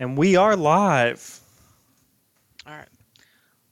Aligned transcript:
And 0.00 0.18
we 0.18 0.34
are 0.34 0.56
live. 0.56 1.38
All 2.66 2.74
right. 2.74 2.88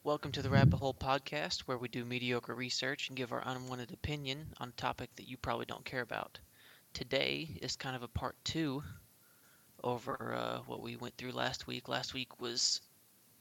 Welcome 0.04 0.30
to 0.32 0.42
the 0.42 0.50
Rabbit 0.50 0.76
Hole 0.76 0.94
Podcast, 0.94 1.62
where 1.62 1.78
we 1.78 1.88
do 1.88 2.04
mediocre 2.04 2.54
research 2.54 3.08
and 3.08 3.16
give 3.16 3.32
our 3.32 3.42
unwanted 3.44 3.92
opinion 3.92 4.46
on 4.58 4.68
a 4.68 4.80
topic 4.80 5.10
that 5.16 5.28
you 5.28 5.36
probably 5.36 5.66
don't 5.66 5.84
care 5.84 6.00
about. 6.00 6.38
Today 6.94 7.58
is 7.60 7.74
kind 7.74 7.96
of 7.96 8.04
a 8.04 8.08
part 8.08 8.36
two 8.44 8.84
over 9.82 10.32
uh, 10.32 10.58
what 10.66 10.80
we 10.80 10.94
went 10.94 11.16
through 11.16 11.32
last 11.32 11.66
week. 11.66 11.88
Last 11.88 12.14
week 12.14 12.40
was 12.40 12.80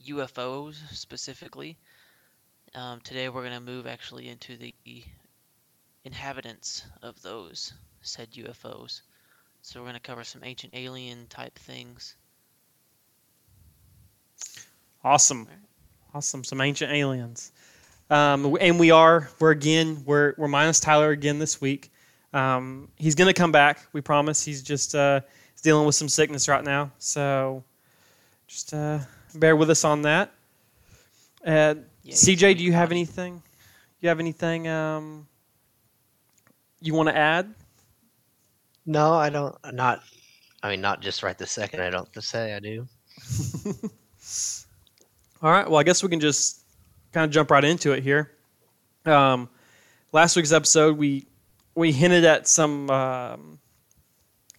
UFOs 0.08 0.78
specifically. 0.92 1.78
Um, 2.74 3.00
today 3.02 3.30
we're 3.30 3.44
going 3.44 3.54
to 3.54 3.60
move 3.60 3.86
actually 3.86 4.28
into 4.28 4.58
the 4.58 4.74
inhabitants 6.04 6.84
of 7.04 7.22
those 7.22 7.74
said 8.02 8.32
UFOs. 8.32 9.02
So 9.62 9.80
we're 9.80 9.86
going 9.86 9.94
to 9.94 10.00
cover 10.00 10.24
some 10.24 10.44
ancient 10.44 10.74
alien 10.74 11.28
type 11.28 11.60
things. 11.60 12.16
Awesome. 15.04 15.48
Awesome. 16.14 16.44
Some 16.44 16.62
ancient 16.62 16.92
aliens. 16.92 17.52
Um, 18.10 18.58
and 18.60 18.80
we 18.80 18.92
are, 18.92 19.30
we're 19.40 19.52
again, 19.52 20.04
we're, 20.06 20.34
we're 20.38 20.50
minus 20.50 20.80
Tyler 20.80 21.12
again 21.12 21.40
this 21.40 21.62
week. 21.62 21.92
Um, 22.34 22.90
he's 22.98 23.16
going 23.16 23.28
to 23.28 23.34
come 23.34 23.52
back. 23.52 23.86
We 23.94 24.02
promise. 24.02 24.44
He's 24.44 24.62
just 24.62 24.96
uh, 24.96 25.22
he's 25.54 25.62
dealing 25.62 25.86
with 25.86 25.96
some 25.96 26.10
sickness 26.10 26.48
right 26.48 26.64
now. 26.64 26.92
So 26.98 27.64
just 28.48 28.74
uh, 28.74 29.00
bear 29.36 29.56
with 29.56 29.70
us 29.70 29.84
on 29.84 30.02
that. 30.04 30.32
Uh, 31.46 31.76
Yeah, 32.04 32.14
CJ, 32.14 32.58
do 32.58 32.64
you 32.64 32.74
have 32.74 32.92
anything? 32.92 33.42
You 34.00 34.10
have 34.10 34.20
anything 34.20 34.68
um, 34.68 35.28
you 36.80 36.94
want 36.94 37.10
to 37.10 37.18
add? 37.18 37.54
No, 38.86 39.14
I 39.14 39.30
don't. 39.30 39.56
Not. 39.74 40.02
I 40.64 40.70
mean, 40.70 40.82
not 40.82 41.02
just 41.02 41.24
right 41.24 41.38
this 41.38 41.52
second. 41.52 41.82
I 41.82 41.90
don't 41.90 42.10
say 42.24 42.54
I 42.54 42.60
do. 42.60 42.88
All 45.42 45.52
right. 45.52 45.68
Well, 45.68 45.80
I 45.80 45.84
guess 45.84 46.04
we 46.04 46.10
can 46.10 46.20
just 46.20 46.62
kind 47.12 47.26
of 47.26 47.32
jump 47.32 47.50
right 47.50 47.64
into 47.64 47.94
it 47.94 48.04
here. 48.04 48.32
Um, 49.06 49.50
last 50.12 50.36
week's 50.36 50.52
episode, 50.52 50.98
we 50.98 51.26
we 51.74 51.92
hinted 51.92 52.26
at 52.26 52.48
some 52.48 52.90
um, 52.92 53.60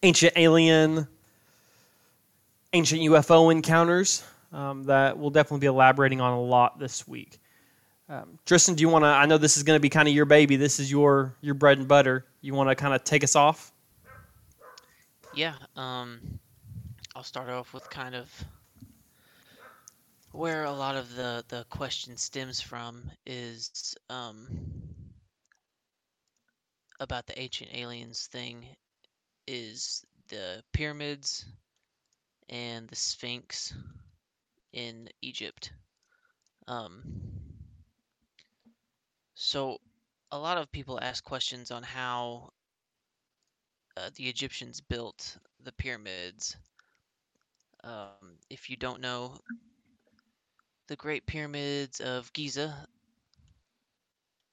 ancient 0.03 0.33
alien, 0.35 1.07
ancient 2.73 3.01
UFO 3.03 3.53
encounters 3.53 4.25
um, 4.53 4.85
that 4.85 5.17
we'll 5.17 5.31
definitely 5.31 5.61
be 5.61 5.67
elaborating 5.67 6.21
on 6.21 6.33
a 6.33 6.41
lot 6.41 6.81
this 6.81 7.07
week. 7.07 7.39
Um, 8.09 8.39
Tristan, 8.45 8.75
do 8.75 8.81
you 8.81 8.89
want 8.89 9.05
to? 9.05 9.09
I 9.09 9.27
know 9.27 9.39
this 9.39 9.57
is 9.57 9.63
going 9.63 9.77
to 9.77 9.81
be 9.81 9.89
kind 9.89 10.09
of 10.09 10.15
your 10.15 10.25
baby. 10.25 10.57
This 10.57 10.81
is 10.81 10.91
your 10.91 11.37
your 11.41 11.55
bread 11.55 11.79
and 11.79 11.87
butter. 11.87 12.27
You 12.41 12.55
want 12.55 12.69
to 12.69 12.75
kind 12.75 12.93
of 12.93 13.05
take 13.05 13.23
us 13.23 13.37
off? 13.37 13.73
Yeah, 15.35 15.55
um, 15.77 16.41
I'll 17.15 17.23
start 17.23 17.49
off 17.49 17.73
with 17.73 17.89
kind 17.89 18.15
of 18.15 18.29
where 20.33 20.65
a 20.65 20.73
lot 20.73 20.97
of 20.97 21.15
the, 21.15 21.45
the 21.49 21.65
question 21.69 22.17
stems 22.17 22.61
from 22.61 23.11
is 23.27 23.95
um, 24.09 24.47
about 27.01 27.27
the 27.27 27.39
ancient 27.39 27.71
aliens 27.75 28.29
thing 28.33 28.67
is 29.47 30.05
the 30.29 30.63
pyramids 30.73 31.45
and 32.49 32.89
the 32.89 32.97
Sphinx 32.97 33.75
in 34.73 35.09
Egypt. 35.21 35.73
Um, 36.67 37.03
so 39.35 39.79
a 40.31 40.39
lot 40.39 40.57
of 40.57 40.73
people 40.73 40.99
ask 41.01 41.23
questions 41.23 41.71
on 41.71 41.83
how 41.83 42.51
uh, 43.97 44.09
the 44.17 44.29
Egyptians 44.29 44.81
built 44.81 45.37
the 45.63 45.73
pyramids. 45.73 46.57
Um, 47.85 48.39
if 48.49 48.71
you 48.71 48.77
don't 48.77 49.01
know, 49.01 49.39
the 50.93 50.97
Great 50.97 51.25
Pyramids 51.25 52.01
of 52.01 52.31
Giza, 52.35 52.87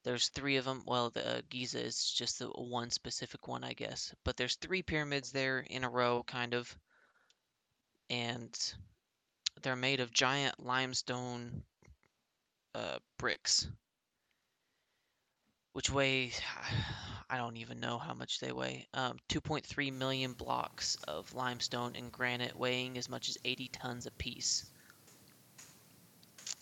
there's 0.06 0.30
three 0.30 0.56
of 0.56 0.64
them. 0.64 0.84
Well, 0.86 1.10
the 1.10 1.40
uh, 1.40 1.42
Giza 1.50 1.84
is 1.84 2.10
just 2.12 2.40
the 2.40 2.48
one 2.48 2.92
specific 2.92 3.50
one, 3.50 3.66
I 3.66 3.74
guess. 3.74 4.16
But 4.24 4.38
there's 4.38 4.56
three 4.56 4.82
pyramids 4.82 5.34
there 5.34 5.60
in 5.60 5.84
a 5.84 5.90
row, 5.90 6.24
kind 6.26 6.54
of, 6.54 6.74
and 8.10 8.58
they're 9.62 9.76
made 9.76 10.00
of 10.00 10.14
giant 10.14 10.66
limestone 10.66 11.64
uh, 12.74 13.00
bricks, 13.18 13.68
which 15.74 15.90
weigh 15.90 16.32
I 17.30 17.36
don't 17.36 17.58
even 17.58 17.82
know 17.82 17.98
how 17.98 18.14
much 18.14 18.40
they 18.40 18.54
weigh. 18.54 18.88
Um, 18.94 19.18
2.3 19.28 19.92
million 19.92 20.32
blocks 20.32 20.96
of 21.06 21.34
limestone 21.34 21.98
and 21.98 22.14
granite 22.14 22.56
weighing 22.56 22.98
as 22.98 23.10
much 23.10 23.28
as 23.28 23.38
80 23.44 23.68
tons 23.68 24.06
apiece. 24.06 24.72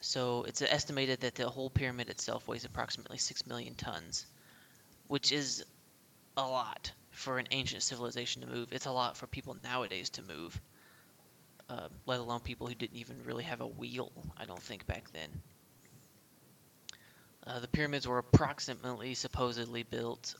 So 0.07 0.43
it's 0.43 0.61
estimated 0.61 1.19
that 1.19 1.35
the 1.35 1.49
whole 1.49 1.69
pyramid 1.69 2.09
itself 2.09 2.47
weighs 2.47 2.63
approximately 2.63 3.17
6 3.17 3.45
million 3.45 3.75
tons, 3.75 4.25
which 5.07 5.33
is 5.33 5.65
a 6.37 6.47
lot 6.47 6.93
for 7.11 7.39
an 7.39 7.47
ancient 7.51 7.83
civilization 7.83 8.41
to 8.41 8.47
move. 8.47 8.69
It's 8.71 8.85
a 8.85 8.91
lot 8.91 9.17
for 9.17 9.27
people 9.27 9.57
nowadays 9.65 10.09
to 10.11 10.21
move, 10.21 10.61
uh, 11.67 11.89
let 12.05 12.21
alone 12.21 12.39
people 12.39 12.67
who 12.67 12.73
didn't 12.73 12.95
even 12.95 13.21
really 13.25 13.43
have 13.43 13.59
a 13.59 13.67
wheel, 13.67 14.13
I 14.37 14.45
don't 14.45 14.63
think, 14.63 14.87
back 14.87 15.11
then. 15.11 15.41
Uh, 17.45 17.59
the 17.59 17.67
pyramids 17.67 18.07
were 18.07 18.19
approximately 18.19 19.13
supposedly 19.13 19.83
built 19.83 20.35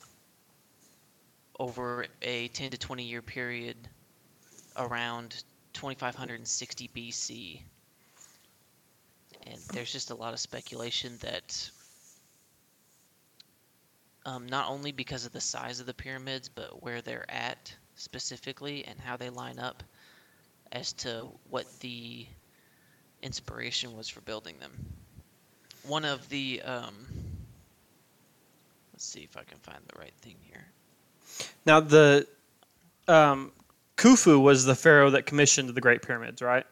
over 1.59 2.05
a 2.21 2.47
10 2.47 2.71
to 2.71 2.77
20 2.77 3.03
year 3.03 3.21
period 3.21 3.75
around 4.77 5.43
2560 5.73 6.89
BC. 6.95 7.63
And 9.49 9.59
there's 9.71 9.91
just 9.91 10.11
a 10.11 10.15
lot 10.15 10.33
of 10.33 10.39
speculation 10.39 11.17
that 11.21 11.69
um, 14.25 14.45
not 14.47 14.69
only 14.69 14.91
because 14.91 15.25
of 15.25 15.31
the 15.31 15.41
size 15.41 15.79
of 15.79 15.85
the 15.85 15.93
pyramids, 15.93 16.49
but 16.49 16.83
where 16.83 17.01
they're 17.01 17.29
at 17.29 17.73
specifically 17.95 18.83
and 18.85 18.99
how 18.99 19.15
they 19.15 19.29
line 19.29 19.57
up 19.57 19.83
as 20.73 20.91
to 20.93 21.27
what 21.49 21.65
the 21.79 22.25
inspiration 23.21 23.95
was 23.95 24.09
for 24.09 24.21
building 24.21 24.55
them. 24.59 24.71
One 25.83 26.03
of 26.03 26.27
the, 26.27 26.61
um, 26.63 27.07
let's 28.91 29.05
see 29.05 29.21
if 29.21 29.37
I 29.37 29.43
can 29.43 29.59
find 29.59 29.79
the 29.87 29.99
right 29.99 30.13
thing 30.21 30.35
here. 30.41 30.65
Now 31.65 31.79
the 31.79 32.27
um, 33.07 33.51
Khufu 33.95 34.41
was 34.41 34.65
the 34.65 34.75
pharaoh 34.75 35.09
that 35.11 35.25
commissioned 35.25 35.69
the 35.69 35.81
Great 35.81 36.01
Pyramids, 36.01 36.41
right? 36.41 36.65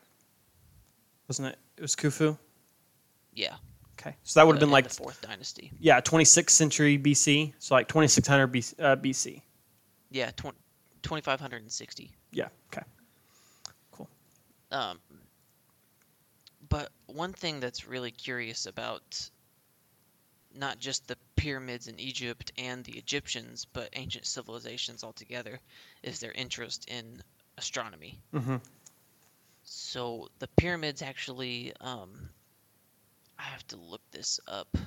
Wasn't 1.30 1.48
it? 1.48 1.58
It 1.78 1.82
was 1.82 1.96
Khufu. 1.96 2.38
Yeah. 3.36 3.56
Okay, 4.00 4.16
so 4.24 4.40
that 4.40 4.48
would 4.48 4.56
have 4.56 4.60
been 4.60 4.72
like 4.72 4.88
the 4.88 4.94
fourth 4.94 5.22
dynasty. 5.22 5.72
yeah, 5.80 6.02
26th 6.02 6.50
century 6.50 6.98
BC, 6.98 7.54
so 7.60 7.76
like 7.76 7.88
2600 7.88 8.52
BC, 8.52 8.74
uh, 8.80 8.96
BC. 8.98 9.42
Yeah, 10.12 10.32
tw- 10.32 10.56
2560. 11.02 12.12
Yeah. 12.32 12.48
Okay. 12.74 12.84
Cool. 13.92 14.10
Um, 14.72 15.00
but 16.70 16.90
one 17.08 17.34
thing 17.34 17.60
that's 17.60 17.88
really 17.88 18.12
curious 18.12 18.66
about 18.66 19.30
not 20.54 20.80
just 20.80 21.08
the 21.08 21.18
pyramids 21.36 21.88
in 21.88 22.00
Egypt 22.00 22.52
and 22.58 22.84
the 22.84 22.98
Egyptians, 22.98 23.66
but 23.72 23.90
ancient 23.94 24.26
civilizations 24.26 25.04
altogether, 25.04 25.60
is 26.04 26.20
their 26.20 26.32
interest 26.32 26.90
in 26.90 27.22
astronomy. 27.58 28.20
Mm-hmm. 28.34 28.58
So 29.64 30.30
the 30.40 30.48
pyramids 30.48 31.02
actually, 31.02 31.74
um, 31.82 32.30
I 33.40 33.44
have 33.44 33.66
to 33.68 33.78
look 33.78 34.02
this 34.12 34.40
up. 34.48 34.78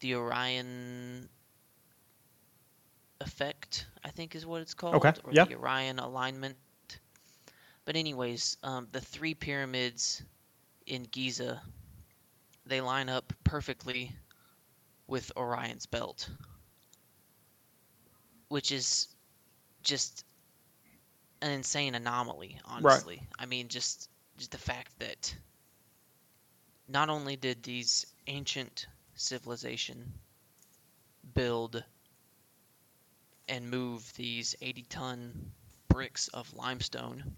The 0.00 0.14
Orion 0.16 1.28
effect, 3.20 3.86
I 4.04 4.10
think, 4.10 4.34
is 4.34 4.44
what 4.44 4.60
it's 4.60 4.74
called, 4.74 4.96
Okay, 4.96 5.12
or 5.24 5.32
yeah. 5.32 5.44
the 5.44 5.54
Orion 5.56 5.98
alignment. 5.98 6.56
But 7.84 7.96
anyways, 7.96 8.56
um, 8.62 8.88
the 8.92 9.00
three 9.00 9.34
pyramids 9.34 10.22
in 10.86 11.04
Giza, 11.04 11.60
they 12.66 12.80
line 12.80 13.08
up 13.08 13.32
perfectly 13.44 14.12
with 15.06 15.30
Orion's 15.36 15.86
belt, 15.86 16.28
which 18.48 18.72
is 18.72 19.08
just 19.82 20.24
an 21.42 21.50
insane 21.52 21.94
anomaly, 21.94 22.58
honestly. 22.64 23.22
I 23.38 23.46
mean, 23.46 23.68
just 23.68 24.08
just 24.38 24.50
the 24.50 24.58
fact 24.58 24.98
that 24.98 25.34
not 26.88 27.08
only 27.08 27.36
did 27.36 27.62
these 27.62 28.06
ancient 28.26 28.86
civilization 29.14 30.12
build 31.34 31.82
and 33.48 33.70
move 33.70 34.12
these 34.14 34.54
80 34.60 34.82
ton 34.84 35.52
bricks 35.88 36.28
of 36.28 36.52
limestone, 36.54 37.36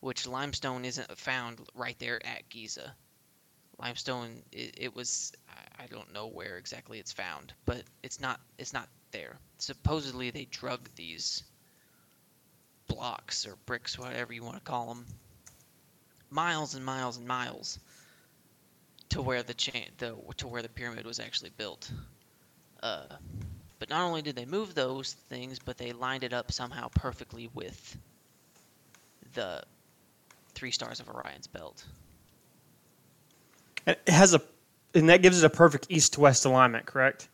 which 0.00 0.26
limestone 0.26 0.84
isn't 0.84 1.16
found 1.18 1.60
right 1.74 1.98
there 1.98 2.24
at 2.26 2.48
Giza. 2.48 2.94
Limestone, 3.78 4.42
it, 4.52 4.74
it 4.78 4.94
was 4.94 5.32
I- 5.78 5.86
don't 5.86 6.12
know 6.12 6.28
where 6.28 6.56
exactly 6.56 6.98
it's 6.98 7.12
found, 7.12 7.52
but 7.66 7.82
it's 8.02 8.18
not 8.18 8.40
it's 8.56 8.72
not 8.72 8.88
there. 9.10 9.38
Supposedly 9.58 10.30
they 10.30 10.46
drug 10.46 10.88
these 10.94 11.42
blocks 12.86 13.46
or 13.46 13.56
bricks, 13.66 13.98
whatever 13.98 14.32
you 14.32 14.42
want 14.42 14.56
to 14.56 14.62
call 14.62 14.86
them, 14.86 15.04
miles 16.30 16.74
and 16.74 16.84
miles 16.84 17.16
and 17.18 17.26
miles 17.26 17.78
to 19.12 19.22
where 19.22 19.42
the 19.42 19.54
chain 19.54 19.86
the 19.98 20.16
to 20.38 20.48
where 20.48 20.62
the 20.62 20.68
pyramid 20.68 21.06
was 21.06 21.20
actually 21.20 21.50
built. 21.56 21.90
Uh, 22.82 23.04
but 23.78 23.90
not 23.90 24.02
only 24.02 24.22
did 24.22 24.36
they 24.36 24.44
move 24.44 24.74
those 24.74 25.12
things, 25.28 25.58
but 25.58 25.76
they 25.76 25.92
lined 25.92 26.24
it 26.24 26.32
up 26.32 26.52
somehow 26.52 26.88
perfectly 26.94 27.50
with 27.54 27.96
the 29.34 29.62
three 30.54 30.70
stars 30.70 31.00
of 31.00 31.08
Orion's 31.08 31.46
belt. 31.46 31.84
And 33.86 33.96
it 34.06 34.12
has 34.12 34.34
a, 34.34 34.42
and 34.94 35.08
that 35.08 35.22
gives 35.22 35.42
it 35.42 35.46
a 35.46 35.50
perfect 35.50 35.86
east 35.90 36.14
to 36.14 36.20
west 36.20 36.44
alignment, 36.44 36.86
correct? 36.86 37.28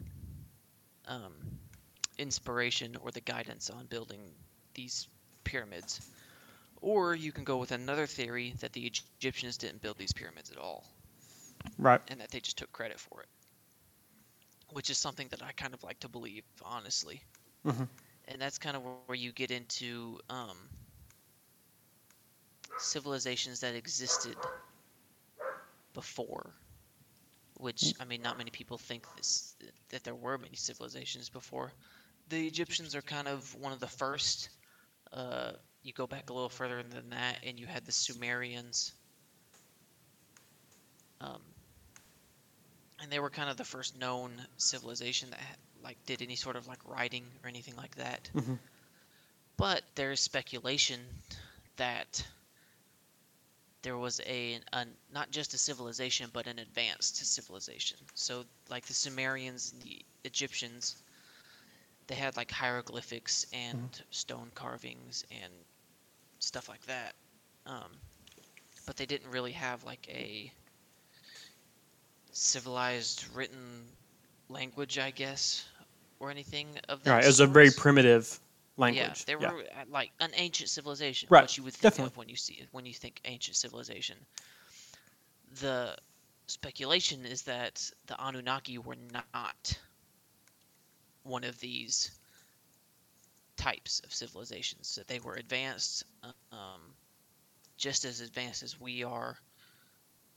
um, 1.07 1.33
inspiration 2.17 2.95
or 2.97 3.11
the 3.11 3.21
guidance 3.21 3.69
on 3.69 3.85
building 3.85 4.19
these 4.73 5.07
pyramids. 5.44 6.01
Or 6.81 7.16
you 7.16 7.31
can 7.31 7.44
go 7.44 7.57
with 7.57 7.72
another 7.72 8.07
theory 8.07 8.54
that 8.60 8.74
the 8.74 8.86
Egyptians 8.86 9.36
didn't 9.36 9.62
build 9.62 9.78
these 9.78 9.94
pyramids 9.94 10.31
at 10.31 10.38
all 10.38 10.63
Right. 11.78 12.01
and 12.07 12.19
that 12.22 12.22
they 12.22 12.31
just 12.31 12.57
took 12.57 12.72
credit 12.72 13.00
for 13.00 13.22
it. 13.22 13.28
Which 14.69 14.90
is 14.90 14.98
something 14.98 15.28
that 15.30 15.42
I 15.42 15.51
kind 15.54 15.74
of 15.74 15.84
like 15.84 16.00
to 16.01 16.10
believe, 16.10 16.45
honestly. 16.63 17.24
Mhm. 17.66 17.88
And 18.25 18.42
that's 18.42 18.60
kind 18.60 18.78
of 18.78 18.84
where 18.84 18.95
you 18.95 19.10
get 19.10 19.30
into 19.30 19.98
um, 20.12 20.42
civilizations 22.75 23.60
that 23.60 23.75
existed 23.75 24.48
before. 25.94 26.54
Which 27.56 27.94
I 28.00 28.06
mean, 28.06 28.22
not 28.22 28.38
many 28.38 28.51
people 28.51 28.78
think 28.78 29.10
this 29.13 29.56
that 29.90 30.04
there 30.04 30.16
were 30.16 30.38
many 30.38 30.56
civilizations 30.56 31.30
before. 31.30 31.74
The 32.28 32.48
Egyptians 32.48 32.95
are 32.95 33.01
kind 33.01 33.28
of 33.28 33.56
one 33.56 33.74
of 33.74 33.80
the 33.80 33.88
first. 33.88 34.50
Uh, 35.13 35.51
you 35.83 35.94
go 35.94 36.07
back 36.07 36.30
a 36.30 36.33
little 36.33 36.50
further 36.50 36.81
than 36.81 37.10
that, 37.12 37.38
and 37.45 37.60
you 37.60 37.68
had 37.68 37.86
the 37.86 37.92
Sumerians. 37.92 38.94
Um, 41.21 41.42
and 43.01 43.12
they 43.12 43.19
were 43.19 43.30
kind 43.30 43.50
of 43.50 43.57
the 43.57 43.63
first 43.65 43.98
known 44.00 44.31
civilization 44.57 45.30
that 45.30 45.39
had, 45.39 45.57
like 45.83 45.98
did 46.06 46.21
any 46.21 46.36
sort 46.36 46.56
of 46.56 46.68
like 46.68 46.80
writing 46.86 47.25
or 47.44 47.50
anything 47.50 47.75
like 47.75 47.95
that. 47.95 48.30
Mhm. 48.33 48.57
But 49.57 49.83
there's 49.95 50.19
speculation 50.19 51.01
that 51.75 52.25
there 53.81 53.98
was 53.98 54.21
a 54.25 54.59
an, 54.71 54.95
not 55.13 55.30
just 55.31 55.54
a 55.54 55.57
civilization 55.57 56.30
but 56.33 56.48
an 56.48 56.59
advanced 56.59 57.18
civilization. 57.18 57.98
So 58.16 58.45
like 58.69 58.86
the 58.86 58.94
Sumerians 58.94 59.74
and 59.74 59.81
the 59.81 60.06
Egyptians 60.24 61.02
they 62.07 62.15
had 62.15 62.35
like 62.38 62.51
hieroglyphics 62.51 63.45
and 63.53 64.01
stone 64.09 64.51
carvings 64.55 65.25
and 65.31 65.51
stuff 66.39 66.67
like 66.69 66.85
that. 66.85 67.13
Um, 67.65 67.91
but 68.85 68.97
they 68.97 69.05
didn't 69.05 69.31
really 69.31 69.53
have 69.53 69.83
like 69.83 70.07
a 70.09 70.51
civilized 72.31 73.25
written 73.33 73.85
language, 74.50 75.00
I 75.00 75.11
guess, 75.11 75.65
or 76.19 76.29
anything 76.31 76.67
of 76.89 77.03
that. 77.03 77.11
Right. 77.11 77.23
It 77.23 77.27
was 77.27 77.39
a 77.39 77.47
very 77.47 77.71
primitive 77.71 78.39
language. 78.77 79.03
Yeah, 79.06 79.13
they 79.27 79.35
were 79.35 79.61
uh, 79.61 79.85
like 79.89 80.11
an 80.19 80.31
ancient 80.35 80.69
civilization. 80.69 81.27
Right, 81.31 81.44
What 81.44 81.57
you 81.57 81.63
would 81.63 81.73
think 81.73 81.94
definitely. 81.94 82.11
of 82.11 82.17
when 82.17 82.29
you 82.29 82.35
see 82.35 82.56
it, 82.56 82.67
when 82.71 82.85
you 82.85 82.94
think 82.94 83.21
ancient 83.25 83.56
civilization. 83.56 84.17
The 85.61 85.95
speculation 86.47 87.25
is 87.25 87.44
that 87.44 87.89
the 88.07 88.15
Anunnaki 88.21 88.77
were 88.77 88.97
not 89.13 89.77
one 91.23 91.43
of 91.43 91.59
these 91.59 92.11
types 93.57 93.99
of 94.03 94.13
civilizations. 94.13 94.95
That 94.95 95.07
they 95.07 95.19
were 95.19 95.35
advanced, 95.35 96.03
um, 96.51 96.95
just 97.77 98.05
as 98.05 98.21
advanced 98.21 98.63
as 98.63 98.79
we 98.79 99.03
are, 99.03 99.37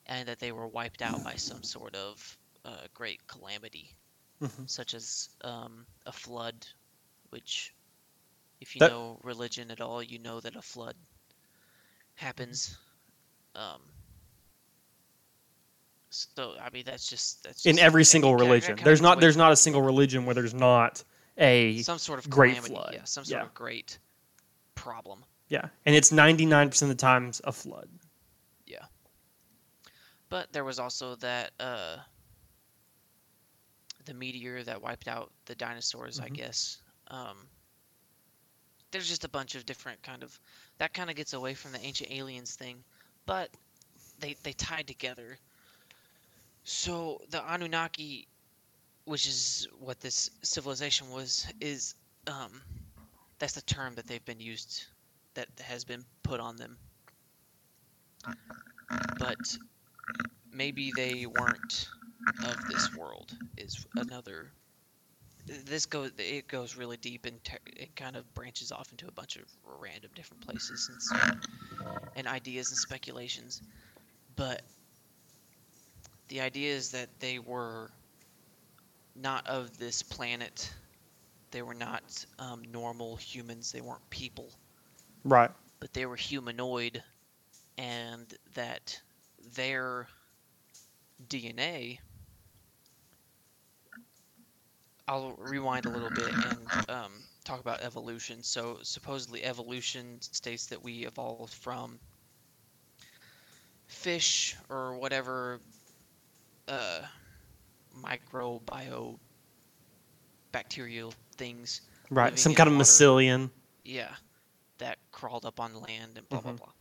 and 0.07 0.29
that 0.29 0.39
they 0.41 0.53
were 0.53 0.67
wiped 0.69 1.03
out 1.03 1.23
by 1.23 1.37
some 1.37 1.63
sort 1.63 1.95
of 1.95 2.39
uh, 2.65 2.89
great 2.95 3.27
calamity, 3.27 3.97
Mhm. 4.41 4.67
such 4.67 4.95
as 4.95 5.31
um, 5.43 5.87
a 6.07 6.13
flood, 6.13 6.67
which 7.31 7.75
if 8.61 8.77
you 8.77 8.81
That- 8.81 8.95
know 8.95 9.21
religion 9.23 9.71
at 9.71 9.81
all, 9.81 10.03
you 10.03 10.19
know 10.19 10.41
that 10.41 10.57
a 10.57 10.63
flood 10.63 10.97
happens. 12.17 12.77
Um, 13.55 13.96
so 16.35 16.55
I 16.61 16.71
mean, 16.71 16.85
that's 16.87 17.09
just 17.09 17.43
that's 17.45 17.65
In 17.67 17.79
every 17.79 18.05
single 18.05 18.35
religion, 18.37 18.79
there's 18.83 19.01
not 19.01 19.21
there's 19.21 19.37
not 19.37 19.53
a 19.53 19.57
single 19.57 19.83
religion 19.83 20.25
where 20.27 20.35
there's 20.35 20.55
not 20.55 21.03
a 21.39 21.79
some 21.83 21.99
sort 21.99 22.19
of 22.19 22.29
great 22.31 22.53
calamity, 22.57 22.75
flood. 22.75 22.91
Yeah, 22.95 23.05
some 23.05 23.25
sort 23.25 23.43
Yeah. 23.43 23.47
of 23.47 23.55
great 23.55 23.99
problem. 24.75 25.25
yeah, 25.49 25.69
and 25.85 25.95
it's 25.95 26.11
99 26.13 26.71
percent 26.71 26.91
of 26.91 26.97
the 26.97 27.01
times 27.01 27.41
a 27.45 27.53
flood. 27.53 27.89
Yeah. 28.67 28.85
But 30.29 30.53
there 30.53 30.65
was 30.65 30.79
also 30.79 31.15
that 31.17 31.53
uh, 31.61 31.97
the 34.05 34.15
meteor 34.15 34.63
that 34.65 34.81
wiped 34.83 35.09
out 35.09 35.33
the 35.47 35.55
dinosaurs, 35.55 36.21
I 36.21 36.29
Mhm. 36.29 36.35
guess. 36.35 36.79
Um, 37.09 37.49
there's 38.91 39.09
just 39.09 39.25
a 39.25 39.29
bunch 39.29 39.55
of 39.55 39.67
different 39.67 40.03
kind 40.03 40.23
of 40.23 40.39
that 40.79 40.93
kind 40.95 41.11
of 41.11 41.17
gets 41.17 41.33
away 41.33 41.55
from 41.55 41.73
the 41.73 41.81
ancient 41.81 42.11
aliens 42.11 42.55
thing, 42.55 42.85
but 43.27 43.51
they 44.19 44.35
they 44.43 44.53
tied 44.53 44.87
together. 44.87 45.39
So 46.67 47.21
the 47.31 47.41
Anunnaki, 47.49 48.27
which 49.05 49.29
is 49.29 49.69
what 49.79 50.01
this 50.01 50.31
civilization 50.43 51.11
was, 51.11 51.47
is 51.61 51.95
um, 52.27 52.61
that's 53.39 53.53
the 53.53 53.63
term 53.63 53.95
that 53.95 54.09
they've 54.09 54.25
been 54.25 54.41
used 54.41 54.85
that 55.35 55.47
has 55.61 55.85
been 55.85 56.05
put 56.25 56.41
on 56.41 56.57
them. 56.57 56.77
But 59.17 59.59
maybe 60.53 60.91
they 60.91 61.27
weren't 61.27 61.89
of 62.45 62.69
this 62.69 62.93
world 62.97 63.33
is 63.57 63.87
another 63.97 64.51
this 65.47 65.87
goes 65.87 66.11
it 66.19 66.49
goes 66.49 66.77
really 66.77 66.97
deep 66.97 67.25
and 67.25 67.43
ter- 67.45 67.59
it 67.67 67.95
kind 67.95 68.17
of 68.17 68.35
branches 68.35 68.73
off 68.73 68.91
into 68.91 69.07
a 69.07 69.13
bunch 69.13 69.37
of 69.37 69.45
random 69.81 70.11
different 70.17 70.45
places 70.45 70.91
and 71.15 71.47
and 72.17 72.27
ideas 72.27 72.71
and 72.71 72.79
speculations 72.79 73.63
but 74.35 74.63
the 76.29 76.41
idea 76.41 76.75
is 76.75 76.91
that 76.93 77.21
they 77.21 77.39
were 77.39 77.93
not 79.15 79.47
of 79.47 79.77
this 79.79 80.03
planet 80.03 80.73
they 81.51 81.63
were 81.63 81.75
not 81.75 82.25
um, 82.39 82.63
normal 82.65 83.17
humans 83.17 83.73
they 83.73 83.81
weren't 83.81 84.09
people 84.11 84.53
Right. 85.25 85.51
but 85.81 85.93
they 85.93 86.07
were 86.07 86.17
humanoid 86.17 87.03
and 87.79 88.35
that 88.55 89.01
their 89.39 90.09
DNA. 91.27 92.01
I'll 95.09 95.35
rewind 95.37 95.87
a 95.87 95.91
little 95.91 96.11
bit 96.11 96.39
and 96.43 96.77
um, 96.89 97.25
talk 97.45 97.61
about 97.61 97.81
evolution. 97.83 98.43
So, 98.43 98.83
supposedly, 98.83 99.43
evolution 99.45 100.21
states 100.23 100.67
that 100.67 100.83
we 100.83 101.07
evolved 101.07 101.47
from 101.55 102.01
fish 103.87 104.57
or 104.69 104.97
whatever 104.99 105.61
uh, 106.69 107.01
microbio 108.03 109.19
bacterial 110.53 111.13
things 111.37 111.81
Right. 112.11 112.39
Some 112.39 112.53
in 112.53 112.57
kind 112.57 112.69
of 112.69 112.75
water. 112.77 112.85
mycelium. 112.85 113.51
yeah, 113.85 114.15
that 114.79 114.99
crawled 115.13 115.45
up 115.45 115.59
on 115.61 115.75
land 115.75 116.17
and 116.19 116.29
blah 116.29 116.41
blah 116.41 116.53
Mhm. 116.53 116.59
blah. 116.59 116.73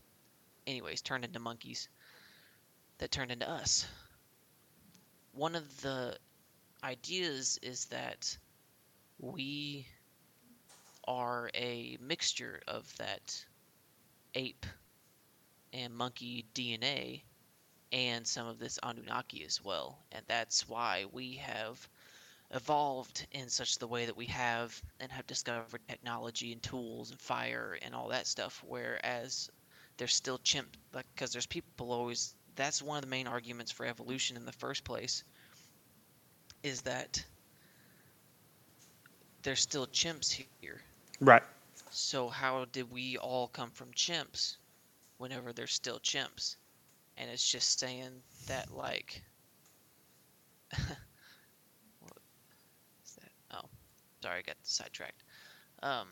Anyways, 0.68 1.02
turned 1.02 1.26
into 1.26 1.40
monkeys. 1.40 1.90
That 3.00 3.12
turned 3.12 3.32
into 3.32 3.50
us. 3.50 3.86
One 5.34 5.56
of 5.56 5.82
the 5.82 6.18
ideas 6.84 7.58
is 7.62 7.86
that 7.86 8.38
we 9.20 9.88
are 11.08 11.50
a 11.54 11.98
mixture 12.00 12.62
of 12.68 12.96
that 12.98 13.46
ape 14.36 14.66
and 15.74 15.96
monkey 15.96 16.46
DNA 16.54 17.24
and 17.96 18.30
some 18.30 18.52
of 18.52 18.62
this 18.64 18.84
Anunnaki 18.86 19.46
as 19.46 19.66
well. 19.66 20.06
And 20.14 20.30
that's 20.30 20.70
why 20.70 21.08
we 21.14 21.38
have 21.46 21.90
evolved 22.56 23.28
in 23.34 23.50
such 23.50 23.80
the 23.80 23.88
way 23.88 24.08
that 24.08 24.26
we 24.26 24.36
have 24.38 24.84
and 25.10 25.22
have 25.24 25.36
discovered 25.36 25.82
technology 25.90 26.54
and 26.54 26.64
tools 26.64 27.12
and 27.12 27.22
fire 27.22 27.78
and 27.84 27.96
all 27.96 28.10
that 28.10 28.28
stuff 28.28 28.64
whereas 28.68 29.50
there's 29.98 30.14
still 30.16 30.40
chimp 30.40 30.78
like 30.94 31.08
because 31.16 31.32
there's 31.34 31.48
people 31.48 31.92
always 31.92 32.36
that's 32.56 32.82
one 32.84 32.98
of 32.98 33.04
the 33.04 33.10
main 33.10 33.28
arguments 33.28 33.72
for 33.72 33.86
evolution 33.86 34.38
in 34.38 34.46
the 34.46 34.52
first 34.54 34.84
place 34.86 35.24
is 36.64 36.82
that 36.84 37.26
there's 39.44 39.62
still 39.62 39.88
chimps 39.88 40.32
here 40.32 40.64
Right. 41.20 41.44
so 41.92 42.30
how 42.30 42.66
did 42.66 42.92
we 42.92 43.18
all 43.18 43.48
come 43.48 43.72
from 43.72 43.92
chimps 43.94 44.58
whenever 45.18 45.54
there's 45.54 45.74
still 45.74 46.00
chimps 46.00 46.58
and 47.18 47.30
it's 47.32 47.48
just 47.48 47.80
saying 47.80 48.24
that 48.48 48.72
like 48.72 49.24
what 52.00 52.18
is 53.06 53.16
that? 53.16 53.32
Oh 53.52 53.70
sorry 54.24 54.40
i 54.40 54.42
got 54.44 54.58
sidetracked. 54.64 55.24
Um 55.84 56.08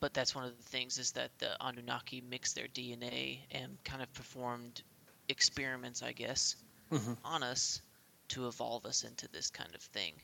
but 0.00 0.14
that's 0.14 0.34
one 0.34 0.44
of 0.44 0.56
the 0.56 0.64
things 0.64 0.98
is 0.98 1.12
that 1.12 1.38
the 1.38 1.56
anunnaki 1.64 2.20
mixed 2.22 2.56
their 2.56 2.68
dna 2.68 3.40
and 3.52 3.82
kind 3.84 4.02
of 4.02 4.12
performed 4.14 4.82
experiments 5.28 6.02
i 6.02 6.12
guess 6.12 6.56
Mhm. 6.92 7.18
on 7.24 7.42
us 7.44 7.82
to 8.28 8.48
evolve 8.48 8.86
us 8.86 9.04
into 9.04 9.28
this 9.28 9.50
kind 9.50 9.74
of 9.74 9.82
thing. 9.82 10.14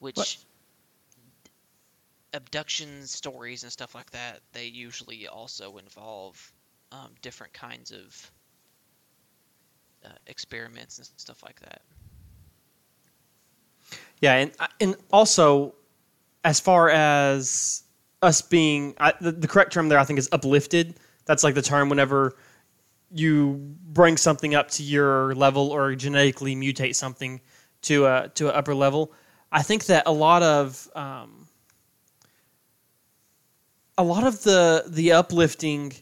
Which 0.00 0.40
abduction 2.34 3.06
stories 3.08 3.64
and 3.64 3.72
stuff 3.72 3.94
like 3.94 4.10
that 4.12 4.40
they 4.52 4.66
usually 4.66 5.28
also 5.28 5.78
involve 5.78 6.53
um, 6.94 7.10
different 7.22 7.52
kinds 7.52 7.90
of 7.90 8.30
uh, 10.04 10.08
experiments 10.26 10.98
and 10.98 11.08
stuff 11.16 11.42
like 11.42 11.60
that 11.60 11.82
Yeah, 14.20 14.34
and 14.36 14.52
and 14.80 14.96
also, 15.12 15.74
as 16.44 16.60
far 16.60 16.90
as 16.90 17.82
us 18.22 18.40
being 18.40 18.94
I, 18.98 19.12
the, 19.20 19.32
the 19.32 19.48
correct 19.48 19.72
term 19.72 19.88
there, 19.88 19.98
I 19.98 20.04
think 20.04 20.18
is 20.18 20.28
uplifted. 20.32 20.94
That's 21.26 21.44
like 21.44 21.54
the 21.54 21.62
term 21.62 21.88
whenever 21.88 22.36
you 23.10 23.76
bring 23.92 24.16
something 24.16 24.54
up 24.54 24.70
to 24.72 24.82
your 24.82 25.34
level 25.34 25.70
or 25.70 25.94
genetically 25.94 26.56
mutate 26.56 26.94
something 26.94 27.40
to 27.82 28.06
a 28.06 28.30
to 28.34 28.48
an 28.48 28.54
upper 28.54 28.74
level. 28.74 29.12
I 29.52 29.62
think 29.62 29.86
that 29.86 30.04
a 30.06 30.12
lot 30.12 30.42
of 30.42 30.88
um, 30.94 31.46
a 33.98 34.04
lot 34.04 34.24
of 34.24 34.42
the 34.42 34.84
the 34.88 35.12
uplifting. 35.12 35.92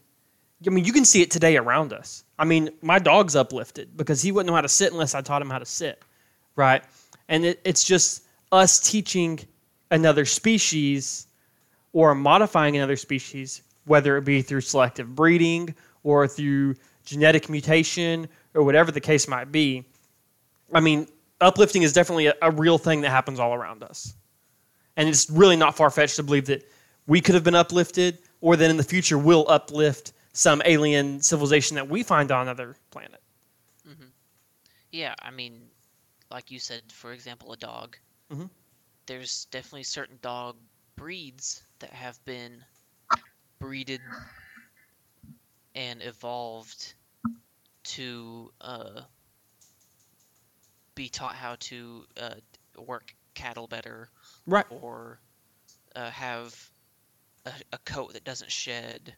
I 0.67 0.71
mean, 0.71 0.85
you 0.85 0.93
can 0.93 1.05
see 1.05 1.23
it 1.23 1.31
today 1.31 1.57
around 1.57 1.93
us. 1.93 2.25
I 2.39 2.45
mean, 2.45 2.71
my 2.83 2.99
dog's 2.99 3.37
uplifted 3.37 3.97
because 3.97 4.23
he 4.23 4.33
wouldn't 4.33 4.49
know 4.49 4.55
how 4.55 4.61
to 4.61 4.69
sit 4.69 4.93
unless 4.93 5.15
I 5.15 5.21
taught 5.21 5.43
him 5.43 5.51
how 5.51 5.59
to 5.59 5.67
sit, 5.67 6.03
right? 6.57 6.83
And 7.29 7.45
it, 7.45 7.61
it's 7.65 7.85
just 7.85 8.25
us 8.51 8.79
teaching 8.81 9.41
another 9.91 10.25
species 10.25 11.27
or 11.93 12.15
modifying 12.15 12.77
another 12.77 12.97
species, 12.97 13.63
whether 13.85 14.17
it 14.17 14.25
be 14.25 14.43
through 14.43 14.61
selective 14.61 15.15
breeding 15.15 15.75
or 16.03 16.27
through 16.27 16.75
genetic 17.05 17.49
mutation 17.49 18.29
or 18.55 18.63
whatever 18.63 18.91
the 18.91 19.01
case 19.01 19.29
might 19.29 19.51
be. 19.53 19.85
I 20.73 20.81
mean, 20.81 21.09
uplifting 21.41 21.83
is 21.83 21.93
definitely 21.93 22.27
a, 22.27 22.35
a 22.43 22.51
real 22.51 22.79
thing 22.79 23.03
that 23.03 23.11
happens 23.11 23.39
all 23.39 23.55
around 23.55 23.83
us. 23.83 24.15
And 24.97 25.09
it's 25.09 25.29
really 25.31 25.57
not 25.57 25.77
far 25.77 25.91
fetched 25.91 26.17
to 26.17 26.23
believe 26.23 26.47
that 26.47 26.69
we 27.07 27.21
could 27.21 27.35
have 27.35 27.45
been 27.45 27.55
uplifted 27.55 28.19
or 28.41 28.57
that 28.57 28.71
in 28.71 28.77
the 28.77 28.83
future 28.83 29.19
we'll 29.19 29.49
uplift 29.49 30.13
some 30.33 30.63
alien 30.65 31.21
civilization 31.21 31.77
that 31.77 31.89
we 31.89 32.03
find 32.03 32.31
on 32.31 32.43
another 32.43 32.77
planet. 32.91 33.21
yeah 34.91 35.15
i 35.23 35.31
mean 35.31 35.71
like 36.31 36.51
you 36.51 36.59
said 36.59 36.83
for 36.93 37.13
example 37.13 37.53
a 37.53 37.57
dog 37.57 37.97
Mhm. 38.31 38.49
there's 39.07 39.47
definitely 39.47 39.83
certain 39.85 40.19
dog 40.23 40.57
breeds 40.97 41.63
that 41.79 41.91
have 41.91 42.23
been 42.25 42.65
breeded 43.59 44.03
and 45.75 46.03
evolved 46.03 46.95
to 47.85 48.53
uh, 48.61 49.03
be 50.95 51.09
taught 51.09 51.35
how 51.35 51.57
to 51.59 52.07
uh, 52.17 52.35
work 52.79 53.15
cattle 53.35 53.67
better 53.67 54.11
Right. 54.47 54.67
or 54.71 55.21
uh, 55.97 56.11
have 56.11 56.71
a, 57.47 57.53
a 57.73 57.79
coat 57.79 58.13
that 58.15 58.25
doesn't 58.25 58.51
shed 58.53 59.17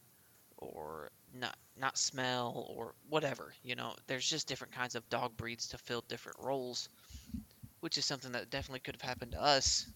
or 0.73 1.11
not 1.33 1.57
not 1.77 1.99
smell 1.99 2.67
or 2.69 2.95
whatever 3.09 3.55
you 3.63 3.75
know 3.75 3.95
there's 4.07 4.29
just 4.29 4.47
different 4.49 4.73
kinds 4.73 4.95
of 4.95 5.09
dog 5.09 5.37
breeds 5.37 5.69
to 5.69 5.79
fill 5.79 6.03
different 6.09 6.39
roles 6.41 6.89
which 7.81 7.99
is 7.99 8.05
something 8.05 8.33
that 8.33 8.51
definitely 8.51 8.81
could 8.81 8.95
have 8.95 9.03
happened 9.09 9.33
to 9.33 9.43
us 9.43 9.87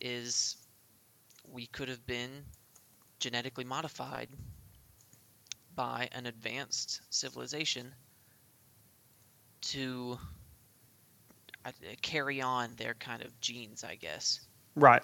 is 0.00 0.56
we 1.48 1.66
could 1.66 1.88
have 1.88 2.06
been 2.06 2.44
genetically 3.20 3.64
modified 3.64 4.28
by 5.74 6.08
an 6.12 6.26
advanced 6.26 7.00
civilization 7.10 7.94
to 9.60 10.18
uh, 11.64 11.72
carry 12.02 12.40
on 12.40 12.74
their 12.76 12.94
kind 12.94 13.22
of 13.22 13.40
genes 13.40 13.84
i 13.84 13.94
guess 13.94 14.40
Right. 14.76 15.02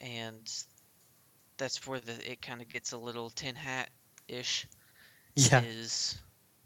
and 0.00 0.48
that's 1.58 1.86
where 1.86 2.00
the 2.00 2.32
it 2.32 2.42
kind 2.42 2.62
of 2.62 2.68
gets 2.68 2.92
a 2.92 2.98
little 2.98 3.30
tin 3.30 3.56
hat 3.56 3.90
ish 4.28 4.68
Yeah. 5.36 5.62
is 5.62 6.18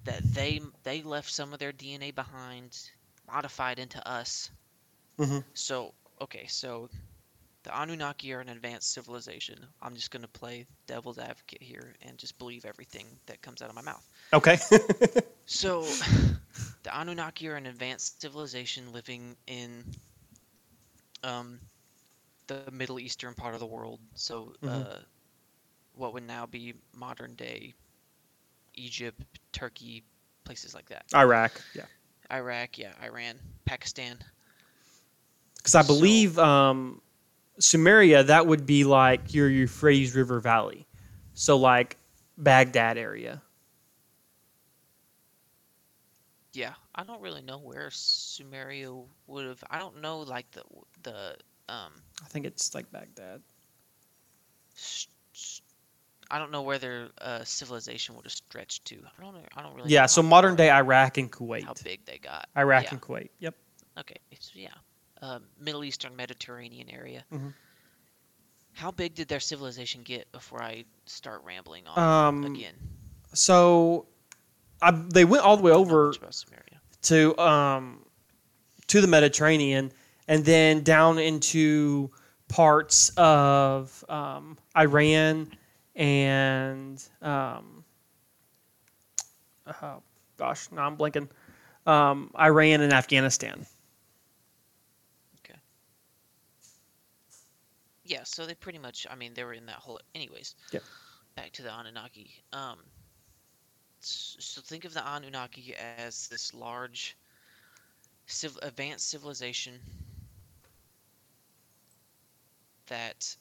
that 0.05 0.23
they 0.35 0.61
they 0.85 1.03
left 1.03 1.31
some 1.31 1.53
of 1.53 1.59
their 1.61 1.73
DNA 1.73 2.11
behind, 2.13 2.91
modified 3.27 3.79
into 3.79 4.07
us. 4.09 4.51
Mhm. 5.19 5.45
So 5.55 5.95
okay, 6.21 6.47
so 6.49 6.91
the 7.65 7.77
Anunnaki 7.81 8.33
are 8.33 8.41
an 8.41 8.49
advanced 8.49 8.93
civilization. 8.93 9.69
I'm 9.83 9.95
just 9.95 10.11
gonna 10.11 10.29
play 10.29 10.67
devil's 10.87 11.19
advocate 11.19 11.63
here 11.63 11.95
and 12.03 12.19
just 12.19 12.39
believe 12.39 12.65
everything 12.65 13.21
that 13.27 13.43
comes 13.43 13.63
out 13.63 13.69
of 13.71 13.75
my 13.77 13.83
mouth. 13.83 14.07
Okay. 14.33 14.59
So, 15.47 15.99
the 16.83 16.97
Anunnaki 17.01 17.49
are 17.49 17.57
an 17.57 17.67
advanced 17.67 18.21
civilization 18.21 18.93
living 18.93 19.37
in 19.47 19.85
um, 21.23 21.61
the 22.53 22.71
Middle 22.71 22.99
Eastern 22.99 23.35
part 23.35 23.55
of 23.55 23.61
the 23.61 23.67
world. 23.67 24.01
So, 24.15 24.55
Mhm. 24.63 24.87
uh, 24.87 24.99
what 25.95 26.13
would 26.15 26.23
now 26.25 26.47
be 26.47 26.75
modern 26.95 27.35
day 27.35 27.75
Egypt, 28.75 29.23
Turkey, 29.53 30.03
places 30.45 30.75
like 30.75 30.89
that. 30.89 31.05
Iraq. 31.15 31.61
Yeah. 31.75 31.85
Iraq, 32.31 32.79
yeah, 32.79 32.95
Iran, 33.03 33.39
Pakistan. 33.67 34.19
Because 35.57 35.75
I 35.75 35.83
So- 35.83 35.89
believe 35.89 36.39
um, 36.39 37.03
Sumeria, 37.61 38.27
that 38.27 38.47
would 38.47 38.65
be 38.67 38.85
like 38.85 39.35
your 39.35 39.49
Euphrates 39.49 40.15
River 40.15 40.41
Valley. 40.41 40.87
So, 41.35 41.57
like 41.59 41.99
Baghdad 42.39 42.97
area. 42.97 43.43
Yeah, 46.53 46.75
I 46.95 47.05
don't 47.05 47.21
really 47.23 47.43
know 47.43 47.59
where 47.59 47.89
Sumeria 47.89 49.07
would 49.27 49.47
have. 49.47 49.65
I 49.71 49.79
don't 49.79 50.01
know 50.01 50.21
like 50.21 50.51
the 50.53 50.63
the 51.03 51.37
um. 51.69 51.93
I 52.25 52.29
think 52.29 52.47
it's 52.47 52.75
like 52.75 52.91
Baghdad. 52.93 53.43
I 56.31 56.39
don't 56.39 56.51
know 56.51 56.63
where 56.63 56.79
their 56.79 57.09
uh, 57.21 57.45
civilization 57.45 58.15
would 58.17 58.25
have 58.25 58.33
stretched 58.33 58.87
to. 58.87 58.97
I 59.19 59.23
don't. 59.23 59.37
I 59.57 59.63
don't 59.63 59.75
really. 59.75 59.91
Yeah, 59.91 60.07
so 60.07 60.23
modern 60.23 60.57
day 60.57 60.71
Iraq 60.71 61.19
and 61.19 61.31
Kuwait. 61.31 61.65
How 61.65 61.75
big 61.85 62.05
they 62.07 62.19
got. 62.19 62.49
Iraq 62.57 62.85
yeah. 62.85 62.91
and 62.93 63.01
Kuwait. 63.03 63.29
Yep. 63.41 63.55
Okay, 64.01 64.17
so 64.41 64.53
yeah, 64.55 64.69
uh, 65.21 65.41
Middle 65.61 65.85
Eastern 65.85 66.17
Mediterranean 66.17 66.89
area. 66.89 67.25
Mhm. 67.33 67.53
How 68.75 68.91
big 68.91 69.15
did 69.15 69.29
their 69.29 69.41
civilization 69.41 70.03
get 70.03 70.33
before 70.33 70.63
I 70.63 70.85
start 71.05 71.43
rambling 71.45 71.87
on 71.87 71.99
Um, 72.37 72.45
again? 72.55 72.73
So 73.35 74.07
I, 74.81 74.93
they 74.93 75.27
went 75.27 75.45
all 75.45 75.59
the 75.59 75.63
way 75.63 75.73
over 75.73 76.07
much 76.07 76.17
about 76.17 76.31
Sumeria. 76.33 76.79
to 77.03 77.39
um, 77.39 78.07
to 78.87 79.03
the 79.03 79.07
Mediterranean 79.07 79.93
and 80.29 80.45
then 80.45 80.83
down 80.83 81.19
into 81.19 82.11
parts 82.49 83.11
of 83.17 84.05
um, 84.09 84.59
Iran 84.77 85.49
and 85.95 87.03
um, 87.21 87.85
oh, 89.83 90.03
gosh, 90.37 90.69
now 90.71 90.87
I'm 90.87 90.97
blinking. 90.97 91.29
Um, 91.87 92.31
Iran 92.39 92.81
and 92.81 92.93
Afghanistan. 92.93 93.67
Okay. 95.41 95.59
Yeah, 98.05 98.23
so 98.25 98.47
they 98.47 98.55
pretty 98.55 98.79
much. 98.79 99.07
I 99.11 99.17
mean, 99.17 99.35
they 99.35 99.45
were 99.45 99.55
in 99.55 99.67
that 99.67 99.77
whole. 99.77 100.01
Anyways. 100.15 100.55
Yep. 100.73 100.83
Back 101.35 101.53
to 101.53 101.63
the 101.63 101.73
Anunnaki. 101.73 102.31
Um. 102.53 102.79
So 104.01 104.61
think 104.61 104.85
of 104.85 104.95
the 104.95 105.07
Anunnaki 105.07 105.75
as 105.97 106.27
this 106.27 106.53
large, 106.55 107.17
civ- 108.27 108.59
advanced 108.63 109.09
civilization 109.09 109.75
that 112.93 113.37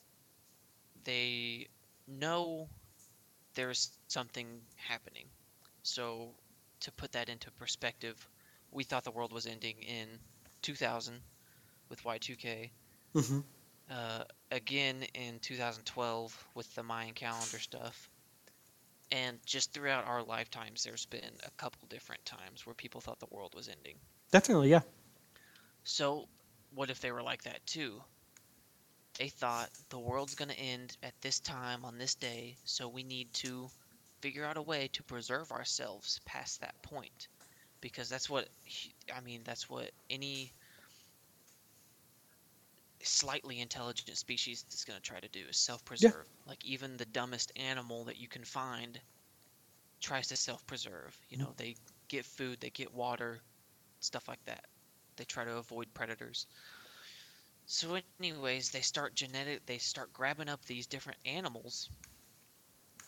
they 1.03 1.67
know 2.07 2.69
there's 3.55 3.91
something 4.07 4.47
happening. 4.75 5.25
So 5.83 6.35
to 6.81 6.91
put 6.93 7.11
that 7.13 7.29
into 7.29 7.51
perspective, 7.51 8.27
we 8.71 8.83
thought 8.83 9.03
the 9.03 9.11
world 9.11 9.33
was 9.33 9.45
ending 9.45 9.75
in 9.83 10.07
2000 10.61 11.21
with 11.89 12.03
Y2K. 12.03 12.71
hmm 13.13 13.39
Uh, 13.89 14.23
again 14.51 15.03
in 15.15 15.39
2012 15.39 16.47
with 16.55 16.73
the 16.75 16.83
Mayan 16.83 17.13
calendar 17.13 17.59
stuff. 17.59 18.09
And 19.11 19.39
just 19.45 19.73
throughout 19.73 20.05
our 20.07 20.23
lifetimes, 20.23 20.83
there's 20.83 21.05
been 21.05 21.35
a 21.45 21.51
couple 21.57 21.87
different 21.89 22.25
times 22.25 22.65
where 22.65 22.73
people 22.73 23.01
thought 23.01 23.19
the 23.19 23.27
world 23.29 23.53
was 23.55 23.67
ending. 23.67 23.97
Definitely, 24.31 24.69
yeah. 24.69 24.81
So, 25.83 26.29
what 26.73 26.89
if 26.89 27.01
they 27.01 27.11
were 27.11 27.21
like 27.23 27.43
that 27.43 27.65
too? 27.65 28.01
They 29.17 29.27
thought 29.27 29.69
the 29.89 29.99
world's 29.99 30.35
going 30.35 30.49
to 30.49 30.59
end 30.59 30.97
at 31.03 31.13
this 31.21 31.39
time 31.39 31.83
on 31.85 31.97
this 31.97 32.15
day, 32.15 32.55
so 32.63 32.87
we 32.87 33.03
need 33.03 33.31
to 33.33 33.69
figure 34.21 34.45
out 34.45 34.57
a 34.57 34.61
way 34.61 34.89
to 34.93 35.03
preserve 35.03 35.51
ourselves 35.51 36.19
past 36.25 36.61
that 36.61 36.81
point. 36.81 37.27
Because 37.81 38.09
that's 38.09 38.29
what, 38.29 38.47
I 39.15 39.21
mean, 39.21 39.41
that's 39.43 39.69
what 39.69 39.91
any 40.09 40.53
slightly 43.03 43.59
intelligent 43.59 44.15
species 44.17 44.65
is 44.71 44.85
going 44.85 44.97
to 44.99 45.03
try 45.03 45.19
to 45.19 45.27
do 45.29 45.41
is 45.49 45.57
self 45.57 45.83
preserve. 45.83 46.27
Like, 46.47 46.63
even 46.63 46.97
the 46.97 47.05
dumbest 47.05 47.51
animal 47.55 48.03
that 48.05 48.19
you 48.19 48.27
can 48.27 48.43
find 48.43 48.99
tries 49.99 50.27
to 50.27 50.35
self 50.35 50.65
preserve. 50.67 51.17
You 51.29 51.37
mm-hmm. 51.37 51.47
know, 51.47 51.53
they 51.57 51.75
get 52.07 52.25
food, 52.25 52.57
they 52.59 52.69
get 52.69 52.93
water, 52.93 53.39
stuff 53.99 54.27
like 54.27 54.43
that. 54.45 54.65
They 55.15 55.23
try 55.23 55.45
to 55.45 55.57
avoid 55.57 55.93
predators. 55.93 56.47
So, 57.73 57.97
anyways, 58.19 58.71
they 58.71 58.81
start 58.81 59.15
genetic. 59.15 59.65
They 59.65 59.77
start 59.77 60.11
grabbing 60.11 60.49
up 60.49 60.65
these 60.65 60.87
different 60.87 61.19
animals 61.25 61.89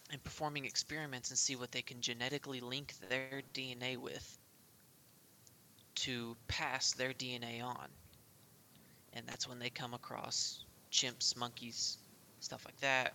and 0.10 0.24
performing 0.24 0.63
experiments 0.63 1.32
and 1.32 1.38
see 1.38 1.58
what 1.58 1.74
they 1.74 1.82
can 1.82 2.00
genetically 2.00 2.62
link 2.62 2.93
their 3.10 3.41
DNA 3.53 3.98
with 3.98 4.38
to 5.96 6.38
pass 6.48 6.93
their 6.93 7.12
DNA 7.12 7.62
on. 7.62 7.89
And 9.12 9.27
that's 9.27 9.50
when 9.50 9.60
they 9.60 9.70
come 9.70 9.93
across 9.93 10.63
chimps, 10.93 11.36
monkeys, 11.36 11.98
stuff 12.39 12.63
like 12.63 12.79
that. 12.79 13.13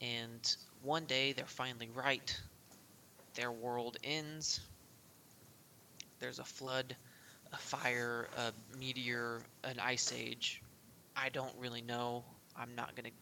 And 0.00 0.56
one 0.82 1.04
day 1.04 1.32
they're 1.34 1.44
finally 1.44 1.90
right. 1.94 2.40
Their 3.34 3.52
world 3.52 3.98
ends. 4.02 4.60
There's 6.20 6.38
a 6.38 6.44
flood, 6.44 6.96
a 7.52 7.56
fire, 7.56 8.28
a 8.36 8.52
meteor, 8.78 9.42
an 9.64 9.78
ice 9.80 10.12
age. 10.12 10.62
I 11.16 11.28
don't 11.30 11.54
really 11.58 11.82
know. 11.82 12.24
I'm 12.56 12.74
not 12.74 12.94
going 12.94 13.06
to 13.06 13.12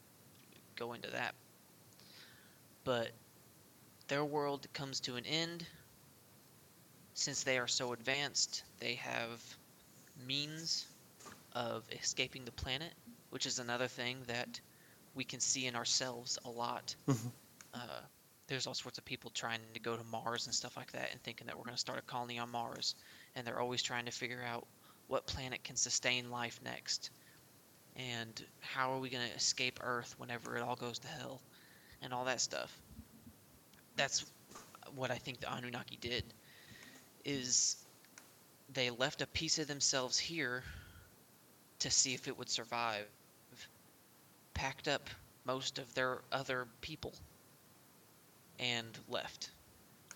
go 0.75 0.93
into 0.93 1.09
that. 1.11 1.35
But 2.83 3.11
their 4.07 4.25
world 4.25 4.67
comes 4.73 4.99
to 5.01 5.15
an 5.15 5.25
end. 5.25 5.65
Since 7.13 7.43
they 7.43 7.57
are 7.57 7.67
so 7.67 7.93
advanced, 7.93 8.63
they 8.79 8.95
have 8.95 9.43
means 10.27 10.87
of 11.53 11.83
escaping 11.91 12.45
the 12.45 12.51
planet, 12.51 12.93
which 13.29 13.45
is 13.45 13.59
another 13.59 13.87
thing 13.87 14.23
that 14.27 14.59
we 15.15 15.23
can 15.23 15.39
see 15.39 15.65
in 15.67 15.75
ourselves 15.75 16.37
a 16.45 16.49
lot. 16.49 16.95
Mhm. 17.07 17.31
Uh, 17.73 18.01
there's 18.47 18.65
all 18.65 18.73
sorts 18.73 18.97
of 18.97 19.05
people 19.05 19.29
trying 19.33 19.59
to 19.73 19.79
go 19.79 19.97
to 19.97 20.03
Mars 20.05 20.45
and 20.45 20.55
stuff 20.55 20.77
like 20.77 20.91
that 20.93 21.09
and 21.11 21.21
thinking 21.21 21.47
that 21.47 21.57
we're 21.57 21.65
going 21.65 21.75
to 21.75 21.79
start 21.79 21.99
a 21.99 22.01
colony 22.03 22.39
on 22.39 22.49
Mars. 22.49 22.95
And 23.35 23.45
they're 23.45 23.59
always 23.59 23.83
trying 23.83 24.05
to 24.05 24.11
figure 24.11 24.41
out 24.47 24.65
what 25.07 25.27
planet 25.27 25.63
can 25.63 25.75
sustain 25.75 26.31
life 26.31 26.59
next. 26.63 27.11
And 27.97 28.41
how 28.61 28.93
are 28.93 28.99
we 28.99 29.09
going 29.09 29.27
to 29.27 29.35
escape 29.35 29.79
Earth 29.83 30.15
whenever 30.17 30.55
it 30.55 30.61
all 30.61 30.75
goes 30.75 30.97
to 30.99 31.07
hell? 31.07 31.41
And 32.01 32.13
all 32.13 32.25
that 32.25 32.39
stuff. 32.39 32.77
That's 33.97 34.25
what 34.95 35.11
I 35.11 35.15
think 35.15 35.41
the 35.41 35.53
Anunnaki 35.53 35.97
did. 35.99 36.23
Is 37.25 37.75
they 38.73 38.89
left 38.91 39.21
a 39.21 39.27
piece 39.27 39.59
of 39.59 39.67
themselves 39.67 40.17
here 40.17 40.63
to 41.79 41.91
see 41.91 42.13
if 42.13 42.27
it 42.29 42.37
would 42.37 42.49
survive. 42.49 43.07
Packed 44.53 44.87
up 44.87 45.09
most 45.45 45.79
of 45.79 45.93
their 45.95 46.19
other 46.31 46.67
people 46.81 47.13
and 48.59 48.97
left 49.07 49.51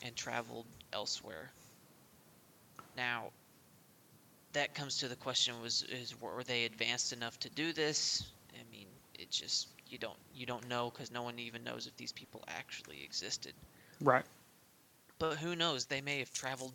and 0.03 0.15
traveled 0.15 0.65
elsewhere. 0.93 1.51
Now, 2.97 3.31
that 4.53 4.73
comes 4.73 4.97
to 4.97 5.07
the 5.07 5.15
question 5.15 5.61
was 5.61 5.83
is 5.83 6.19
were 6.19 6.43
they 6.43 6.65
advanced 6.65 7.13
enough 7.13 7.39
to 7.39 7.49
do 7.49 7.73
this? 7.73 8.23
I 8.53 8.63
mean, 8.71 8.87
it 9.17 9.29
just 9.29 9.67
you 9.87 9.97
don't 9.97 10.17
you 10.33 10.45
don't 10.45 10.67
know 10.67 10.91
cuz 10.91 11.11
no 11.11 11.23
one 11.23 11.39
even 11.39 11.63
knows 11.63 11.87
if 11.87 11.95
these 11.97 12.11
people 12.11 12.43
actually 12.47 13.03
existed. 13.03 13.53
Right. 14.01 14.25
But 15.19 15.37
who 15.37 15.55
knows? 15.55 15.85
They 15.85 16.01
may 16.01 16.19
have 16.19 16.33
traveled 16.33 16.73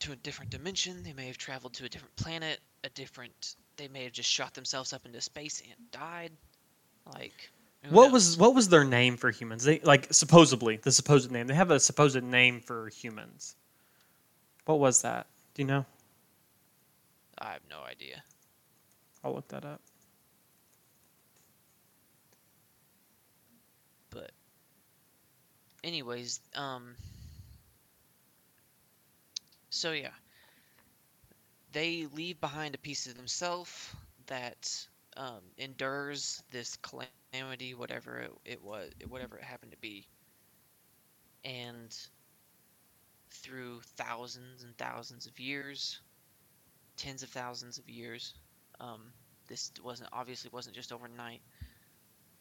to 0.00 0.12
a 0.12 0.16
different 0.16 0.50
dimension. 0.50 1.02
They 1.02 1.12
may 1.12 1.26
have 1.26 1.38
traveled 1.38 1.74
to 1.74 1.84
a 1.84 1.88
different 1.88 2.16
planet, 2.16 2.60
a 2.82 2.88
different. 2.88 3.56
They 3.76 3.88
may 3.88 4.04
have 4.04 4.12
just 4.12 4.30
shot 4.30 4.54
themselves 4.54 4.92
up 4.92 5.04
into 5.06 5.20
space 5.20 5.60
and 5.60 5.90
died. 5.90 6.32
Like, 7.12 7.50
What 7.90 8.04
knows? 8.04 8.12
was 8.12 8.36
what 8.38 8.54
was 8.54 8.68
their 8.68 8.84
name 8.84 9.16
for 9.16 9.30
humans? 9.30 9.64
They 9.64 9.80
like 9.80 10.12
supposedly 10.12 10.76
the 10.76 10.92
supposed 10.92 11.30
name. 11.30 11.46
They 11.46 11.54
have 11.54 11.70
a 11.70 11.80
supposed 11.80 12.22
name 12.22 12.60
for 12.60 12.88
humans. 12.88 13.56
What 14.64 14.78
was 14.78 15.02
that? 15.02 15.26
Do 15.54 15.62
you 15.62 15.68
know? 15.68 15.84
I 17.38 17.52
have 17.52 17.62
no 17.68 17.82
idea. 17.82 18.22
I'll 19.22 19.34
look 19.34 19.48
that 19.48 19.64
up. 19.64 19.80
But, 24.10 24.30
anyways, 25.82 26.40
um. 26.54 26.94
So 29.70 29.92
yeah, 29.92 30.14
they 31.72 32.06
leave 32.14 32.40
behind 32.40 32.74
a 32.74 32.78
piece 32.78 33.06
of 33.06 33.16
themselves 33.16 33.94
that 34.26 34.86
um, 35.16 35.40
endures 35.58 36.42
this 36.52 36.76
calamity, 36.76 37.10
whatever 37.42 38.18
it, 38.18 38.30
it 38.44 38.62
was, 38.62 38.90
whatever 39.08 39.36
it 39.38 39.44
happened 39.44 39.72
to 39.72 39.78
be, 39.78 40.08
and 41.44 41.96
through 43.30 43.80
thousands 43.96 44.62
and 44.62 44.76
thousands 44.78 45.26
of 45.26 45.38
years, 45.38 46.00
tens 46.96 47.22
of 47.22 47.30
thousands 47.30 47.78
of 47.78 47.88
years, 47.88 48.34
um, 48.80 49.12
this 49.48 49.72
wasn't 49.82 50.08
obviously 50.12 50.50
wasn't 50.52 50.74
just 50.74 50.92
overnight, 50.92 51.42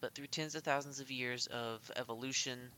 but 0.01 0.13
through 0.13 0.27
tens 0.27 0.55
of 0.55 0.63
thousands 0.63 0.99
of 0.99 1.09
years 1.11 1.47
of 1.47 1.89
evolution 1.95 2.71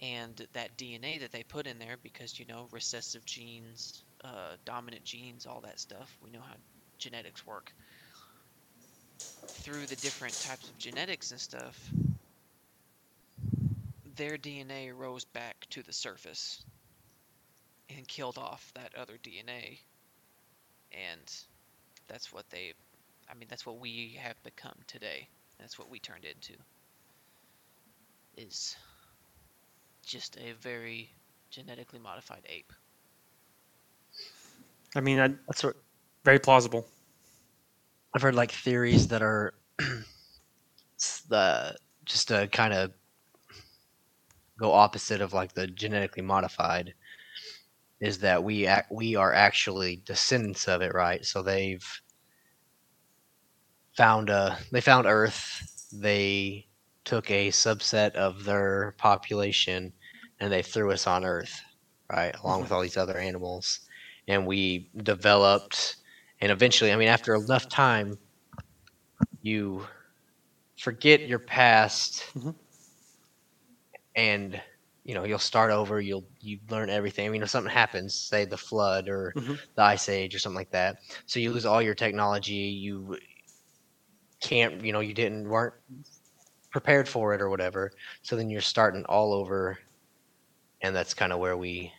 and 0.00 0.46
that 0.52 0.76
DNA 0.76 1.18
that 1.20 1.32
they 1.32 1.42
put 1.44 1.66
in 1.66 1.78
there, 1.78 1.96
because 2.02 2.38
you 2.38 2.46
know 2.46 2.68
recessive 2.72 3.24
genes, 3.24 4.04
uh, 4.24 4.56
dominant 4.64 5.04
genes, 5.04 5.46
all 5.46 5.60
that 5.62 5.78
stuff. 5.80 6.16
We 6.22 6.30
know 6.30 6.40
how 6.40 6.56
genetics 6.98 7.46
work. 7.46 7.74
Through 9.48 9.86
the 9.88 9.96
different 9.96 10.38
types 10.40 10.68
of 10.68 10.78
genetics 10.78 11.30
and 11.30 11.40
stuff, 11.40 11.92
their 14.16 14.36
DNA 14.38 14.92
rose 14.92 15.24
back 15.24 15.56
to 15.70 15.82
the 15.82 15.92
surface 15.92 16.64
and 17.88 18.06
killed 18.08 18.38
off 18.38 18.72
that 18.74 18.94
other 18.94 19.18
DNA, 19.22 19.78
and 20.92 21.32
that's 22.08 22.32
what 22.32 22.48
they. 22.50 22.72
I 23.28 23.34
mean, 23.34 23.46
that's 23.48 23.66
what 23.66 23.78
we 23.78 24.18
have 24.20 24.42
become 24.42 24.76
today. 24.86 25.28
That's 25.58 25.78
what 25.78 25.90
we 25.90 25.98
turned 25.98 26.24
into. 26.24 26.54
Is 28.36 28.76
just 30.04 30.36
a 30.38 30.52
very 30.60 31.10
genetically 31.50 31.98
modified 31.98 32.44
ape. 32.48 32.72
I 34.94 35.00
mean, 35.00 35.38
That's 35.46 35.64
very 36.24 36.38
plausible. 36.38 36.86
I've 38.14 38.22
heard 38.22 38.34
like 38.34 38.52
theories 38.52 39.08
that 39.08 39.22
are 39.22 39.54
the 41.28 41.76
just 42.04 42.28
to 42.28 42.48
kind 42.48 42.72
of 42.74 42.92
go 44.58 44.72
opposite 44.72 45.20
of 45.20 45.32
like 45.32 45.54
the 45.54 45.66
genetically 45.66 46.22
modified 46.22 46.92
is 48.00 48.18
that 48.18 48.42
we 48.42 48.66
ac- 48.66 48.88
we 48.90 49.14
are 49.14 49.32
actually 49.32 50.02
descendants 50.04 50.68
of 50.68 50.82
it, 50.82 50.94
right? 50.94 51.24
So 51.24 51.42
they've 51.42 51.86
found 53.96 54.30
a 54.30 54.58
they 54.72 54.80
found 54.80 55.06
Earth. 55.06 55.88
They 55.92 56.66
took 57.04 57.30
a 57.30 57.48
subset 57.48 58.12
of 58.12 58.44
their 58.44 58.94
population 58.98 59.92
and 60.40 60.52
they 60.52 60.62
threw 60.62 60.90
us 60.92 61.06
on 61.06 61.24
Earth, 61.24 61.60
right, 62.10 62.34
along 62.42 62.56
mm-hmm. 62.56 62.62
with 62.62 62.72
all 62.72 62.82
these 62.82 62.96
other 62.96 63.18
animals, 63.18 63.80
and 64.28 64.46
we 64.46 64.90
developed. 65.02 65.96
And 66.40 66.52
eventually, 66.52 66.92
I 66.92 66.96
mean, 66.96 67.08
after 67.08 67.34
enough 67.34 67.68
time, 67.68 68.18
you 69.42 69.86
forget 70.78 71.22
your 71.26 71.38
past, 71.40 72.24
Mhm. 72.34 72.50
and 74.14 74.60
you 75.04 75.14
know 75.14 75.24
you'll 75.24 75.38
start 75.38 75.70
over. 75.70 76.00
You'll 76.00 76.26
you 76.40 76.58
learn 76.70 76.90
everything. 76.90 77.26
I 77.26 77.30
mean, 77.30 77.42
if 77.42 77.50
something 77.50 77.72
happens, 77.72 78.14
say 78.14 78.44
the 78.44 78.56
flood 78.58 79.08
or 79.08 79.34
Mhm. 79.34 79.60
the 79.76 79.82
ice 79.82 80.08
age 80.08 80.34
or 80.34 80.38
something 80.38 80.56
like 80.56 80.70
that, 80.72 80.96
so 81.26 81.40
you 81.40 81.52
lose 81.52 81.66
all 81.66 81.82
your 81.82 81.94
technology. 81.94 82.52
You 82.54 83.16
can't, 84.40 84.84
you 84.84 84.92
know, 84.92 85.00
you 85.00 85.14
didn't 85.14 85.48
weren't 85.48 85.74
prepared 86.72 87.08
for 87.08 87.34
it 87.34 87.40
or 87.42 87.50
whatever. 87.50 87.92
So 88.22 88.36
then 88.36 88.50
you're 88.50 88.60
starting 88.60 89.04
all 89.06 89.32
over, 89.34 89.78
and 90.82 90.94
that's 90.94 91.14
kind 91.14 91.32
of 91.32 91.38
where 91.38 91.56
we 91.56 91.92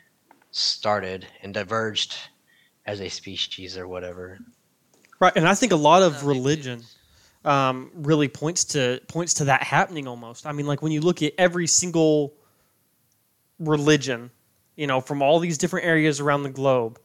started 0.52 1.28
and 1.44 1.54
diverged 1.54 2.16
as 2.92 3.00
a 3.00 3.10
species 3.10 3.78
or 3.78 3.88
whatever. 3.88 4.38
Right, 5.20 5.32
and 5.36 5.48
I 5.48 5.56
think 5.56 5.72
a 5.72 5.78
lot 5.78 6.02
of 6.02 6.26
religion 6.26 6.84
um, 7.46 7.90
really 7.96 8.28
points 8.28 8.66
to 8.66 9.02
points 9.08 9.34
to 9.36 9.46
that 9.46 9.64
happening 9.64 10.08
almost. 10.08 10.46
I 10.46 10.52
mean, 10.52 10.68
like 10.68 10.82
when 10.82 10.92
you 10.92 11.00
look 11.00 11.22
at 11.24 11.34
every 11.38 11.68
single 11.68 12.34
religion, 13.60 14.30
you 14.76 14.88
know, 14.88 15.00
from 15.00 15.22
all 15.22 15.40
these 15.40 15.58
different 15.58 15.86
areas 15.86 16.20
around 16.20 16.44
the 16.44 16.50
globe, 16.50 17.00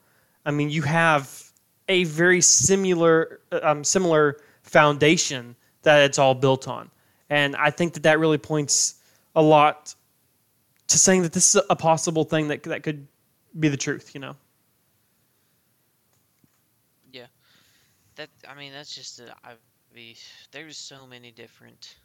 I 0.45 0.51
mean, 0.51 0.71
you 0.71 0.83
have 0.83 1.43
a 1.89 2.03
very 2.05 2.41
similar 2.41 3.41
uh, 3.53 3.61
um, 3.63 3.85
similar 3.85 4.39
foundation 4.63 5.55
that 5.83 6.03
it's 6.03 6.19
all 6.19 6.35
built 6.35 6.67
on, 6.67 6.91
and 7.31 7.55
I 7.55 7.71
think 7.71 7.95
that 7.95 8.03
that 8.03 8.19
really 8.19 8.39
points 8.39 8.97
a 9.37 9.43
lot 9.43 9.95
to 10.89 10.99
saying 10.99 11.23
that 11.23 11.33
this 11.33 11.55
is 11.55 11.63
a 11.71 11.77
possible 11.77 12.25
thing 12.25 12.49
that 12.49 12.65
that 12.65 12.83
could 12.83 13.07
be 13.61 13.69
the 13.69 13.77
truth. 13.77 14.13
You 14.15 14.21
know. 14.21 14.37
That 18.17 18.31
I 18.49 18.55
mean, 18.55 18.73
that's 18.73 18.95
just 18.95 19.21
a, 19.21 19.35
I 19.45 19.53
be 19.95 20.17
there's 20.53 20.77
so 20.77 21.07
many 21.07 21.31
different 21.31 21.97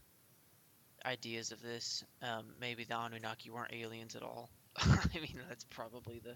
ideas 1.05 1.51
of 1.51 1.61
this. 1.61 2.03
Um, 2.21 2.45
maybe 2.59 2.83
the 2.83 2.95
Anunnaki 2.97 3.49
weren't 3.49 3.73
aliens 3.73 4.15
at 4.15 4.23
all. 4.23 4.49
I 4.77 5.19
mean, 5.19 5.39
that's 5.49 5.63
probably 5.65 6.21
the 6.23 6.35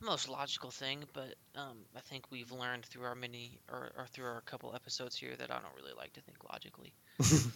most 0.00 0.28
logical 0.28 0.70
thing. 0.70 1.04
But 1.12 1.34
um, 1.54 1.78
I 1.96 2.00
think 2.00 2.24
we've 2.30 2.52
learned 2.52 2.84
through 2.86 3.04
our 3.04 3.14
many 3.14 3.58
or, 3.70 3.92
or 3.96 4.06
through 4.06 4.26
our 4.26 4.40
couple 4.42 4.74
episodes 4.74 5.16
here 5.16 5.34
that 5.36 5.50
I 5.50 5.54
don't 5.54 5.74
really 5.76 5.94
like 5.96 6.12
to 6.14 6.20
think 6.20 6.44
logically. 6.50 6.94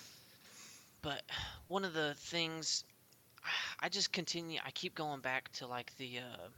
but 1.02 1.22
one 1.68 1.84
of 1.84 1.94
the 1.94 2.14
things 2.14 2.84
I 3.80 3.88
just 3.88 4.12
continue. 4.12 4.60
I 4.64 4.70
keep 4.70 4.94
going 4.94 5.20
back 5.20 5.50
to 5.52 5.66
like 5.66 5.96
the 5.96 6.18
uh, 6.18 6.48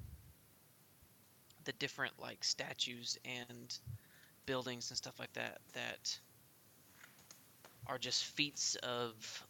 the 1.64 1.72
different 1.72 2.14
like 2.20 2.42
statues 2.42 3.18
and 3.24 3.78
buildings 4.46 4.90
and 4.90 4.96
stuff 4.98 5.18
like 5.18 5.32
that 5.34 5.60
that 5.74 6.18
are 7.86 7.98
just 7.98 8.24
feats 8.24 8.74
of 8.82 9.46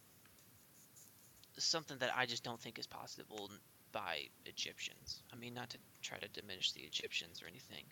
something 1.57 1.97
that 1.99 2.11
I 2.15 2.25
just 2.25 2.43
don't 2.43 2.59
think 2.61 2.77
is 2.79 2.87
possible 2.87 3.49
by 3.91 4.29
Egyptians. 4.45 5.21
I 5.31 5.35
mean, 5.35 5.53
not 5.53 5.69
to 5.71 5.77
try 6.01 6.17
to 6.19 6.27
diminish 6.29 6.71
the 6.73 6.81
Egyptians 6.81 7.41
or 7.41 7.47
anything, 7.47 7.85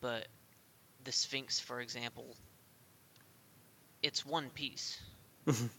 but 0.00 0.28
the 1.04 1.12
Sphinx, 1.12 1.60
for 1.60 1.80
example, 1.80 2.36
it's 4.02 4.24
one 4.24 4.50
piece. 4.50 5.00
Mhm. 5.46 5.70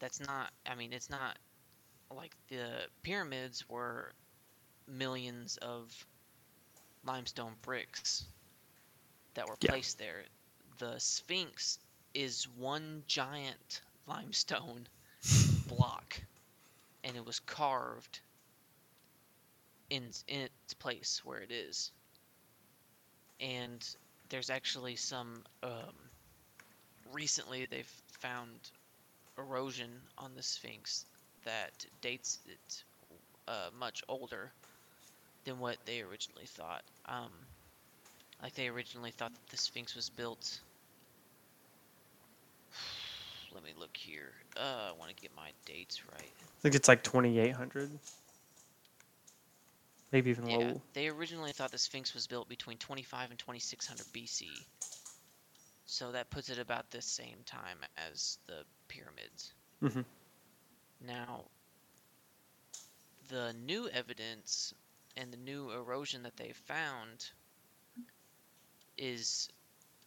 That's 0.00 0.20
not. 0.20 0.52
I 0.66 0.74
mean, 0.74 0.92
it's 0.92 1.10
not 1.10 1.38
like 2.10 2.36
the 2.48 2.88
pyramids 3.02 3.68
were 3.68 4.12
millions 4.86 5.56
of 5.58 6.06
limestone 7.02 7.56
bricks 7.62 8.24
that 9.34 9.48
were 9.48 9.56
Yeah. 9.60 9.70
placed 9.70 9.98
there. 9.98 10.26
The 10.78 10.98
Sphinx 11.00 11.78
is 12.14 12.48
one 12.48 13.04
giant 13.06 13.82
limestone 14.06 14.88
block, 15.66 16.22
and 17.04 17.16
it 17.16 17.24
was 17.24 17.40
carved 17.40 18.22
in 19.90 20.12
in 20.28 20.40
its 20.40 20.74
place 20.74 21.24
where 21.24 21.40
it 21.42 21.52
is. 21.52 21.92
And 23.40 23.86
there's 24.28 24.50
actually 24.50 24.96
some 24.96 25.44
um, 25.62 26.10
recently 27.04 27.66
they've 27.66 27.92
found 28.20 28.70
erosion 29.38 30.08
on 30.18 30.34
the 30.34 30.42
Sphinx 30.42 31.06
that 31.44 31.86
dates 32.00 32.40
it 32.46 32.84
uh, 33.48 33.70
much 33.72 34.02
older 34.08 34.54
than 35.44 35.58
what 35.60 35.78
they 35.86 36.02
originally 36.02 36.46
thought. 36.46 36.84
Um, 37.06 37.47
like 38.42 38.54
they 38.54 38.68
originally 38.68 39.10
thought 39.10 39.32
that 39.32 39.50
the 39.50 39.56
Sphinx 39.56 39.94
was 39.94 40.10
built. 40.10 40.60
Let 43.54 43.64
me 43.64 43.70
look 43.78 43.96
here. 43.96 44.32
Uh, 44.56 44.90
I 44.90 44.98
want 44.98 45.14
to 45.14 45.20
get 45.20 45.34
my 45.36 45.50
dates 45.66 46.02
right. 46.12 46.32
I 46.40 46.60
think 46.60 46.74
it's 46.74 46.88
like 46.88 47.02
2,800. 47.02 47.90
Maybe 50.12 50.30
even 50.30 50.46
Yeah, 50.48 50.72
they 50.94 51.08
originally 51.08 51.52
thought 51.52 51.70
the 51.70 51.78
Sphinx 51.78 52.14
was 52.14 52.26
built 52.26 52.48
between 52.48 52.78
25 52.78 53.30
and 53.30 53.38
2600 53.38 54.06
BC. 54.12 54.46
So 55.84 56.12
that 56.12 56.30
puts 56.30 56.48
it 56.48 56.58
about 56.58 56.90
the 56.90 57.02
same 57.02 57.38
time 57.44 57.78
as 57.96 58.38
the 58.46 58.64
pyramids. 58.88 59.52
Mm-hmm. 59.82 60.00
Now, 61.06 61.44
the 63.28 63.54
new 63.64 63.88
evidence 63.88 64.72
and 65.16 65.32
the 65.32 65.36
new 65.36 65.70
erosion 65.70 66.22
that 66.22 66.36
they 66.36 66.52
found 66.52 67.30
is 68.98 69.48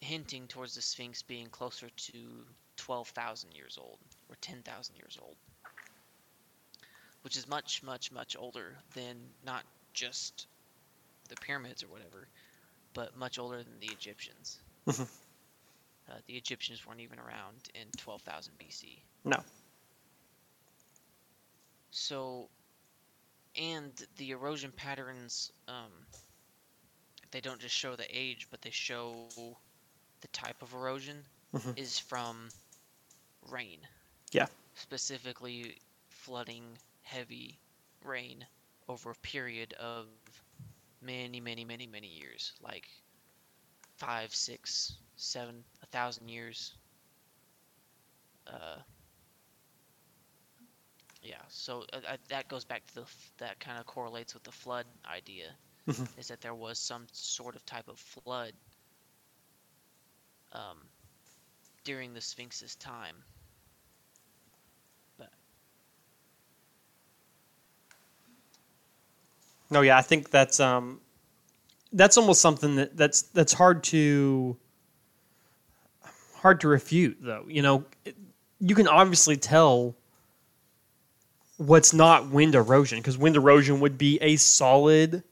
hinting 0.01 0.47
towards 0.47 0.75
the 0.75 0.81
Sphinx 0.81 1.21
being 1.23 1.47
closer 1.47 1.87
to 1.89 2.45
12,000 2.77 3.51
years 3.53 3.77
old 3.79 3.99
or 4.29 4.35
10,000 4.41 4.95
years 4.95 5.17
old. 5.21 5.35
Which 7.23 7.37
is 7.37 7.47
much, 7.47 7.83
much, 7.83 8.11
much 8.11 8.35
older 8.37 8.75
than 8.95 9.15
not 9.45 9.63
just 9.93 10.47
the 11.29 11.35
pyramids 11.37 11.83
or 11.83 11.87
whatever, 11.87 12.27
but 12.93 13.15
much 13.15 13.39
older 13.39 13.63
than 13.63 13.79
the 13.79 13.87
Egyptians. 13.87 14.59
Mhm. 14.87 15.07
uh, 16.09 16.13
the 16.25 16.35
Egyptians 16.35 16.85
weren't 16.85 16.99
even 17.01 17.19
around 17.19 17.69
in 17.75 17.87
12,000 17.97 18.57
BC. 18.57 19.03
No. 19.23 19.43
So, 21.91 22.49
and 23.55 23.93
the 24.17 24.31
erosion 24.31 24.71
patterns, 24.71 25.51
um, 25.67 25.91
they 27.31 27.41
don't 27.41 27.59
just 27.61 27.75
show 27.75 27.95
the 27.95 28.07
age, 28.17 28.47
but 28.51 28.61
they 28.61 28.71
show 28.71 29.27
the 29.99 30.07
type 30.07 30.39
of 30.39 30.51
erosion 30.73 31.01
Mhm. 31.53 31.75
is 31.75 31.99
from 31.99 32.49
rain. 33.49 33.79
Yeah. 34.31 34.47
Specifically, 34.75 35.77
flooding 36.09 36.77
heavy 37.01 37.59
rain 38.03 38.45
over 38.87 39.11
a 39.11 39.15
period 39.15 39.73
of 39.73 40.07
many, 41.01 41.39
many, 41.39 41.63
many, 41.65 41.87
many 41.87 42.07
years, 42.07 42.53
like 42.61 42.87
five, 43.97 44.33
six, 44.33 44.97
seven, 45.15 45.63
a 45.81 45.85
thousand 45.87 46.29
years. 46.29 46.73
Uh, 48.47 48.77
yeah, 51.21 51.35
so 51.49 51.83
uh, 51.93 51.97
uh, 52.07 52.17
that 52.29 52.47
goes 52.47 52.65
back 52.65 52.85
to 52.87 52.95
the 52.95 53.01
f- 53.01 53.31
that 53.37 53.59
kind 53.59 53.79
of 53.79 53.85
correlates 53.85 54.33
with 54.33 54.43
the 54.43 54.51
flood 54.51 54.85
idea, 55.05 55.55
Is 56.17 56.27
that 56.27 56.41
there 56.41 56.53
was 56.55 56.79
some 56.79 57.07
sort 57.11 57.55
of 57.55 57.65
type 57.65 57.87
of 57.87 57.99
flood 57.99 58.53
um, 60.53 60.77
during 61.83 62.13
the 62.13 62.21
Sphinx's 62.21 62.75
time. 62.75 63.15
No, 69.71 69.81
yeah, 69.81 69.97
I 69.97 70.01
think 70.01 70.29
that's 70.29 70.59
um, 70.59 70.99
that's 71.93 72.17
almost 72.17 72.41
something 72.41 72.75
that 72.75 72.97
that's 72.97 73.21
that's 73.23 73.53
hard 73.53 73.83
to 73.85 74.57
hard 76.35 76.59
to 76.61 76.67
refute, 76.67 77.17
though. 77.21 77.45
You 77.47 77.61
know, 77.61 77.85
it- 78.05 78.17
you 78.59 78.75
can 78.75 78.87
obviously 78.87 79.37
tell 79.37 79.95
what's 81.57 81.93
not 81.93 82.29
wind 82.29 82.53
erosion 82.53 82.99
because 82.99 83.17
wind 83.17 83.35
erosion 83.35 83.79
would 83.79 83.97
be 83.97 84.19
a 84.21 84.35
solid 84.35 85.23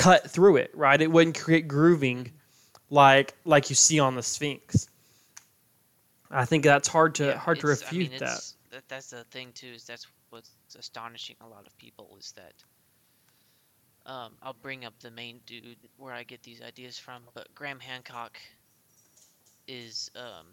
cut 0.00 0.30
through 0.30 0.56
it, 0.56 0.70
right? 0.74 1.00
It 1.00 1.10
wouldn't 1.10 1.38
create 1.38 1.68
grooving 1.68 2.32
like 2.88 3.34
like 3.44 3.70
you 3.70 3.76
see 3.76 4.00
on 4.00 4.14
the 4.16 4.22
Sphinx. 4.22 4.88
I 6.30 6.44
think 6.44 6.64
that's 6.64 6.88
hard 6.88 7.14
to 7.16 7.26
Yeah, 7.26 7.36
hard 7.38 7.60
to 7.60 7.66
it's- 7.66 7.82
I 7.82 7.86
refute 7.86 8.10
mean, 8.10 8.20
that. 8.20 8.52
that. 8.70 8.88
That's 8.88 9.10
the 9.10 9.24
thing 9.24 9.52
too. 9.52 9.72
Is 9.74 9.84
that's 9.84 10.06
what's 10.30 10.50
astonishing 10.78 11.36
a 11.40 11.46
lot 11.46 11.66
of 11.66 11.76
people 11.78 12.16
is 12.18 12.32
that. 12.32 12.54
Um, 14.06 14.32
I'll 14.42 14.54
bring 14.54 14.84
up 14.86 14.94
the 15.00 15.10
main 15.10 15.40
dude 15.44 15.76
where 15.98 16.14
I 16.14 16.22
get 16.22 16.42
these 16.42 16.62
ideas 16.62 16.98
from, 16.98 17.22
but 17.34 17.54
Graham 17.54 17.78
Hancock 17.78 18.38
is 19.68 20.10
um, 20.16 20.46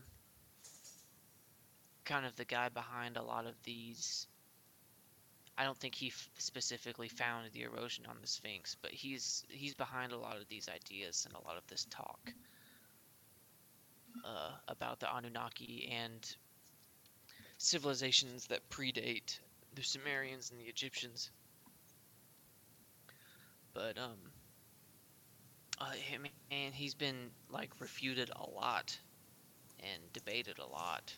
kind 2.03 2.25
of 2.25 2.35
the 2.35 2.43
guy 2.45 2.69
behind 2.69 3.15
a 3.17 3.23
lot 3.23 3.45
of 3.47 3.53
these. 3.63 4.27
I 5.57 5.63
don't 5.63 5.77
think 5.77 5.95
he 5.95 6.07
f- 6.07 6.29
specifically 6.37 7.07
found 7.09 7.51
the 7.51 7.63
erosion 7.63 8.05
on 8.07 8.17
the 8.21 8.27
Sphinx, 8.27 8.75
but 8.81 8.91
he's 8.91 9.43
he's 9.49 9.73
behind 9.73 10.11
a 10.11 10.17
lot 10.17 10.37
of 10.37 10.47
these 10.47 10.69
ideas 10.69 11.25
and 11.25 11.35
a 11.35 11.47
lot 11.47 11.57
of 11.57 11.65
this 11.67 11.85
talk 11.89 12.33
uh, 14.23 14.51
about 14.67 14.99
the 14.99 15.13
Anunnaki 15.15 15.89
and 15.91 16.35
civilizations 17.57 18.47
that 18.47 18.69
predate 18.69 19.39
the 19.75 19.83
Sumerians 19.83 20.51
and 20.51 20.59
the 20.59 20.65
Egyptians. 20.65 21.31
But 23.73 23.97
um, 23.97 24.17
uh, 25.79 25.91
he's 26.49 26.93
been 26.95 27.31
like 27.49 27.71
refuted 27.79 28.29
a 28.35 28.49
lot 28.49 28.97
and 29.79 30.01
debated 30.13 30.59
a 30.59 30.65
lot. 30.65 31.13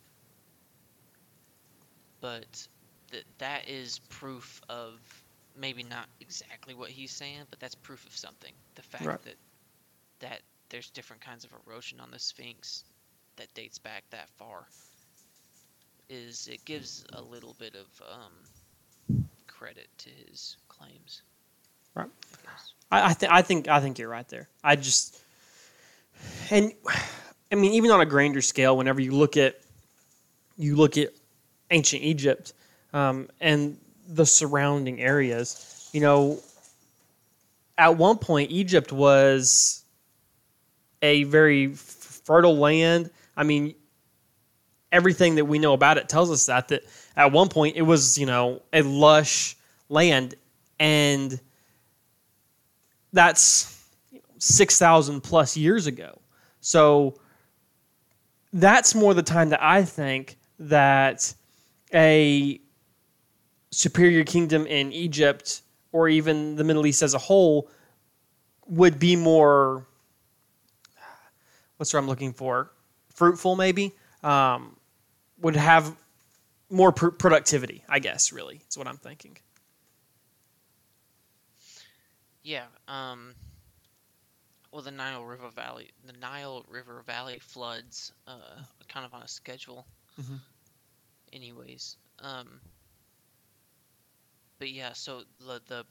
But 2.21 2.67
that 3.11 3.23
that 3.39 3.67
is 3.67 3.99
proof 4.09 4.61
of 4.69 4.99
maybe 5.57 5.83
not 5.83 6.07
exactly 6.21 6.73
what 6.73 6.89
he's 6.89 7.11
saying, 7.11 7.41
but 7.49 7.59
that's 7.59 7.75
proof 7.75 8.05
of 8.05 8.15
something. 8.15 8.53
The 8.75 8.81
fact 8.81 9.05
Right. 9.05 9.21
that 9.23 9.35
that 10.19 10.41
there's 10.69 10.89
different 10.89 11.21
kinds 11.21 11.43
of 11.45 11.51
erosion 11.65 11.99
on 11.99 12.11
the 12.11 12.19
Sphinx 12.19 12.83
that 13.37 13.53
dates 13.53 13.77
back 13.79 14.03
that 14.11 14.29
far 14.37 14.65
is 16.09 16.47
it 16.51 16.63
gives 16.65 17.05
a 17.13 17.21
little 17.21 17.55
bit 17.59 17.75
of 17.75 17.87
um, 18.11 19.17
credit 19.47 19.87
to 19.99 20.09
his 20.27 20.57
claims. 20.67 21.21
Right. 21.95 22.09
I. 22.91 22.99
I, 23.01 23.09
I, 23.09 23.13
th- 23.13 23.31
I 23.31 23.41
think 23.43 23.67
I 23.67 23.79
think 23.79 23.99
you're 23.99 24.09
right 24.09 24.27
there. 24.29 24.47
I 24.63 24.75
just 24.75 25.21
and 26.49 26.73
I 27.51 27.55
mean 27.55 27.73
even 27.73 27.91
on 27.91 28.01
a 28.01 28.05
grander 28.05 28.41
scale, 28.41 28.75
whenever 28.75 28.99
you 28.99 29.11
look 29.11 29.37
at 29.37 29.59
you 30.57 30.75
look 30.75 30.97
at 30.97 31.09
ancient 31.71 32.01
Egypt 32.03 32.53
um, 32.93 33.29
and 33.39 33.77
the 34.07 34.25
surrounding 34.25 35.01
areas, 35.01 35.89
you 35.93 36.01
know, 36.01 36.39
at 37.77 37.97
one 37.97 38.17
point 38.17 38.51
Egypt 38.51 38.91
was 38.91 39.83
a 41.01 41.23
very 41.23 41.73
fertile 41.73 42.57
land. 42.57 43.09
I 43.37 43.43
mean, 43.43 43.75
everything 44.91 45.35
that 45.35 45.45
we 45.45 45.59
know 45.59 45.73
about 45.73 45.97
it 45.97 46.09
tells 46.09 46.31
us 46.31 46.47
that 46.47 46.67
that 46.69 46.83
at 47.15 47.31
one 47.31 47.47
point 47.47 47.75
it 47.75 47.83
was 47.83 48.17
you 48.17 48.25
know 48.25 48.61
a 48.73 48.81
lush 48.81 49.55
land 49.87 50.35
and 50.79 51.39
that's 53.13 53.79
6,000 54.37 55.21
plus 55.21 55.57
years 55.57 55.87
ago. 55.87 56.19
So 56.61 57.15
that's 58.53 58.95
more 58.95 59.13
the 59.13 59.23
time 59.23 59.49
that 59.49 59.61
I 59.61 59.83
think 59.83 60.37
that 60.59 61.33
a 61.93 62.59
superior 63.71 64.23
kingdom 64.23 64.65
in 64.65 64.91
Egypt 64.91 65.61
or 65.91 66.07
even 66.09 66.55
the 66.55 66.63
Middle 66.63 66.85
East 66.85 67.01
as 67.01 67.13
a 67.13 67.17
whole 67.17 67.69
would 68.67 68.99
be 68.99 69.15
more 69.15 69.85
what's 71.77 71.93
what 71.93 71.99
I'm 71.99 72.07
looking 72.07 72.33
for 72.33 72.71
fruitful 73.09 73.55
maybe 73.55 73.93
um, 74.23 74.75
would 75.39 75.55
have 75.55 75.95
more 76.69 76.91
pr- 76.91 77.09
productivity 77.09 77.83
I 77.89 77.99
guess 77.99 78.31
really 78.31 78.61
is 78.69 78.77
what 78.77 78.87
I'm 78.87 78.97
thinking 78.97 79.37
Yeah. 82.43 82.65
Um. 82.87 83.35
Well, 84.71 84.81
the 84.81 84.91
Nile 84.91 85.23
River 85.23 85.49
Valley, 85.49 85.89
the 86.05 86.13
Nile 86.13 86.63
River 86.69 87.03
Valley 87.05 87.39
floods, 87.39 88.11
uh, 88.27 88.61
kind 88.87 89.05
of 89.05 89.13
on 89.13 89.23
a 89.23 89.27
schedule. 89.27 89.85
Mhm. 90.19 90.39
Anyways, 91.33 91.97
um. 92.19 92.59
But 94.59 94.71
yeah, 94.71 94.93
so 94.93 95.23
the 95.39 95.61
the 95.67 95.85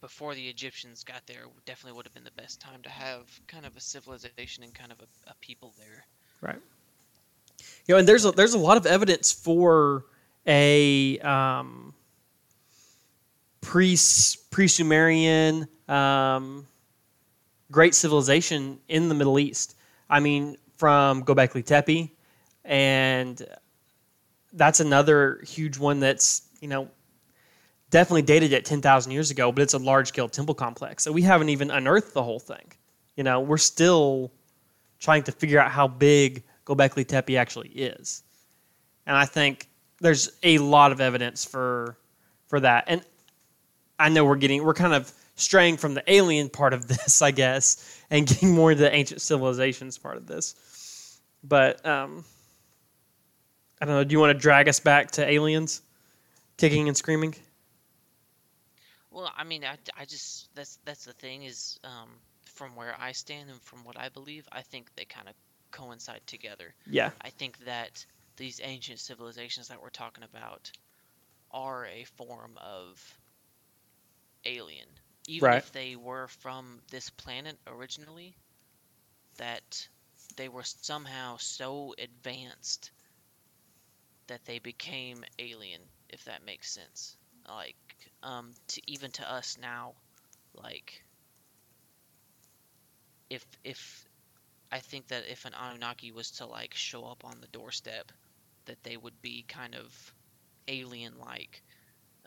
before 0.00 0.34
the 0.34 0.48
Egyptians 0.48 1.02
got 1.02 1.26
there, 1.26 1.44
definitely 1.64 1.96
would 1.96 2.04
have 2.04 2.12
been 2.12 2.24
the 2.24 2.42
best 2.42 2.60
time 2.60 2.82
to 2.82 2.90
have 2.90 3.22
kind 3.46 3.64
of 3.64 3.74
a 3.76 3.80
civilization 3.80 4.62
and 4.62 4.74
kind 4.74 4.92
of 4.92 5.00
a, 5.00 5.30
a 5.30 5.34
people 5.40 5.72
there. 5.78 6.04
Right. 6.42 6.60
You 7.86 7.94
know, 7.94 7.98
and 7.98 8.08
there's 8.08 8.26
a, 8.26 8.32
there's 8.32 8.52
a 8.52 8.58
lot 8.58 8.76
of 8.76 8.84
evidence 8.84 9.32
for 9.32 10.04
a 10.46 11.18
um, 11.20 11.94
pre 13.60 13.96
pre 14.50 14.68
Sumerian 14.68 15.68
um, 15.88 16.66
great 17.70 17.94
civilization 17.94 18.78
in 18.88 19.08
the 19.08 19.14
Middle 19.14 19.38
East. 19.38 19.76
I 20.10 20.20
mean, 20.20 20.56
from 20.76 21.24
Göbekli 21.24 21.64
Tepe, 21.64 22.10
and 22.64 23.46
that's 24.52 24.80
another 24.80 25.40
huge 25.46 25.78
one 25.78 26.00
that's 26.00 26.42
you 26.60 26.68
know 26.68 26.88
definitely 27.94 28.22
dated 28.22 28.52
at 28.52 28.64
10,000 28.64 29.12
years 29.12 29.30
ago, 29.30 29.52
but 29.52 29.62
it's 29.62 29.72
a 29.72 29.78
large 29.78 30.08
scale 30.08 30.28
temple 30.28 30.52
complex. 30.52 31.04
So 31.04 31.12
we 31.12 31.22
haven't 31.22 31.50
even 31.50 31.70
unearthed 31.70 32.12
the 32.12 32.24
whole 32.24 32.40
thing. 32.40 32.72
You 33.14 33.22
know, 33.22 33.38
we're 33.38 33.56
still 33.56 34.32
trying 34.98 35.22
to 35.22 35.30
figure 35.30 35.60
out 35.60 35.70
how 35.70 35.86
big 35.86 36.42
Göbekli 36.66 37.06
Tepe 37.06 37.36
actually 37.36 37.68
is. 37.68 38.24
And 39.06 39.16
I 39.16 39.26
think 39.26 39.68
there's 40.00 40.28
a 40.42 40.58
lot 40.58 40.90
of 40.90 41.00
evidence 41.00 41.44
for 41.44 41.96
for 42.48 42.58
that. 42.58 42.82
And 42.88 43.00
I 44.00 44.08
know 44.08 44.24
we're 44.24 44.34
getting 44.34 44.64
we're 44.64 44.74
kind 44.74 44.92
of 44.92 45.12
straying 45.36 45.76
from 45.76 45.94
the 45.94 46.02
alien 46.12 46.48
part 46.48 46.72
of 46.72 46.88
this, 46.92 47.22
I 47.22 47.30
guess, 47.30 48.02
and 48.10 48.26
getting 48.26 48.52
more 48.56 48.72
into 48.72 48.82
the 48.82 48.92
ancient 48.92 49.20
civilizations 49.20 49.98
part 49.98 50.16
of 50.16 50.26
this. 50.26 51.20
But 51.44 51.86
um, 51.86 52.24
I 53.80 53.84
don't 53.84 53.94
know. 53.94 54.02
Do 54.02 54.12
you 54.14 54.18
want 54.18 54.36
to 54.36 54.42
drag 54.42 54.68
us 54.68 54.80
back 54.80 55.12
to 55.12 55.24
aliens, 55.24 55.80
kicking 56.56 56.88
and 56.88 56.96
screaming? 56.96 57.36
Well, 59.14 59.32
I 59.36 59.44
mean, 59.44 59.64
I, 59.64 59.78
I 59.96 60.04
just 60.04 60.54
that's 60.54 60.78
that's 60.84 61.04
the 61.06 61.14
thing 61.14 61.44
is 61.44 61.78
um, 61.84 62.20
from 62.44 62.76
where 62.76 62.94
I 63.00 63.12
stand 63.12 63.50
and 63.50 63.62
from 63.62 63.84
what 63.84 63.98
I 63.98 64.10
believe, 64.10 64.46
I 64.52 64.62
think 64.62 64.94
they 64.94 65.06
kind 65.06 65.28
of 65.28 65.34
coincide 65.72 66.26
together. 66.26 66.74
Yeah. 66.86 67.12
I 67.22 67.30
think 67.30 67.58
that 67.64 68.06
these 68.36 68.60
ancient 68.62 69.00
civilizations 69.00 69.68
that 69.68 69.80
we're 69.80 69.90
talking 69.90 70.24
about 70.24 70.70
are 71.50 71.86
a 71.86 72.04
form 72.04 72.58
of 72.58 73.18
alien. 74.46 74.88
Even 75.26 75.52
Right. 75.52 75.54
if 75.54 75.70
they 75.72 75.96
were 75.96 76.28
from 76.28 76.82
this 76.90 77.10
planet 77.10 77.58
originally, 77.66 78.38
that 79.36 79.88
they 80.36 80.48
were 80.48 80.64
somehow 80.64 81.36
so 81.38 81.94
advanced 81.98 82.90
that 84.26 84.44
they 84.44 84.58
became 84.58 85.24
alien, 85.38 85.90
if 86.10 86.24
that 86.24 86.44
makes 86.44 86.70
sense. 86.70 87.16
Like, 87.48 87.76
um, 88.22 88.52
to 88.68 88.80
even 88.86 89.10
to 89.12 89.30
us 89.30 89.56
now, 89.60 89.94
like, 90.54 91.02
if 93.30 93.44
if 93.64 94.06
I 94.70 94.78
think 94.80 95.08
that 95.08 95.24
if 95.28 95.44
an 95.44 95.54
Anunnaki 95.54 96.10
was 96.12 96.30
to 96.32 96.46
like 96.46 96.74
show 96.74 97.04
up 97.04 97.24
on 97.24 97.40
the 97.40 97.48
doorstep, 97.48 98.12
that 98.66 98.82
they 98.82 98.96
would 98.96 99.20
be 99.22 99.44
kind 99.48 99.74
of 99.74 100.14
alien-like. 100.68 101.62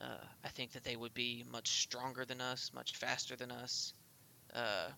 Uh, 0.01 0.23
I 0.43 0.49
think 0.49 0.71
that 0.73 0.83
they 0.83 0.95
would 0.95 1.13
be 1.13 1.43
much 1.51 1.81
stronger 1.81 2.25
than 2.25 2.41
us, 2.41 2.71
much 2.73 2.95
faster 2.95 3.35
than 3.35 3.51
us. 3.51 3.93
Uh, 4.53 4.89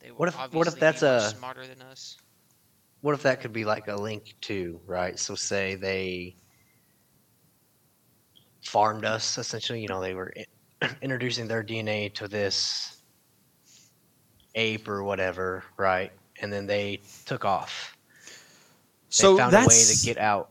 they 0.00 0.10
would 0.10 0.18
What 0.18 0.28
if- 0.28 0.52
what 0.52 0.68
if 0.68 0.74
obviously 0.74 0.80
that's 0.80 1.02
much 1.02 1.20
a- 1.20 1.34
smarter 1.34 1.66
than 1.66 1.82
us? 1.82 2.18
What 3.00 3.14
if 3.14 3.22
that 3.22 3.40
could 3.40 3.52
be 3.52 3.64
like 3.64 3.88
a 3.88 3.96
link 3.96 4.34
to, 4.42 4.80
right? 4.86 5.18
So 5.18 5.34
say 5.34 5.74
they 5.76 6.36
farmed 8.64 9.04
us 9.04 9.38
essentially, 9.38 9.80
you 9.80 9.88
know, 9.88 10.00
they 10.00 10.14
were 10.14 10.30
in- 10.30 10.96
introducing 11.02 11.48
their 11.48 11.62
DNA 11.64 12.12
to 12.14 12.28
this 12.28 13.02
ape 14.54 14.88
or 14.88 15.02
whatever, 15.04 15.64
right? 15.78 16.12
And 16.40 16.52
then 16.52 16.66
they 16.66 17.00
took 17.26 17.44
off. 17.44 17.96
They 19.18 19.28
So 19.28 19.36
found 19.36 19.56
a 19.56 19.60
way 19.60 19.84
to 19.84 19.96
get 19.96 20.18
out. 20.18 20.50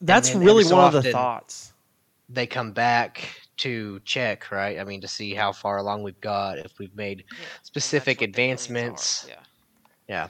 that's 0.00 0.34
really 0.34 0.64
so 0.64 0.76
one 0.76 0.86
of 0.86 0.92
the 0.92 1.02
thoughts. 1.02 1.72
They 2.28 2.46
come 2.46 2.72
back 2.72 3.40
to 3.58 4.00
check, 4.04 4.50
right? 4.50 4.78
I 4.78 4.84
mean, 4.84 5.00
to 5.02 5.08
see 5.08 5.34
how 5.34 5.52
far 5.52 5.78
along 5.78 6.02
we've 6.02 6.20
got, 6.20 6.58
if 6.58 6.78
we've 6.78 6.94
made 6.94 7.24
Yeah, 7.38 7.46
specific 7.62 8.18
what 8.18 8.32
the 8.32 8.48
aliens 8.50 8.84
are, 8.84 9.08
advancements. 9.08 9.26
Yeah. 9.28 9.42
Yeah. 10.08 10.28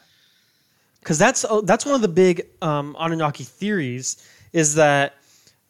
because 1.01 1.19
that's 1.19 1.45
oh, 1.49 1.61
that's 1.63 1.85
one 1.87 1.95
of 1.95 2.03
the 2.03 2.09
big 2.09 2.43
um, 2.63 2.97
Anunnaki 2.99 3.45
theories 3.45 4.27
is 4.53 4.75
that 4.75 5.15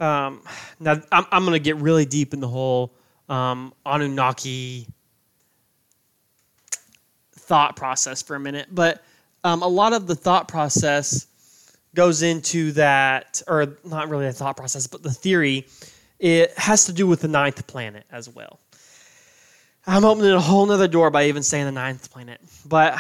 um, 0.00 0.42
now 0.78 1.00
I'm, 1.12 1.26
I'm 1.30 1.44
going 1.44 1.52
to 1.54 1.62
get 1.62 1.76
really 1.76 2.04
deep 2.04 2.34
in 2.34 2.40
the 2.40 2.48
whole 2.48 2.92
um, 3.28 3.72
Anunnaki 3.86 4.86
thought 7.32 7.76
process 7.76 8.22
for 8.22 8.36
a 8.36 8.40
minute, 8.40 8.68
but 8.72 9.02
um, 9.44 9.62
a 9.62 9.68
lot 9.68 9.92
of 9.92 10.06
the 10.06 10.14
thought 10.14 10.48
process 10.48 11.26
goes 11.94 12.22
into 12.22 12.72
that, 12.72 13.42
or 13.48 13.76
not 13.84 14.08
really 14.08 14.26
a 14.26 14.32
thought 14.32 14.56
process, 14.56 14.86
but 14.86 15.02
the 15.02 15.10
theory. 15.10 15.66
It 16.18 16.52
has 16.58 16.84
to 16.84 16.92
do 16.92 17.06
with 17.06 17.20
the 17.20 17.28
ninth 17.28 17.66
planet 17.66 18.04
as 18.12 18.28
well. 18.28 18.60
I'm 19.86 20.04
opening 20.04 20.32
a 20.32 20.40
whole 20.40 20.66
nother 20.66 20.86
door 20.86 21.10
by 21.10 21.24
even 21.24 21.42
saying 21.42 21.64
the 21.64 21.72
ninth 21.72 22.10
planet, 22.12 22.40
but 22.66 22.98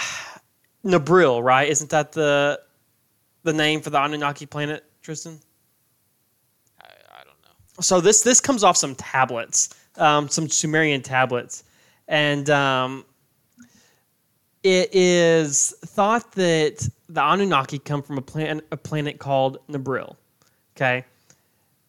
Nibiru, 0.84 1.42
right? 1.42 1.68
Isn't 1.68 1.90
that 1.90 2.12
the 2.12 2.60
the 3.42 3.52
name 3.52 3.80
for 3.80 3.90
the 3.90 3.98
Anunnaki 4.02 4.46
planet, 4.46 4.84
Tristan? 5.02 5.38
I, 6.80 6.86
I 6.86 7.24
don't 7.24 7.40
know. 7.42 7.54
So 7.80 8.00
this 8.00 8.22
this 8.22 8.40
comes 8.40 8.62
off 8.62 8.76
some 8.76 8.94
tablets, 8.94 9.70
um, 9.96 10.28
some 10.28 10.48
Sumerian 10.48 11.02
tablets, 11.02 11.64
and 12.08 12.48
um, 12.50 13.04
it 14.62 14.90
is 14.92 15.74
thought 15.86 16.32
that 16.32 16.88
the 17.08 17.20
Anunnaki 17.22 17.78
come 17.78 18.02
from 18.02 18.18
a 18.18 18.22
planet 18.22 18.66
a 18.70 18.76
planet 18.76 19.18
called 19.18 19.58
Nibiru. 19.68 20.14
Okay, 20.76 21.04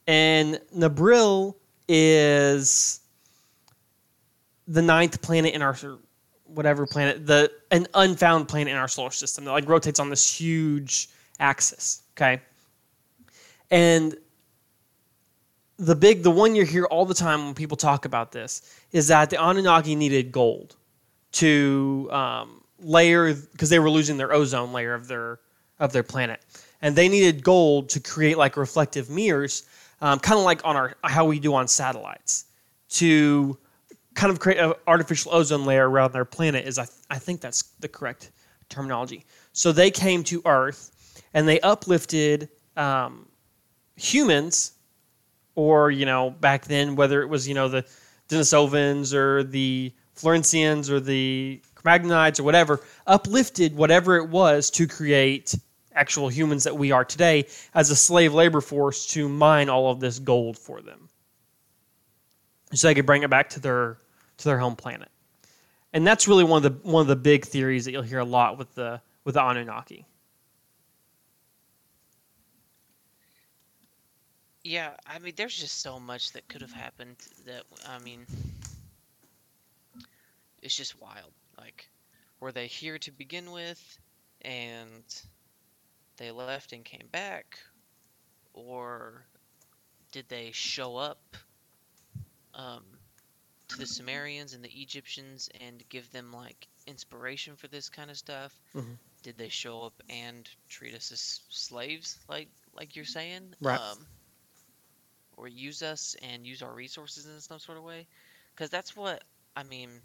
and 0.08 0.60
Nibiru 0.76 1.54
is 1.88 3.02
the 4.68 4.82
ninth 4.82 5.22
planet 5.22 5.54
in 5.54 5.62
our 5.62 5.76
whatever 6.46 6.86
planet 6.86 7.26
the 7.26 7.52
an 7.72 7.88
unfound 7.94 8.48
planet 8.48 8.72
in 8.72 8.78
our 8.78 8.88
solar 8.88 9.12
system 9.12 9.46
that 9.46 9.52
like 9.52 9.68
rotates 9.68 10.00
on 10.00 10.10
this 10.10 10.34
huge 10.34 11.10
axis. 11.40 12.04
Okay, 12.16 12.42
and 13.70 14.16
the 15.78 15.96
big, 15.96 16.24
the 16.24 16.32
one 16.32 16.56
you 16.56 16.66
hear 16.66 16.86
all 16.86 17.06
the 17.06 17.14
time 17.14 17.46
when 17.46 17.54
people 17.54 17.78
talk 17.78 18.06
about 18.06 18.32
this 18.32 18.62
is 18.92 19.08
that 19.08 19.30
the 19.30 19.38
Anunnaki 19.42 19.96
needed 19.96 20.32
gold 20.32 20.76
to 21.34 22.10
um, 22.12 22.64
layer 22.80 23.34
because 23.34 23.70
they 23.70 23.80
were 23.80 23.90
losing 23.90 24.18
their 24.18 24.34
ozone 24.34 24.74
layer 24.74 24.94
of 24.94 25.08
their 25.08 25.40
of 25.80 25.92
their 25.92 26.04
planet, 26.04 26.42
and 26.82 26.96
they 26.96 27.10
needed 27.10 27.44
gold 27.44 27.90
to 27.90 28.00
create 28.00 28.38
like 28.38 28.58
reflective 28.58 29.10
mirrors, 29.10 29.64
um, 30.02 30.20
kind 30.20 30.38
of 30.38 30.46
like 30.46 30.64
on 30.66 30.76
our 30.76 30.96
how 31.04 31.26
we 31.26 31.40
do 31.40 31.54
on 31.54 31.68
satellites, 31.68 32.46
to 32.90 33.58
kind 34.14 34.32
of 34.32 34.40
create 34.40 34.60
an 34.60 34.74
artificial 34.88 35.34
ozone 35.34 35.66
layer 35.66 35.90
around 35.90 36.12
their 36.12 36.26
planet. 36.26 36.68
Is 36.68 36.78
I 36.78 36.88
I 37.10 37.18
think 37.18 37.42
that's 37.42 37.64
the 37.80 37.88
correct 37.88 38.32
terminology. 38.70 39.26
So 39.54 39.72
they 39.72 39.92
came 39.92 40.24
to 40.26 40.42
Earth 40.46 40.92
and 41.34 41.48
they 41.48 41.60
uplifted 41.62 42.50
um, 42.78 43.28
humans, 43.96 44.74
or 45.56 45.92
you 45.92 46.06
know 46.06 46.30
back 46.30 46.66
then 46.66 46.96
whether 46.96 47.22
it 47.22 47.28
was 47.28 47.48
you 47.48 47.54
know 47.54 47.68
the 47.68 47.86
Denisovans 48.30 49.14
or 49.14 49.44
the 49.44 49.94
Florentians 50.16 50.90
or 50.90 51.00
the 51.00 51.62
Cro-Magnonites 51.76 52.40
or 52.40 52.44
whatever, 52.44 52.80
uplifted 53.08 53.76
whatever 53.76 54.18
it 54.18 54.30
was 54.30 54.70
to 54.72 54.88
create 54.88 55.56
actual 55.94 56.30
humans 56.30 56.64
that 56.64 56.78
we 56.78 56.92
are 56.92 57.04
today 57.04 57.46
as 57.74 57.90
a 57.90 57.96
slave 57.96 58.34
labor 58.34 58.62
force 58.62 59.06
to 59.08 59.28
mine 59.28 59.68
all 59.68 59.92
of 59.92 60.00
this 60.00 60.20
gold 60.20 60.58
for 60.58 60.82
them, 60.82 61.10
so 62.74 62.88
they 62.88 62.96
could 62.96 63.06
bring 63.06 63.24
it 63.24 63.30
back 63.30 63.50
to 63.50 63.60
their 63.60 63.98
to 64.38 64.46
their 64.46 64.60
home 64.60 64.76
planet. 64.76 65.10
And 65.94 66.08
that's 66.08 66.28
really 66.28 66.44
one 66.46 66.64
of 66.64 66.84
the 66.84 66.90
one 66.90 67.02
of 67.02 67.08
the 67.08 67.16
big 67.16 67.46
theories 67.46 67.86
that 67.86 67.92
you'll 67.92 68.02
hear 68.02 68.20
a 68.20 68.26
lot 68.26 68.58
with 68.58 68.74
the 68.76 69.02
with 69.26 69.36
the 69.36 69.42
Anunnaki. 69.42 70.06
Yeah, 74.63 74.95
I 75.06 75.19
mean, 75.19 75.34
there's 75.36 75.56
just 75.58 75.82
so 75.82 76.00
much 76.00 76.32
that 76.34 76.47
could 76.47 76.62
have 76.62 76.71
happened 76.71 77.17
that 77.45 77.63
I 77.86 78.00
mean, 78.00 78.28
it's 80.62 80.76
just 80.76 81.00
wild. 81.02 81.34
Like, 81.58 81.89
were 82.39 82.52
they 82.52 82.67
here 82.67 82.97
to 83.00 83.12
begin 83.12 83.52
with, 83.52 84.00
and 84.41 85.04
they 86.17 86.32
left 86.32 86.65
and 86.65 86.78
came 86.78 87.02
back, 87.04 87.52
or 88.47 89.26
did 90.12 90.28
they 90.30 90.52
show 90.52 90.97
up 90.97 91.36
um, 92.54 92.84
to 93.69 93.78
the 93.78 93.86
Sumerians 93.86 94.54
and 94.54 94.63
the 94.63 94.82
Egyptians 94.82 95.50
and 95.60 95.84
give 95.89 96.12
them 96.12 96.32
like 96.32 96.67
inspiration 96.88 97.56
for 97.56 97.67
this 97.67 97.89
kind 97.89 98.10
of 98.10 98.17
stuff? 98.17 98.60
Mhm. 98.74 98.97
Did 99.24 99.38
they 99.38 99.50
show 99.50 99.82
up 99.84 100.02
and 100.10 100.50
treat 100.69 100.93
us 100.95 101.12
as 101.12 101.41
slaves, 101.50 102.19
like 102.28 102.50
like 102.74 102.95
you're 102.95 103.06
saying? 103.06 103.56
Right. 103.62 103.82
Um, 103.82 104.08
or 105.38 105.48
use 105.48 105.82
us 105.82 106.15
and 106.22 106.46
use 106.46 106.62
our 106.62 106.74
resources 106.74 107.26
in 107.26 107.39
some 107.41 107.60
sort 107.60 107.78
of 107.78 107.84
way? 107.84 108.08
Because 108.56 108.70
that's 108.70 108.96
what 108.96 109.24
I 109.56 109.63
mean. 109.63 110.02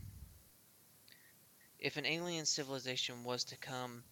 If 1.78 1.96
an 1.96 2.06
alien 2.06 2.46
civilization 2.46 3.24
was 3.24 3.44
to 3.44 3.56
come 3.56 4.04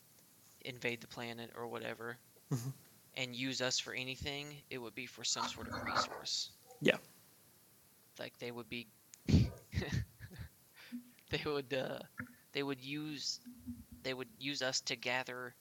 invade 0.60 1.00
the 1.00 1.06
planet 1.08 1.50
or 1.54 1.66
whatever 1.68 2.18
Mhm. 2.50 2.72
and 3.14 3.34
use 3.34 3.60
us 3.60 3.78
for 3.78 3.94
anything, 3.94 4.62
it 4.70 4.78
would 4.78 4.94
be 4.94 5.06
for 5.06 5.24
some 5.24 5.46
sort 5.46 5.68
of 5.68 5.82
resource. 5.82 6.50
Yeah. 6.80 6.98
Like 8.18 8.38
they 8.38 8.50
would 8.50 8.68
be 8.68 8.88
they 11.30 11.42
would 11.44 11.72
uh 11.72 11.98
they 12.52 12.62
would 12.62 12.80
use 12.80 13.40
they 14.02 14.14
would 14.14 14.28
use 14.38 14.62
us 14.62 14.80
to 14.82 14.96
gather 14.96 15.54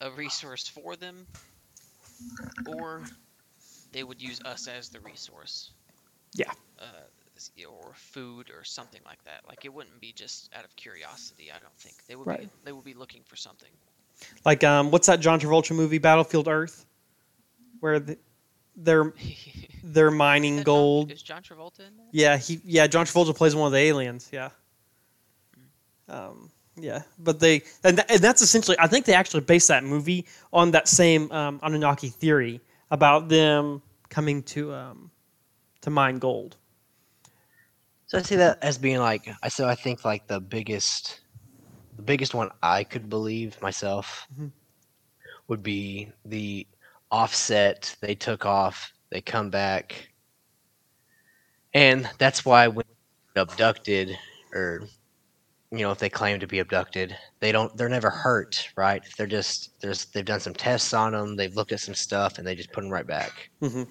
a 0.00 0.10
resource 0.10 0.68
for 0.68 0.96
them 0.96 1.28
or 2.64 3.06
they 3.92 4.04
would 4.04 4.20
use 4.20 4.40
us 4.44 4.68
as 4.68 4.88
the 4.88 5.00
resource. 5.00 5.70
Yeah. 6.34 6.50
Uh, 6.80 6.84
or 7.68 7.92
food 7.94 8.50
or 8.56 8.62
something 8.62 9.00
like 9.04 9.22
that. 9.24 9.40
Like 9.48 9.64
it 9.64 9.72
wouldn't 9.74 10.00
be 10.00 10.12
just 10.12 10.50
out 10.56 10.64
of 10.64 10.74
curiosity. 10.76 11.50
I 11.50 11.58
don't 11.58 11.74
think 11.76 11.96
they 12.06 12.14
would 12.14 12.26
be. 12.38 12.48
They 12.64 12.70
would 12.72 12.84
be 12.84 12.94
looking 12.94 13.22
for 13.26 13.34
something. 13.36 13.68
Like, 14.44 14.62
um, 14.62 14.90
what's 14.92 15.08
that 15.08 15.18
John 15.18 15.40
Travolta 15.40 15.74
movie, 15.74 15.98
Battlefield 15.98 16.46
Earth, 16.46 16.86
where 17.80 17.98
the, 17.98 18.16
they're 18.76 19.12
they're 19.84 20.10
mining 20.12 20.52
Is 20.54 20.58
that 20.58 20.64
John- 20.66 20.74
gold. 20.74 21.10
Is 21.10 21.22
John 21.22 21.42
Travolta 21.42 21.80
in 21.80 21.96
that? 21.96 22.06
Yeah, 22.12 22.36
he 22.36 22.60
yeah 22.64 22.86
John 22.86 23.06
Travolta 23.06 23.34
plays 23.34 23.56
one 23.56 23.66
of 23.66 23.72
the 23.72 23.78
aliens. 23.78 24.28
Yeah. 24.32 24.50
Um, 26.08 26.50
yeah, 26.76 27.02
but 27.18 27.40
they 27.40 27.62
and, 27.84 27.98
tha- 27.98 28.10
and 28.10 28.20
that's 28.20 28.42
essentially 28.42 28.76
I 28.78 28.86
think 28.86 29.06
they 29.06 29.14
actually 29.14 29.40
based 29.40 29.68
that 29.68 29.84
movie 29.84 30.26
on 30.52 30.70
that 30.72 30.88
same 30.88 31.30
um, 31.32 31.60
Anunnaki 31.62 32.08
theory 32.08 32.60
about 32.92 33.30
them 33.30 33.82
coming 34.10 34.44
to 34.44 34.74
um, 34.74 35.12
to 35.82 35.90
mine 35.90 36.18
gold. 36.20 36.58
So 38.06 38.18
I 38.18 38.22
see 38.22 38.36
that 38.36 38.58
as 38.62 38.78
being 38.78 39.00
like 39.00 39.28
I 39.42 39.48
so 39.48 39.68
I 39.68 39.74
think 39.76 40.04
like 40.04 40.28
the 40.28 40.40
biggest 40.40 41.22
the 41.96 42.02
biggest 42.02 42.34
one 42.34 42.50
I 42.62 42.84
could 42.84 43.08
believe 43.10 43.60
myself 43.62 44.28
Mhm. 44.34 44.52
would 45.48 45.62
be 45.62 46.12
the 46.24 46.68
offset 47.10 47.96
they 48.00 48.14
took 48.14 48.46
off, 48.46 48.92
they 49.10 49.22
come 49.22 49.50
back. 49.50 50.10
And 51.74 52.10
that's 52.18 52.44
why 52.46 52.68
when 52.68 52.84
abducted 53.36 54.20
or 54.54 54.82
you 55.72 55.80
know, 55.80 55.90
if 55.92 55.98
they 55.98 56.10
claim 56.10 56.40
to 56.40 56.46
be 56.46 56.60
abducted, 56.60 57.16
they 57.40 57.52
don't 57.52 57.76
they're 57.76 57.88
never 57.88 58.10
hurt, 58.10 58.70
right? 58.76 59.02
They're 59.18 59.26
just 59.26 59.70
there's 59.82 60.06
they've 60.14 60.24
done 60.24 60.40
some 60.40 60.54
tests 60.54 60.92
on 60.94 61.12
them, 61.12 61.36
they've 61.36 61.54
looked 61.56 61.72
at 61.72 61.80
some 61.80 61.94
stuff 61.94 62.38
and 62.38 62.46
they 62.46 62.54
just 62.54 62.72
put 62.72 62.82
them 62.82 62.90
right 62.92 63.06
back 63.06 63.50
hmm 63.60 63.84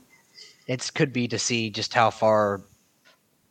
it 0.68 0.90
could 0.96 1.12
be 1.12 1.28
to 1.28 1.40
see 1.40 1.70
just 1.70 1.94
how 1.94 2.10
far 2.10 2.66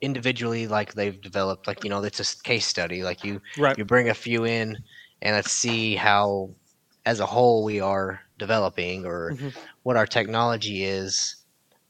individually 0.02 0.68
like 0.68 0.94
they've 0.94 1.20
developed 1.22 1.66
like 1.66 1.84
you 1.84 1.90
know 1.90 2.02
it's 2.04 2.20
a 2.20 2.42
case 2.44 2.66
study 2.66 3.02
like 3.04 3.24
you 3.24 3.40
Right. 3.56 3.76
you 3.76 3.84
bring 3.84 4.08
a 4.10 4.14
few 4.14 4.44
in 4.44 4.78
and 5.22 5.36
let's 5.36 5.52
see 5.52 5.96
how 5.96 6.54
as 7.06 7.20
a 7.20 7.26
whole 7.26 7.64
we 7.64 7.80
are 7.80 8.20
developing 8.38 9.06
or 9.06 9.34
Mhm. 9.34 9.54
what 9.84 9.96
our 9.96 10.06
technology 10.06 10.84
is 10.84 11.36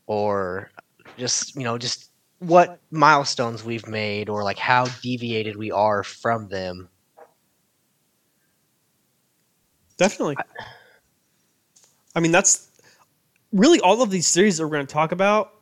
or 0.06 0.70
just 1.18 1.54
you 1.56 1.64
know 1.64 1.78
just 1.78 2.09
what 2.40 2.80
milestones 2.90 3.64
we've 3.64 3.86
made 3.86 4.28
or 4.28 4.42
like 4.42 4.58
how 4.58 4.84
deviated 5.02 5.56
we 5.56 5.70
are 5.70 6.02
from 6.02 6.48
them 6.48 6.88
Definitely. 10.00 10.36
I 12.16 12.20
mean, 12.20 12.32
that's 12.32 12.70
really 13.52 13.80
all 13.80 14.00
of 14.00 14.08
these 14.08 14.32
theories 14.32 14.56
that 14.56 14.64
we're 14.64 14.70
going 14.70 14.86
to 14.86 14.92
talk 14.92 15.12
about. 15.12 15.52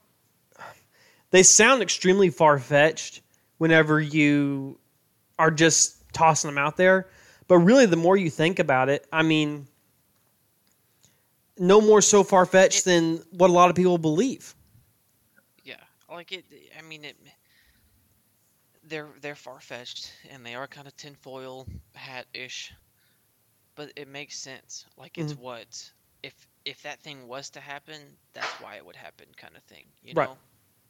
They 1.32 1.42
sound 1.42 1.82
extremely 1.82 2.30
far 2.30 2.60
fetched 2.60 3.20
whenever 3.58 4.00
you 4.00 4.78
are 5.40 5.50
just 5.50 6.04
tossing 6.12 6.48
them 6.50 6.56
out 6.56 6.76
there. 6.76 7.08
But 7.48 7.58
really, 7.58 7.86
the 7.86 7.96
more 7.96 8.16
you 8.16 8.30
think 8.30 8.60
about 8.60 8.88
it, 8.88 9.08
I 9.12 9.24
mean, 9.24 9.66
no 11.58 11.80
more 11.80 12.00
so 12.00 12.22
far 12.22 12.46
fetched 12.46 12.84
than 12.84 13.20
what 13.32 13.50
a 13.50 13.52
lot 13.52 13.70
of 13.70 13.74
people 13.74 13.98
believe. 13.98 14.54
Like 16.08 16.32
it. 16.32 16.44
I 16.78 16.82
mean, 16.82 17.04
it. 17.04 17.16
They're 18.82 19.12
they're 19.20 19.34
far 19.36 19.60
fetched 19.60 20.12
and 20.30 20.44
they 20.46 20.54
are 20.54 20.66
kind 20.68 20.86
of 20.86 20.96
tinfoil 20.96 21.66
hat 21.94 22.26
ish, 22.32 22.72
but 23.74 23.92
it 23.96 24.08
makes 24.08 24.38
sense. 24.38 24.86
Like 24.96 25.18
it's 25.18 25.36
what 25.36 25.92
if 26.22 26.48
if 26.64 26.82
that 26.82 27.00
thing 27.02 27.26
was 27.26 27.50
to 27.50 27.60
happen, 27.60 28.18
that's 28.32 28.58
why 28.58 28.76
it 28.76 28.84
would 28.84 28.96
happen, 28.96 29.26
kind 29.36 29.56
of 29.56 29.62
thing. 29.64 29.86
You 30.02 30.14
Right. 30.14 30.30
know, 30.30 30.38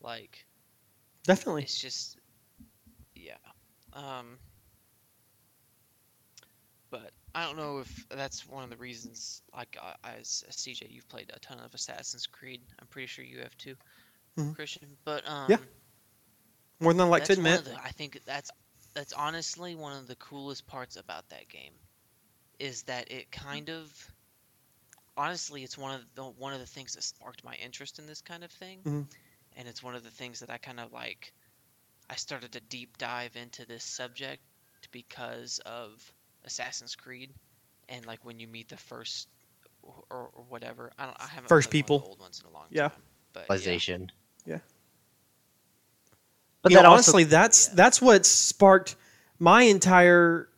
like 0.00 0.46
Definitely. 1.24 1.68
it's 1.68 1.78
just 1.80 2.18
yeah. 3.14 3.36
Um, 3.92 4.38
but 6.90 7.12
I 7.34 7.44
don't 7.44 7.56
know 7.56 7.78
if 7.78 8.06
that's 8.10 8.46
one 8.46 8.64
of 8.64 8.70
the 8.70 8.76
reasons. 8.76 9.42
Like 9.54 9.76
uh, 9.80 9.94
as 10.04 10.44
a 10.48 10.52
CJ, 10.52 10.86
you've 10.90 11.08
played 11.08 11.30
a 11.34 11.38
ton 11.40 11.58
of 11.58 11.74
Assassin's 11.74 12.26
Creed. 12.26 12.62
I'm 12.80 12.86
pretty 12.88 13.06
sure 13.06 13.24
you 13.24 13.40
have 13.40 13.56
too, 13.56 13.76
Mhm. 14.38 14.54
Christian. 14.54 14.96
But 15.04 15.26
um, 15.28 15.50
Yeah. 15.50 15.58
More 16.80 16.92
than 16.92 17.00
I 17.02 17.04
like 17.10 17.24
to 17.24 17.32
admit. 17.32 17.64
the- 17.64 17.74
I 17.82 17.90
think 17.90 18.22
that's 18.24 18.50
that's 18.94 19.12
honestly 19.12 19.74
one 19.74 19.96
of 19.96 20.06
the 20.06 20.16
coolest 20.16 20.66
parts 20.66 20.96
about 20.96 21.28
that 21.30 21.48
game, 21.48 21.74
is 22.58 22.82
that 22.84 23.10
it 23.12 23.30
kind 23.30 23.68
of, 23.70 24.12
honestly, 25.16 25.62
it's 25.64 25.76
one 25.78 25.94
of 25.94 26.14
the 26.14 26.24
one 26.24 26.52
of 26.52 26.60
the 26.60 26.66
things 26.66 26.94
that 26.94 27.02
sparked 27.02 27.44
my 27.44 27.54
interest 27.56 27.98
in 27.98 28.06
this 28.06 28.20
kind 28.20 28.42
of 28.44 28.50
thing, 28.52 28.82
Mhm. 28.82 29.12
and 29.56 29.68
it's 29.68 29.82
one 29.82 29.94
of 29.94 30.02
the 30.04 30.10
things 30.10 30.40
that 30.40 30.50
I 30.50 30.58
kind 30.58 30.80
of 30.80 30.92
like. 30.92 31.32
I 32.10 32.16
started 32.16 32.52
to 32.52 32.60
deep 32.60 32.96
dive 32.96 33.36
into 33.36 33.66
this 33.66 33.84
subject 33.84 34.42
because 34.92 35.58
of 35.60 36.12
Assassin's 36.44 36.96
Creed, 36.96 37.34
and 37.88 38.06
like 38.06 38.24
when 38.24 38.40
you 38.40 38.46
meet 38.48 38.68
the 38.68 38.76
first 38.76 39.28
or, 39.82 40.30
or 40.34 40.44
whatever. 40.44 40.92
I 40.98 41.06
don't. 41.06 41.20
I 41.20 41.26
haven't 41.26 41.48
First 41.48 41.70
played 41.70 41.82
one 41.82 41.84
of 41.84 41.86
people. 41.86 41.98
the 42.00 42.06
old 42.06 42.20
ones 42.20 42.40
in 42.40 42.46
a 42.46 42.50
long 42.52 42.66
Yeah. 42.70 42.88
time. 42.88 43.02
But 43.32 43.46
yeah. 43.64 44.06
Yeah. 44.48 44.58
but 46.62 46.72
you 46.72 46.76
know, 46.76 46.90
also 46.90 47.12
honestly, 47.12 47.24
that's 47.24 47.68
yeah. 47.68 47.74
that's 47.76 48.00
what 48.00 48.24
sparked 48.24 48.96
my 49.38 49.62
entire 49.62 50.48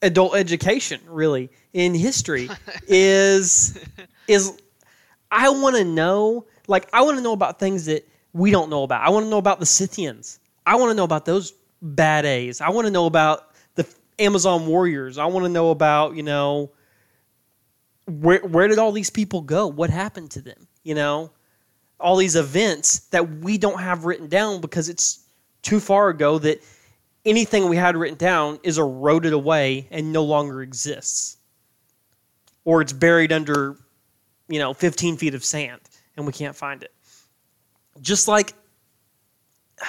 adult 0.00 0.36
education, 0.36 1.00
really, 1.06 1.50
in 1.72 1.94
history. 1.94 2.48
is 2.88 3.78
is 4.28 4.60
I 5.30 5.50
want 5.50 5.76
to 5.76 5.84
know 5.84 6.46
like 6.68 6.88
I 6.92 7.02
want 7.02 7.16
to 7.16 7.22
know 7.22 7.32
about 7.32 7.58
things 7.58 7.86
that 7.86 8.08
we 8.32 8.50
don't 8.50 8.70
know 8.70 8.82
about. 8.82 9.02
I 9.02 9.10
want 9.10 9.26
to 9.26 9.30
know 9.30 9.38
about 9.38 9.60
the 9.60 9.66
Scythians. 9.66 10.38
I 10.66 10.76
want 10.76 10.90
to 10.90 10.94
know 10.94 11.04
about 11.04 11.24
those 11.24 11.52
bad 11.80 12.24
A's. 12.24 12.60
I 12.60 12.70
want 12.70 12.86
to 12.86 12.90
know 12.90 13.06
about 13.06 13.50
the 13.74 13.86
Amazon 14.18 14.66
warriors. 14.66 15.18
I 15.18 15.26
want 15.26 15.44
to 15.44 15.50
know 15.50 15.70
about 15.70 16.14
you 16.14 16.22
know 16.22 16.70
where 18.06 18.40
where 18.40 18.68
did 18.68 18.78
all 18.78 18.92
these 18.92 19.10
people 19.10 19.42
go? 19.42 19.66
What 19.66 19.90
happened 19.90 20.30
to 20.32 20.42
them? 20.42 20.68
You 20.82 20.94
know, 20.94 21.30
all 22.02 22.16
these 22.16 22.36
events 22.36 23.00
that 23.10 23.38
we 23.38 23.56
don't 23.58 23.80
have 23.80 24.04
written 24.04 24.28
down 24.28 24.60
because 24.60 24.88
it's 24.88 25.24
too 25.62 25.80
far 25.80 26.08
ago 26.08 26.38
that 26.38 26.62
anything 27.24 27.68
we 27.68 27.76
had 27.76 27.96
written 27.96 28.18
down 28.18 28.58
is 28.62 28.78
eroded 28.78 29.32
away 29.32 29.86
and 29.90 30.12
no 30.12 30.24
longer 30.24 30.62
exists. 30.62 31.36
Or 32.64 32.80
it's 32.80 32.92
buried 32.92 33.32
under, 33.32 33.76
you 34.48 34.58
know, 34.58 34.74
15 34.74 35.16
feet 35.16 35.34
of 35.34 35.44
sand 35.44 35.80
and 36.16 36.26
we 36.26 36.32
can't 36.32 36.56
find 36.56 36.82
it. 36.82 36.92
Just 38.00 38.28
like 38.28 38.54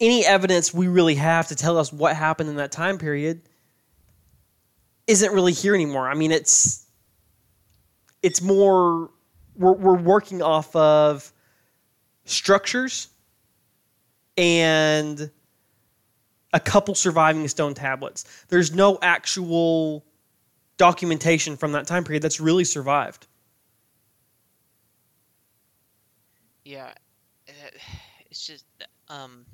any 0.00 0.24
evidence 0.26 0.74
we 0.74 0.88
really 0.88 1.14
have 1.14 1.48
to 1.48 1.54
tell 1.54 1.78
us 1.78 1.92
what 1.92 2.16
happened 2.16 2.50
in 2.50 2.56
that 2.56 2.72
time 2.72 2.98
period 2.98 3.42
isn't 5.06 5.32
really 5.32 5.52
here 5.52 5.74
anymore. 5.74 6.08
I 6.08 6.14
mean, 6.14 6.30
it's 6.30 6.86
it's 8.22 8.42
more 8.42 9.10
we're 9.60 9.74
we're 9.74 9.98
working 9.98 10.40
off 10.42 10.74
of 10.74 11.32
structures 12.24 13.08
and 14.36 15.30
a 16.52 16.60
couple 16.60 16.94
surviving 16.94 17.46
stone 17.46 17.74
tablets. 17.74 18.24
There's 18.48 18.74
no 18.74 18.98
actual 19.02 20.04
documentation 20.78 21.56
from 21.56 21.72
that 21.72 21.86
time 21.86 22.04
period 22.04 22.22
that's 22.22 22.40
really 22.40 22.64
survived. 22.64 23.26
Yeah, 26.64 26.92
it's 28.30 28.46
just 28.46 28.64
um, 29.08 29.44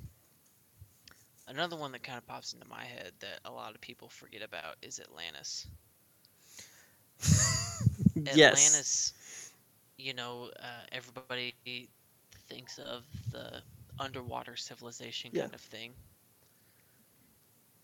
another 1.48 1.76
one 1.76 1.92
that 1.92 2.02
kind 2.02 2.18
of 2.18 2.26
pops 2.26 2.52
into 2.52 2.66
my 2.68 2.84
head 2.84 3.12
that 3.20 3.40
a 3.44 3.50
lot 3.50 3.74
of 3.74 3.80
people 3.80 4.08
forget 4.08 4.42
about 4.42 4.76
is 4.82 5.00
Atlantis. 5.00 5.66
yes. 8.34 9.12
Atlantis, 9.98 10.06
you 10.06 10.14
know, 10.14 10.50
uh, 10.60 10.84
everybody 10.92 11.54
thinks 12.48 12.78
of 12.78 13.04
the 13.30 13.62
underwater 13.98 14.56
civilization 14.56 15.30
Yeah. 15.32 15.42
kind 15.42 15.54
of 15.54 15.60
thing. 15.60 15.94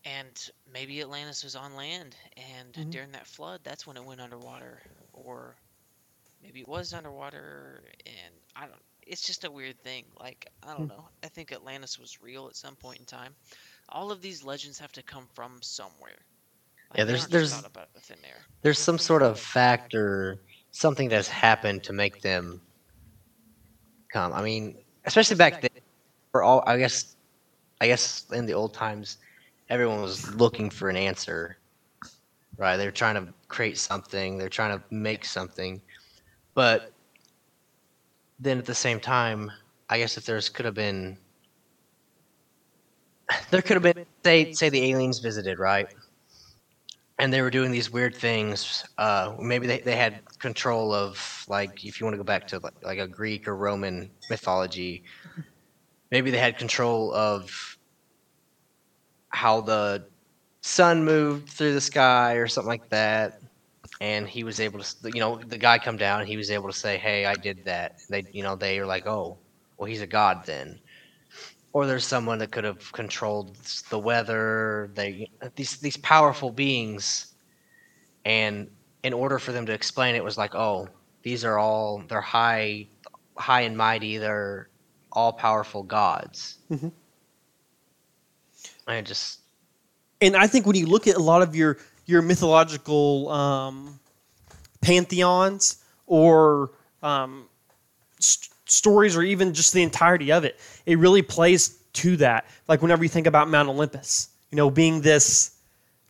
And 0.04 0.50
maybe 0.72 1.00
Atlantis 1.00 1.44
was 1.44 1.54
on 1.54 1.76
land, 1.76 2.16
and 2.36 2.74
Mhm. 2.74 2.90
during 2.90 3.12
that 3.12 3.26
flood, 3.26 3.60
that's 3.62 3.86
when 3.86 3.96
it 3.96 4.04
went 4.04 4.20
underwater, 4.20 4.82
or 5.12 5.56
maybe 6.42 6.60
it 6.60 6.68
was 6.68 6.92
underwater, 6.92 7.84
and 8.04 8.34
I 8.56 8.66
don't. 8.66 8.82
It's 9.06 9.22
just 9.26 9.44
a 9.44 9.50
weird 9.50 9.80
thing. 9.82 10.04
Like 10.18 10.46
I 10.62 10.72
don't 10.74 10.82
Hmm. 10.82 10.88
know. 10.88 11.08
I 11.22 11.28
think 11.28 11.52
Atlantis 11.52 11.98
was 11.98 12.20
real 12.20 12.46
at 12.48 12.56
some 12.56 12.76
point 12.76 12.98
in 13.00 13.06
time. 13.06 13.36
All 13.88 14.10
of 14.10 14.22
these 14.22 14.42
legends 14.42 14.78
have 14.78 14.92
to 14.92 15.02
come 15.02 15.28
from 15.34 15.62
somewhere. 15.62 16.24
Like, 16.90 16.98
Yeah, 16.98 17.04
there's- 17.04 17.26
there's- 17.26 17.52
out 17.52 17.64
of 17.64 18.02
thin 18.02 18.24
air. 18.24 18.44
There's 18.62 18.78
some 18.78 18.98
sort 18.98 19.22
of 19.22 19.40
factor, 19.40 20.40
something 20.72 21.08
that's 21.08 21.28
happened 21.28 21.84
to 21.84 21.94
make 21.94 22.22
them 22.22 22.62
come. 24.12 24.32
I 24.32 24.42
mean, 24.42 24.76
especially 25.04 25.36
back 25.36 25.60
then, 25.60 25.70
for 26.32 26.42
all 26.42 26.62
I 26.66 26.78
guess, 26.78 27.16
I 27.80 27.86
guess 27.88 28.26
in 28.32 28.46
the 28.46 28.54
old 28.54 28.74
times, 28.74 29.18
everyone 29.70 30.02
was 30.02 30.34
looking 30.34 30.70
for 30.70 30.88
an 30.90 30.96
answer, 30.96 31.58
right? 32.58 32.76
They're 32.76 32.90
trying 32.90 33.14
to 33.16 33.32
create 33.48 33.78
something. 33.78 34.38
They're 34.38 34.48
trying 34.48 34.78
to 34.78 34.84
make 34.90 35.24
something, 35.24 35.80
but 36.54 36.92
then 38.38 38.58
at 38.58 38.66
the 38.66 38.74
same 38.74 39.00
time, 39.00 39.50
I 39.88 39.98
guess 39.98 40.16
if 40.18 40.26
there's 40.26 40.48
could 40.48 40.64
have 40.66 40.74
been, 40.74 41.18
there 43.50 43.62
could 43.62 43.74
have 43.74 43.82
been 43.82 44.06
say 44.24 44.52
say 44.52 44.68
the 44.68 44.90
aliens 44.90 45.18
visited, 45.18 45.58
right? 45.58 45.88
And 47.22 47.32
they 47.32 47.42
were 47.42 47.50
doing 47.50 47.72
these 47.72 47.90
weird 47.92 48.16
things. 48.16 48.84
Uh, 48.98 49.32
maybe 49.40 49.68
they, 49.68 49.80
they 49.84 49.96
had 49.96 50.20
control 50.40 50.92
of 50.94 51.44
like 51.48 51.84
if 51.84 52.00
you 52.00 52.06
want 52.06 52.14
to 52.14 52.18
go 52.18 52.24
back 52.24 52.46
to 52.48 52.60
like, 52.62 52.74
like 52.84 53.00
a 53.00 53.08
Greek 53.08 53.48
or 53.48 53.56
Roman 53.56 54.10
mythology, 54.30 55.02
maybe 56.10 56.30
they 56.30 56.38
had 56.38 56.56
control 56.56 57.12
of 57.14 57.50
how 59.30 59.60
the 59.60 60.04
sun 60.62 61.04
moved 61.04 61.50
through 61.50 61.74
the 61.74 61.80
sky 61.82 62.34
or 62.34 62.48
something 62.48 62.68
like 62.68 62.84
that. 62.90 63.32
And 64.00 64.28
he 64.28 64.44
was 64.44 64.60
able 64.60 64.80
to, 64.80 65.12
you 65.12 65.20
know, 65.20 65.40
the 65.46 65.58
guy 65.58 65.78
come 65.78 65.98
down. 65.98 66.20
and 66.20 66.28
He 66.28 66.38
was 66.38 66.50
able 66.50 66.68
to 66.68 66.74
say, 66.76 66.98
"Hey, 66.98 67.26
I 67.26 67.36
did 67.36 67.64
that." 67.64 67.92
They, 68.10 68.26
you 68.32 68.42
know, 68.44 68.56
they 68.56 68.80
were 68.80 68.86
like, 68.86 69.06
"Oh, 69.06 69.38
well, 69.78 69.86
he's 69.88 70.02
a 70.02 70.08
god 70.08 70.44
then." 70.46 70.80
Or 71.72 71.86
there's 71.86 72.06
someone 72.06 72.38
that 72.38 72.50
could 72.50 72.64
have 72.64 72.92
controlled 72.92 73.56
the 73.88 73.98
weather. 73.98 74.90
They 74.94 75.30
these 75.56 75.78
these 75.78 75.96
powerful 75.96 76.50
beings, 76.50 77.32
and 78.24 78.70
in 79.02 79.12
order 79.14 79.38
for 79.38 79.52
them 79.52 79.66
to 79.66 79.72
explain 79.72 80.14
it, 80.14 80.22
was 80.22 80.36
like, 80.36 80.54
oh, 80.54 80.88
these 81.22 81.44
are 81.44 81.58
all 81.58 82.02
they're 82.08 82.20
high, 82.20 82.88
high 83.36 83.62
and 83.62 83.76
mighty. 83.76 84.18
They're 84.18 84.68
all 85.12 85.32
powerful 85.32 85.82
gods. 85.82 86.58
Mhm. 86.70 86.92
I 88.86 89.00
just 89.00 89.40
and 90.20 90.36
I 90.36 90.46
think 90.46 90.66
when 90.66 90.76
you 90.76 90.86
look 90.86 91.06
at 91.06 91.16
a 91.16 91.22
lot 91.22 91.42
of 91.42 91.56
your 91.56 91.78
your 92.06 92.22
mythological 92.22 93.28
um, 93.30 93.98
pantheons 94.80 95.82
or 96.06 96.72
um, 97.02 97.48
st- 98.18 98.51
stories, 98.72 99.16
or 99.16 99.22
even 99.22 99.52
just 99.52 99.72
the 99.72 99.82
entirety 99.82 100.32
of 100.32 100.44
it, 100.44 100.58
it 100.86 100.98
really 100.98 101.22
plays 101.22 101.78
to 101.92 102.16
that. 102.16 102.46
Like 102.68 102.82
whenever 102.82 103.02
you 103.02 103.08
think 103.08 103.26
about 103.26 103.48
Mount 103.48 103.68
Olympus, 103.68 104.28
you 104.50 104.56
know, 104.56 104.70
being 104.70 105.00
this 105.00 105.56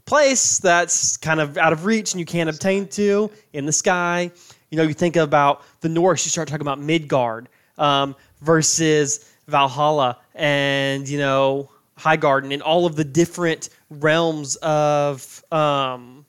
place 0.05 0.59
that's 0.59 1.17
kind 1.17 1.41
of 1.41 1.57
out 1.59 1.73
of 1.73 1.85
reach 1.85 2.13
and 2.13 2.21
you 2.21 2.27
can't 2.27 2.49
obtain 2.49 2.89
to 2.89 3.31
in 3.53 3.67
the 3.67 3.73
sky. 3.73 4.31
You 4.71 4.77
know, 4.79 4.85
you 4.85 4.95
think 4.95 5.17
about 5.17 5.63
the 5.81 5.89
Norse, 5.89 6.25
you 6.25 6.31
start 6.31 6.49
talking 6.49 6.63
about 6.63 6.81
Midgard 6.81 7.49
um, 7.79 8.17
versus 8.41 9.33
Valhalla 9.47 10.19
and, 10.35 11.09
you 11.09 11.19
know, 11.19 11.71
High 11.97 12.17
Garden 12.17 12.53
and 12.53 12.63
all 12.63 12.87
of 12.87 12.97
the 12.97 13.05
different 13.05 13.69
realms 13.91 14.57
of 14.57 15.45
um, 15.53 16.25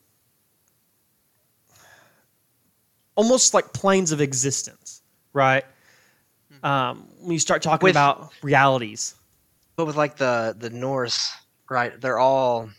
almost 3.15 3.53
like 3.53 3.73
planes 3.73 4.11
of 4.11 4.21
existence, 4.21 5.01
right? 5.31 5.63
Um, 6.63 7.07
when 7.19 7.31
you 7.33 7.39
start 7.39 7.61
talking 7.61 7.83
With- 7.85 7.93
about 7.95 8.31
realities. 8.41 9.15
but 9.75 9.85
with 9.85 9.95
like 9.97 10.15
the 10.17 10.55
the 10.57 10.69
Norse, 10.69 11.29
right? 11.69 11.99
They're 11.99 12.19
all 12.19 12.69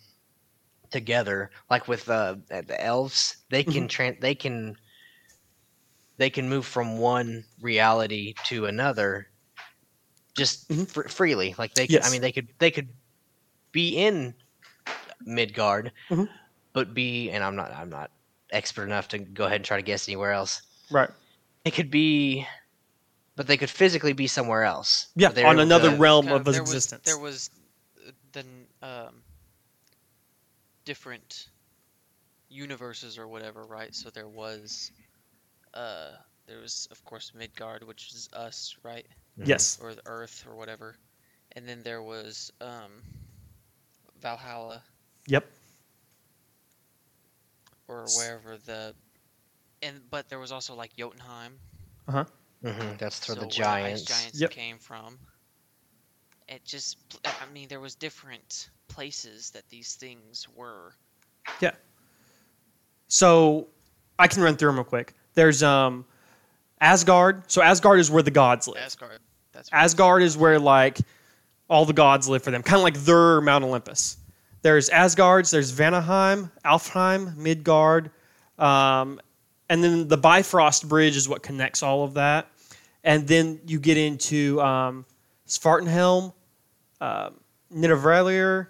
together. 0.91 1.51
Like 1.71 1.87
with 1.89 2.09
uh, 2.09 2.37
the 2.49 2.77
elves, 2.83 3.37
they 3.51 3.63
can 3.65 3.89
tran 3.89 4.19
they 4.21 4.35
can 4.35 4.77
they 6.17 6.31
can 6.31 6.49
move 6.49 6.65
from 6.65 6.99
one 6.99 7.45
reality 7.61 8.35
to 8.45 8.67
another 8.67 9.29
just 10.37 10.69
Mhm. 10.69 10.89
fr- 10.89 11.09
freely. 11.09 11.55
Like 11.59 11.75
they 11.75 11.87
could, 11.87 12.03
I 12.03 12.11
mean, 12.11 12.21
they 12.23 12.33
could 12.33 12.49
they 12.59 12.71
could 12.71 12.89
be 13.73 13.97
in 13.97 14.35
Midgard, 15.27 15.93
Mhm. 16.11 16.29
but 16.73 16.95
be 16.95 17.31
and 17.31 17.43
I'm 17.45 17.57
not 17.57 17.73
I'm 17.73 17.91
not 17.91 18.11
expert 18.51 18.85
enough 18.85 19.09
to 19.09 19.19
go 19.19 19.45
ahead 19.45 19.57
and 19.57 19.65
try 19.65 19.77
to 19.77 19.83
guess 19.83 20.09
anywhere 20.09 20.33
else. 20.33 20.63
Right. 20.91 21.11
It 21.65 21.73
could 21.75 21.91
be, 21.91 22.47
but 23.37 23.47
they 23.47 23.57
could 23.57 23.71
physically 23.71 24.13
be 24.13 24.27
somewhere 24.27 24.65
else. 24.65 25.09
Yeah, 25.17 25.31
on 25.45 25.59
another 25.61 25.91
to- 25.91 25.97
realm 25.97 26.27
Kind 26.27 26.37
of 26.39 26.45
there 26.53 26.61
existence. 26.63 27.03
Was, 27.07 27.15
there 27.15 27.23
was 27.23 27.51
uh, 28.07 28.11
the 28.33 28.45
um, 29.09 29.15
different 30.85 31.49
universes 32.49 33.19
or 33.19 33.27
whatever, 33.29 33.65
right? 33.65 33.95
So 33.95 34.11
there 34.11 34.29
was, 34.29 34.93
uh, 35.75 36.11
there 36.47 36.61
was 36.61 36.87
of 36.91 37.05
course 37.05 37.33
Midgard, 37.35 37.83
which 37.87 38.13
is 38.13 38.29
us, 38.33 38.77
right, 38.83 39.07
Mhm. 39.39 39.49
yes. 39.49 39.79
or 39.83 39.95
the 39.95 40.03
Earth 40.07 40.45
or 40.49 40.55
whatever, 40.55 40.97
and 41.53 41.69
then 41.69 41.83
there 41.83 42.03
was 42.03 42.53
um, 42.61 43.03
Valhalla 44.21 44.83
Yep. 45.27 45.45
or 47.89 48.07
wherever 48.17 48.57
the, 48.59 48.95
and 49.83 50.01
but 50.11 50.29
there 50.29 50.39
was 50.39 50.53
also 50.53 50.75
like 50.75 50.95
Jotunheim, 50.97 51.59
Mhm, 52.65 52.99
That's 52.99 53.19
for 53.19 53.27
so 53.27 53.35
the 53.35 53.41
where 53.43 53.49
giants. 53.51 54.03
ice 54.11 54.19
giants 54.19 54.41
Yep. 54.41 54.51
came 54.51 54.79
from. 54.79 55.19
It 56.49 56.65
just, 56.65 56.99
I 57.25 57.47
mean, 57.53 57.69
there 57.69 57.81
was 57.81 57.95
different 57.95 58.71
places 58.89 59.51
that 59.51 59.69
these 59.69 59.95
things 59.95 60.47
were. 60.55 60.95
Yeah. 61.61 61.73
So 63.09 63.69
I 64.19 64.29
can 64.29 64.43
run 64.43 64.57
through 64.57 64.69
them 64.71 64.77
real 64.77 64.85
quick. 64.85 65.15
There's 65.35 65.63
um, 65.63 66.05
Asgard. 66.81 67.51
So 67.51 67.63
Asgard 67.63 68.01
is 68.01 68.11
where 68.11 68.23
the 68.23 68.31
gods 68.31 68.67
live. 68.69 68.83
Asgard. 68.83 69.19
That's 69.53 69.69
Asgard 69.73 70.23
is 70.23 70.37
where 70.37 70.59
like 70.59 70.99
all 71.69 71.85
the 71.85 71.93
gods 71.93 72.29
live 72.29 72.43
for 72.43 72.51
them, 72.51 72.63
kind 72.63 72.77
of 72.79 72.83
like 72.83 72.97
their 73.05 73.41
Mount 73.41 73.65
Olympus. 73.65 74.17
There's 74.63 74.89
Asgard's, 74.89 75.51
there's 75.51 75.73
Vanaheim, 75.73 76.51
Alfheim, 76.65 77.37
Midgard, 77.37 78.11
um, 78.59 79.21
and 79.69 79.83
then 79.85 80.09
the 80.09 80.17
Bifrost 80.17 80.89
Bridge 80.89 81.17
is 81.17 81.29
what 81.29 81.43
connects 81.43 81.83
all 81.83 82.05
of 82.05 82.15
that. 82.15 82.49
And 83.05 83.29
then 83.29 83.61
you 83.67 83.79
get 83.79 83.97
into 83.99 84.61
um, 84.63 85.05
Svartenhelm, 85.47 86.33
uh, 87.01 87.31
Nidavellir, 87.73 88.69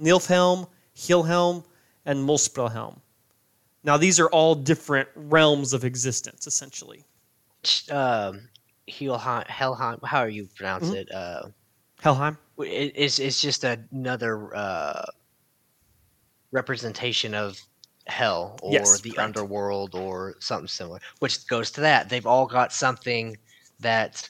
Niflheim, 0.00 0.66
Helheim, 0.96 1.62
and 2.06 2.26
Muspelheim. 2.26 2.98
Now, 3.84 3.96
these 3.96 4.18
are 4.18 4.28
all 4.30 4.54
different 4.54 5.08
realms 5.14 5.72
of 5.74 5.84
existence, 5.84 6.46
essentially. 6.46 7.04
Um, 7.90 8.48
Helheim, 8.88 9.44
Helheim, 9.48 9.98
how 10.02 10.20
are 10.20 10.28
you 10.28 10.48
pronounce 10.56 10.88
Mhm. 10.88 10.94
it? 10.94 11.12
Uh, 11.12 11.48
Helheim. 12.02 12.38
it, 12.58 12.92
it's 12.96 13.18
it's 13.18 13.40
just 13.40 13.64
another 13.64 14.54
uh, 14.56 15.04
representation 16.52 17.34
of 17.34 17.60
hell 18.06 18.58
or 18.62 18.72
Yes, 18.72 19.00
the 19.02 19.10
correct. 19.12 19.36
underworld 19.36 19.94
or 19.94 20.36
something 20.40 20.68
similar. 20.68 21.00
Which 21.18 21.46
goes 21.46 21.70
to 21.72 21.80
that 21.82 22.08
they've 22.08 22.26
all 22.26 22.46
got 22.46 22.72
something 22.72 23.36
that 23.80 24.28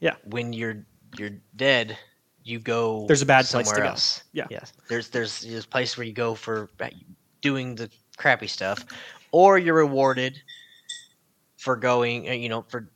Yeah. 0.00 0.14
when 0.24 0.52
you're 0.52 0.84
you're 1.16 1.30
dead, 1.56 1.96
you 2.44 2.58
go 2.58 3.06
There's 3.06 3.22
a 3.22 3.26
bad 3.26 3.46
place 3.46 3.66
to 3.68 3.74
somewhere 3.74 3.92
go. 3.94 4.00
Yeah. 4.32 4.46
Yes. 4.50 4.72
There's 4.88 5.08
there's 5.08 5.44
a 5.44 5.62
place 5.68 5.96
where 5.96 6.06
you 6.06 6.12
go 6.12 6.34
for 6.34 6.68
doing 7.40 7.74
the 7.74 7.90
crappy 8.16 8.46
stuff, 8.46 8.84
or 9.32 9.58
you're 9.58 9.74
rewarded 9.76 10.40
for 11.56 11.76
going. 11.76 12.28
uh, 12.28 12.32
You 12.32 12.48
know, 12.48 12.62
for 12.68 12.90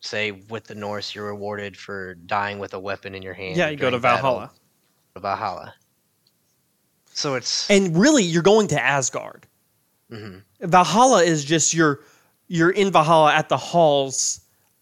say 0.00 0.30
with 0.30 0.64
the 0.64 0.74
Norse, 0.74 1.14
you're 1.14 1.26
rewarded 1.26 1.76
for 1.76 2.14
dying 2.26 2.58
with 2.58 2.74
a 2.74 2.78
weapon 2.78 3.14
in 3.14 3.22
your 3.22 3.34
hand. 3.34 3.56
Yeah, 3.56 3.68
you 3.70 3.76
go 3.76 3.86
to 3.86 3.90
during 3.92 4.02
battle. 4.02 4.22
Valhalla. 4.38 4.50
Valhalla. 5.18 5.74
So 7.12 7.34
it's 7.34 7.68
And 7.70 7.96
really, 7.96 8.22
you're 8.22 8.42
going 8.42 8.68
to 8.68 8.80
Asgard. 8.80 9.46
mhm. 10.10 10.42
Valhalla 10.60 11.22
is 11.22 11.44
just 11.44 11.74
you're 11.74 12.00
you're 12.48 12.70
in 12.70 12.92
Valhalla 12.92 13.32
at 13.34 13.48
the 13.48 13.56
halls 13.56 14.40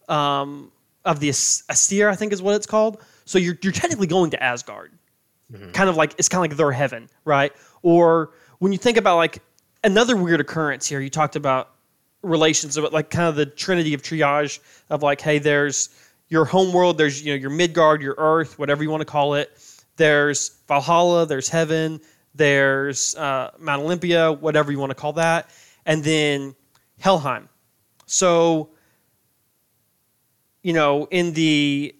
um, 0.09 0.71
of 1.05 1.21
the 1.21 1.29
As- 1.29 1.63
Astir, 1.69 2.09
I 2.09 2.15
think 2.17 2.33
is 2.33 2.43
what 2.43 2.55
it's 2.55 2.67
called. 2.67 3.03
So 3.25 3.39
you're 3.39 3.57
you're 3.63 3.73
technically 3.73 4.07
going 4.07 4.31
to 4.33 4.43
Asgard, 4.43 4.93
kind 5.73 5.89
of 5.89 5.97
like 5.97 6.15
it's 6.19 6.29
kind 6.29 6.45
of 6.45 6.51
like 6.51 6.57
their 6.57 6.73
heaven, 6.73 7.09
right? 7.25 7.53
Or 7.83 8.33
when 8.59 8.73
you 8.73 8.79
think 8.79 8.97
about 8.97 9.17
like 9.17 9.43
another 9.83 10.17
weird 10.17 10.41
occurrence 10.41 10.87
here, 10.87 11.01
you 11.01 11.11
talked 11.11 11.37
about 11.37 11.71
relations 12.23 12.77
of 12.77 12.93
like 12.93 13.11
kind 13.11 13.29
of 13.29 13.37
the 13.37 13.47
trinity 13.47 13.95
of 13.95 14.03
triage 14.03 14.59
of 14.91 15.03
like, 15.03 15.21
hey, 15.21 15.39
there's 15.39 15.91
your 16.29 16.45
home 16.45 16.73
world, 16.73 16.99
there's 16.99 17.25
you 17.25 17.33
know 17.33 17.39
your 17.39 17.51
Midgard, 17.51 18.03
your 18.03 18.15
Earth, 18.19 18.59
whatever 18.59 18.83
you 18.83 18.91
want 18.91 19.03
to 19.03 19.07
call 19.07 19.35
it. 19.35 19.59
There's 19.97 20.59
Valhalla, 20.67 21.27
there's 21.27 21.49
heaven, 21.49 22.01
there's 22.35 23.15
uh, 23.15 23.53
Mount 23.59 23.83
Olympia, 23.83 24.33
whatever 24.33 24.73
you 24.73 24.79
want 24.79 24.91
to 24.91 24.95
call 24.95 25.13
that, 25.15 25.51
and 25.87 26.03
then 26.03 26.55
Helheim. 26.99 27.49
So, 28.07 28.71
you 30.65 30.73
know, 30.73 31.07
in 31.12 31.33
the 31.35 31.95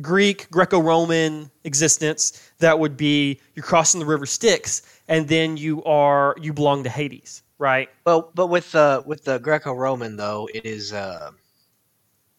Greek, 0.00 0.48
Greco 0.50 0.80
Roman 0.80 1.50
existence, 1.64 2.50
that 2.58 2.78
would 2.78 2.96
be 2.96 3.40
you're 3.54 3.64
crossing 3.64 4.00
the 4.00 4.06
river 4.06 4.26
Styx, 4.26 4.82
and 5.08 5.26
then 5.28 5.56
you 5.56 5.82
are 5.84 6.36
you 6.40 6.52
belong 6.52 6.82
to 6.84 6.90
Hades, 6.90 7.42
right? 7.58 7.88
well, 8.04 8.30
but 8.34 8.46
with 8.48 8.70
the 8.72 9.02
with 9.06 9.24
the 9.24 9.38
Greco-Roman 9.38 10.16
though, 10.16 10.48
it 10.54 10.64
is 10.64 10.92
uh, 10.92 11.30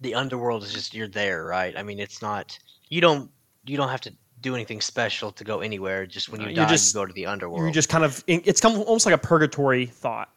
the 0.02 0.14
underworld 0.16 0.64
is 0.64 0.74
just 0.74 0.94
you're 0.94 1.08
there, 1.08 1.46
right? 1.46 1.78
I 1.78 1.84
mean, 1.84 2.00
it's 2.00 2.22
not 2.22 2.58
you 2.90 3.02
don't 3.02 3.32
you 3.66 3.78
don't 3.78 3.90
have 3.90 4.02
to 4.02 4.14
do 4.42 4.54
anything 4.54 4.82
special 4.82 5.32
to 5.32 5.44
go 5.44 5.62
anywhere. 5.62 6.06
Just 6.06 6.30
when 6.30 6.42
you 6.42 6.48
you're 6.48 6.56
die, 6.56 6.68
just- 6.70 6.94
you 6.94 7.00
go 7.02 7.06
to 7.06 7.14
the 7.14 7.26
underworld. 7.26 7.62
You're 7.62 7.72
just 7.72 7.90
kind 7.90 8.04
of 8.04 8.24
it's 8.28 8.62
come 8.62 8.74
almost 8.82 9.06
like 9.06 9.16
a 9.16 9.18
purgatory 9.18 9.86
thought. 9.86 10.30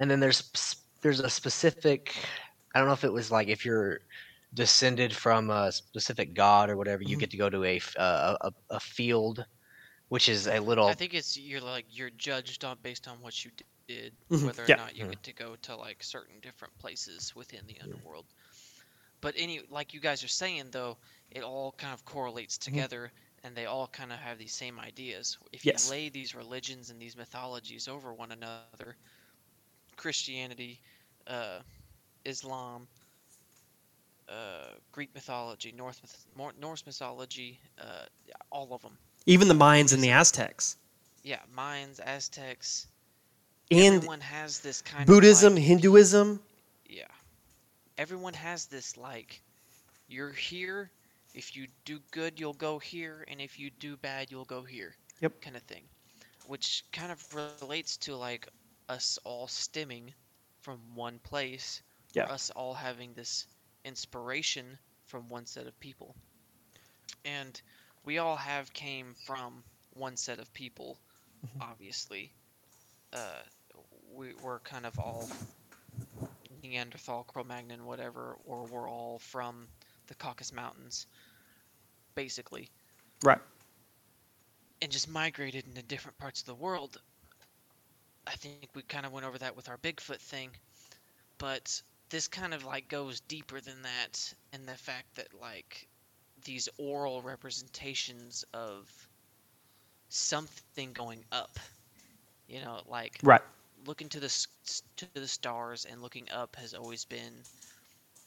and 0.00 0.10
then 0.10 0.18
there's 0.20 0.42
there's 1.00 1.20
a 1.20 1.30
specific 1.30 2.14
i 2.74 2.78
don't 2.78 2.88
know 2.88 2.94
if 2.94 3.04
it 3.04 3.12
was 3.12 3.30
like 3.30 3.48
if 3.48 3.64
you're 3.64 3.98
descended 4.54 5.14
from 5.14 5.50
a 5.50 5.72
specific 5.72 6.34
god 6.34 6.70
or 6.70 6.76
whatever 6.76 7.02
you 7.02 7.16
Mhm. 7.16 7.18
get 7.18 7.30
to 7.30 7.36
go 7.38 7.50
to 7.50 7.64
a 7.64 7.76
f- 7.76 7.94
uh, 7.98 8.36
a, 8.40 8.48
a, 8.48 8.76
a 8.76 8.80
field 8.80 9.44
which 10.08 10.28
is 10.28 10.46
a 10.48 10.60
little 10.60 10.94
I 10.94 10.94
think 10.94 11.14
it's 11.14 11.36
you're 11.36 11.60
like 11.60 11.86
you're 11.88 12.10
judged 12.10 12.64
on 12.64 12.78
based 12.82 13.08
on 13.08 13.20
what 13.20 13.44
you 13.44 13.50
d- 13.52 13.64
did, 13.88 14.16
Mhm, 14.30 14.50
whether 14.50 14.66
or 14.66 14.70
yeah. 14.70 14.76
not 14.76 14.94
you 14.96 15.06
Mhm. 15.06 15.06
get 15.06 15.22
to 15.24 15.32
go 15.32 15.56
to 15.56 15.76
like 15.76 16.02
certain 16.02 16.40
different 16.40 16.76
places 16.78 17.34
within 17.34 17.66
the 17.66 17.80
underworld. 17.80 18.26
But 19.20 19.34
any 19.36 19.60
like 19.68 19.94
you 19.94 20.00
guys 20.00 20.24
are 20.24 20.28
saying 20.28 20.70
though, 20.72 20.98
it 21.30 21.42
all 21.42 21.72
kind 21.72 21.94
of 21.94 22.04
correlates 22.04 22.58
Mm-hmm. 22.68 22.80
together, 22.80 23.12
and 23.42 23.56
they 23.56 23.66
all 23.66 23.88
kind 23.88 24.12
of 24.12 24.18
have 24.20 24.38
these 24.38 24.54
same 24.54 24.78
ideas. 24.80 25.38
If 25.52 25.66
Yes. 25.66 25.86
you 25.86 25.98
lay 25.98 26.08
these 26.10 26.34
religions 26.34 26.90
and 26.90 27.00
these 27.00 27.16
mythologies 27.16 27.88
over 27.88 28.14
one 28.14 28.32
another, 28.32 28.76
Christianity, 29.96 30.80
uh, 31.26 31.62
Islam, 32.24 32.86
uh, 34.28 34.74
Greek 34.92 35.14
mythology, 35.14 35.72
North 35.76 36.00
Norse 36.60 36.86
mythology, 36.86 37.58
uh, 37.80 38.04
all 38.50 38.72
of 38.72 38.82
them. 38.82 38.96
Even 39.26 39.48
the 39.48 39.54
Mayans 39.54 39.92
and 39.92 40.02
the 40.02 40.10
Aztecs, 40.10 40.76
Yeah, 41.22 41.40
Mayans, 41.56 42.00
Aztecs. 42.00 42.86
and 43.70 43.96
everyone 43.96 44.20
has 44.20 44.60
this 44.60 44.80
kind 44.82 45.06
Buddhism, 45.06 45.52
of 45.54 45.58
like, 45.58 45.66
Hinduism. 45.66 46.40
yeah. 46.88 47.04
Everyone 47.98 48.32
has 48.34 48.66
this 48.66 48.96
like 48.96 49.42
you're 50.08 50.32
here, 50.32 50.90
if 51.34 51.54
you 51.54 51.66
do 51.84 52.00
good 52.12 52.40
you'll 52.40 52.54
go 52.54 52.78
here 52.78 53.24
and 53.28 53.40
if 53.40 53.58
you 53.58 53.70
do 53.78 53.96
bad 53.98 54.30
you'll 54.30 54.44
go 54.46 54.62
here. 54.62 54.94
Yep. 55.20 55.40
kind 55.42 55.56
of 55.56 55.62
thing. 55.62 55.82
Which 56.46 56.82
kind 56.92 57.12
of 57.12 57.22
relates 57.60 57.96
to 57.98 58.16
like 58.16 58.48
us 58.88 59.18
all 59.24 59.46
stemming 59.48 60.14
from 60.62 60.78
one 60.94 61.18
place. 61.20 61.82
Yeah. 62.12 62.24
Us 62.24 62.50
all 62.50 62.74
having 62.74 63.12
this 63.14 63.46
inspiration 63.84 64.78
from 65.06 65.28
one 65.28 65.46
set 65.46 65.66
of 65.66 65.78
people. 65.80 66.14
And 67.24 67.60
we 68.04 68.18
all 68.18 68.36
have 68.36 68.72
came 68.72 69.14
from 69.26 69.62
one 69.94 70.16
set 70.16 70.38
of 70.38 70.52
people, 70.52 70.98
Mhm. 71.44 71.60
obviously. 71.62 72.32
Uh, 73.12 73.42
we, 74.12 74.34
we're 74.34 74.60
kind 74.60 74.86
of 74.86 74.98
all 74.98 75.28
Neanderthal, 76.62 77.24
Cro-Magnon, 77.24 77.84
whatever, 77.84 78.36
or 78.44 78.64
we're 78.66 78.88
all 78.88 79.18
from 79.18 79.68
the 80.06 80.14
Caucasus 80.14 80.52
Mountains, 80.52 81.06
basically, 82.14 82.68
Right. 83.22 83.40
and 84.82 84.90
just 84.92 85.08
migrated 85.08 85.66
into 85.66 85.82
different 85.82 86.18
parts 86.18 86.40
of 86.40 86.46
the 86.46 86.54
world. 86.54 87.00
I 88.26 88.36
think 88.36 88.68
we 88.74 88.82
kind 88.82 89.06
of 89.06 89.12
went 89.12 89.26
over 89.26 89.38
that 89.38 89.56
with 89.56 89.68
our 89.68 89.78
Bigfoot 89.78 90.20
thing, 90.20 90.50
but 91.38 91.82
this 92.10 92.28
kind 92.28 92.54
of 92.54 92.64
like 92.64 92.88
goes 92.88 93.20
deeper 93.20 93.60
than 93.60 93.82
that 93.82 94.34
and 94.52 94.68
the 94.68 94.76
fact 94.76 95.16
that 95.16 95.34
like 95.40 95.88
these 96.44 96.68
oral 96.78 97.22
representations 97.22 98.44
of 98.54 99.08
something 100.10 100.92
going 100.92 101.24
up, 101.32 101.58
you 102.48 102.60
know, 102.60 102.82
like 102.86 103.20
Right. 103.22 103.42
looking 103.86 104.08
to 104.10 104.20
the 104.20 104.46
to 104.96 105.06
the 105.06 105.14
stars 105.28 105.72
and 105.72 106.02
looking 106.02 106.16
up 106.30 106.40
has 106.44 106.60
always 106.60 106.90
been 106.92 107.30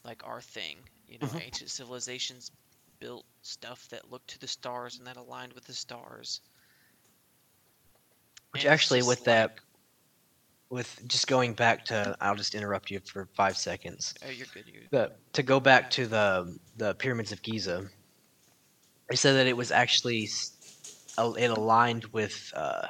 like 0.04 0.14
our 0.18 0.40
thing. 0.40 0.78
You 1.06 1.18
know, 1.18 1.28
Mhm. 1.28 1.40
ancient 1.40 1.70
civilizations 1.70 2.50
built 2.98 3.26
stuff 3.42 3.88
that 3.88 4.10
looked 4.10 4.28
to 4.30 4.38
the 4.38 4.48
stars 4.48 4.96
and 4.98 5.06
that 5.06 5.16
aligned 5.16 5.52
with 5.54 5.64
the 5.64 5.74
stars. 5.74 6.40
which 8.52 8.64
And 8.64 8.66
actually 8.66 9.02
with 9.02 9.24
that 9.24 9.52
like- 9.52 9.62
with 10.70 11.00
just 11.06 11.26
going 11.26 11.54
back 11.54 11.84
to 11.84 12.16
i'll 12.20 12.34
just 12.34 12.54
interrupt 12.54 12.90
you 12.90 13.00
for 13.04 13.28
five 13.36 13.56
seconds 13.56 14.14
oh, 14.24 14.30
you're 14.30 14.46
good. 14.54 14.64
You 14.66 14.80
the, 14.90 15.12
to 15.32 15.42
go 15.42 15.60
back 15.60 15.90
to 15.90 16.06
the 16.06 16.56
the 16.76 16.94
pyramids 16.94 17.32
of 17.32 17.42
giza 17.42 17.84
they 19.08 19.16
said 19.16 19.34
that 19.34 19.46
it 19.46 19.56
was 19.56 19.70
actually 19.70 20.28
it 21.18 21.50
aligned 21.50 22.06
with 22.06 22.52
uh 22.56 22.86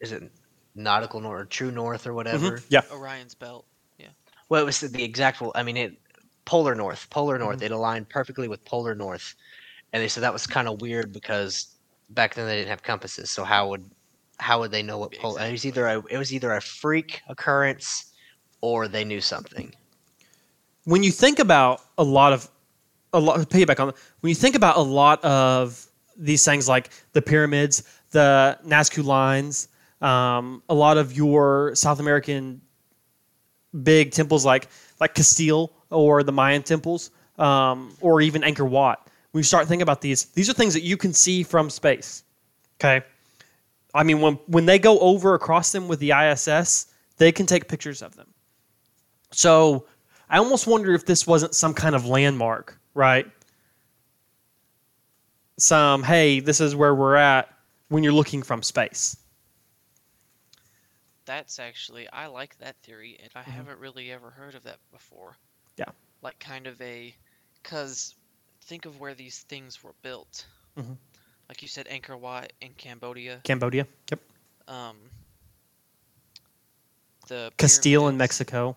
is 0.00 0.12
it 0.12 0.22
nautical 0.74 1.20
north 1.20 1.42
or 1.42 1.44
true 1.44 1.70
north 1.70 2.06
or 2.06 2.14
whatever 2.14 2.58
Mhm. 2.58 2.64
Yeah. 2.68 2.80
Orion's 2.90 3.34
belt. 3.34 3.66
Yeah. 3.98 4.08
Well, 4.48 4.62
it 4.62 4.64
was 4.64 4.80
the 4.80 5.04
exact. 5.04 5.42
I 5.54 5.62
mean, 5.62 5.76
it 5.76 5.92
polar 6.44 6.74
north, 6.74 7.08
polar 7.10 7.38
north. 7.38 7.58
Mm-hmm. 7.58 7.66
It 7.66 7.70
aligned 7.70 8.08
perfectly 8.08 8.48
with 8.48 8.64
polar 8.64 8.94
north, 8.94 9.34
and 9.92 10.02
they 10.02 10.08
said 10.08 10.22
that 10.22 10.32
was 10.32 10.46
kind 10.46 10.68
of 10.68 10.80
weird 10.80 11.12
because 11.12 11.76
back 12.10 12.34
then 12.34 12.46
they 12.46 12.56
didn't 12.56 12.68
have 12.68 12.82
compasses. 12.82 13.30
So 13.30 13.44
how 13.44 13.68
would 13.70 13.90
how 14.38 14.60
would 14.60 14.70
they 14.70 14.82
know 14.82 14.98
what 14.98 15.12
polar? 15.12 15.42
It 15.42 15.52
was 15.52 15.64
either 15.66 15.86
a, 15.86 16.02
it 16.10 16.18
was 16.18 16.32
either 16.32 16.52
a 16.52 16.60
freak 16.60 17.22
occurrence 17.28 18.12
or 18.60 18.88
they 18.88 19.04
knew 19.04 19.20
something. 19.20 19.74
when 20.84 21.02
you 21.02 21.10
think 21.10 21.38
about 21.38 21.80
a 21.98 22.04
lot 22.04 22.32
of 22.32 22.48
a 23.12 23.20
lot 23.20 23.38
piggyback 23.48 23.80
on 23.80 23.92
when 24.20 24.28
you 24.28 24.34
think 24.34 24.54
about 24.56 24.76
a 24.76 24.80
lot 24.82 25.24
of 25.24 25.86
these 26.16 26.44
things 26.44 26.68
like 26.68 26.90
the 27.12 27.22
pyramids, 27.22 27.82
the 28.10 28.58
Nazca 28.66 29.04
lines, 29.04 29.68
um, 30.00 30.62
a 30.68 30.74
lot 30.74 30.98
of 30.98 31.16
your 31.16 31.74
South 31.74 32.00
American 32.00 32.60
big 33.82 34.10
temples 34.12 34.44
like 34.44 34.68
like 35.00 35.14
Castillo 35.14 35.70
or 35.90 36.22
the 36.22 36.32
Mayan 36.32 36.62
temples, 36.62 37.10
um, 37.38 37.94
or 38.00 38.20
even 38.20 38.42
Angkor 38.42 38.68
Wat. 38.68 39.08
When 39.30 39.40
you 39.40 39.44
start 39.44 39.66
thinking 39.66 39.82
about 39.82 40.00
these, 40.00 40.26
these 40.26 40.48
are 40.48 40.52
things 40.52 40.74
that 40.74 40.82
you 40.82 40.96
can 40.96 41.12
see 41.12 41.42
from 41.42 41.70
space. 41.70 42.22
Okay, 42.80 43.04
I 43.94 44.02
mean 44.02 44.20
when 44.20 44.34
when 44.46 44.66
they 44.66 44.78
go 44.78 44.98
over 44.98 45.34
across 45.34 45.72
them 45.72 45.88
with 45.88 46.00
the 46.00 46.12
ISS, 46.12 46.86
they 47.16 47.30
can 47.32 47.46
take 47.46 47.68
pictures 47.68 48.02
of 48.02 48.16
them. 48.16 48.32
So 49.30 49.86
I 50.28 50.38
almost 50.38 50.66
wonder 50.66 50.92
if 50.94 51.06
this 51.06 51.26
wasn't 51.26 51.54
some 51.54 51.74
kind 51.74 51.94
of 51.94 52.06
landmark, 52.06 52.78
right? 52.94 53.30
Some, 55.58 56.02
hey, 56.02 56.40
this 56.40 56.60
is 56.60 56.74
where 56.74 56.94
we're 56.94 57.14
at 57.14 57.48
when 57.88 58.02
you're 58.02 58.12
looking 58.12 58.42
from 58.42 58.62
space. 58.62 59.16
That's 61.26 61.58
actually 61.58 62.08
I 62.10 62.26
like 62.26 62.58
that 62.58 62.76
theory, 62.82 63.18
and 63.22 63.30
I 63.34 63.42
Mhm. 63.42 63.52
haven't 63.52 63.78
really 63.78 64.10
ever 64.10 64.30
heard 64.30 64.54
of 64.54 64.62
that 64.64 64.78
before. 64.90 65.36
Yeah. 65.76 65.90
Like 66.22 66.38
kind 66.38 66.66
of 66.66 66.80
a, 66.80 67.14
cause 67.62 68.14
think 68.62 68.84
of 68.84 69.00
where 69.00 69.14
these 69.14 69.42
things 69.42 69.82
were 69.82 69.94
built. 70.02 70.46
Mhm. 70.76 70.96
Like 71.48 71.62
you 71.62 71.68
said, 71.68 71.86
Angkor 71.88 72.18
Wat 72.18 72.52
in 72.60 72.72
Cambodia. 72.74 73.40
Cambodia. 73.44 73.86
Yep. 74.10 74.20
Um. 74.68 74.96
The 77.28 77.52
Castillo 77.56 78.08
in 78.08 78.16
Mexico. 78.16 78.76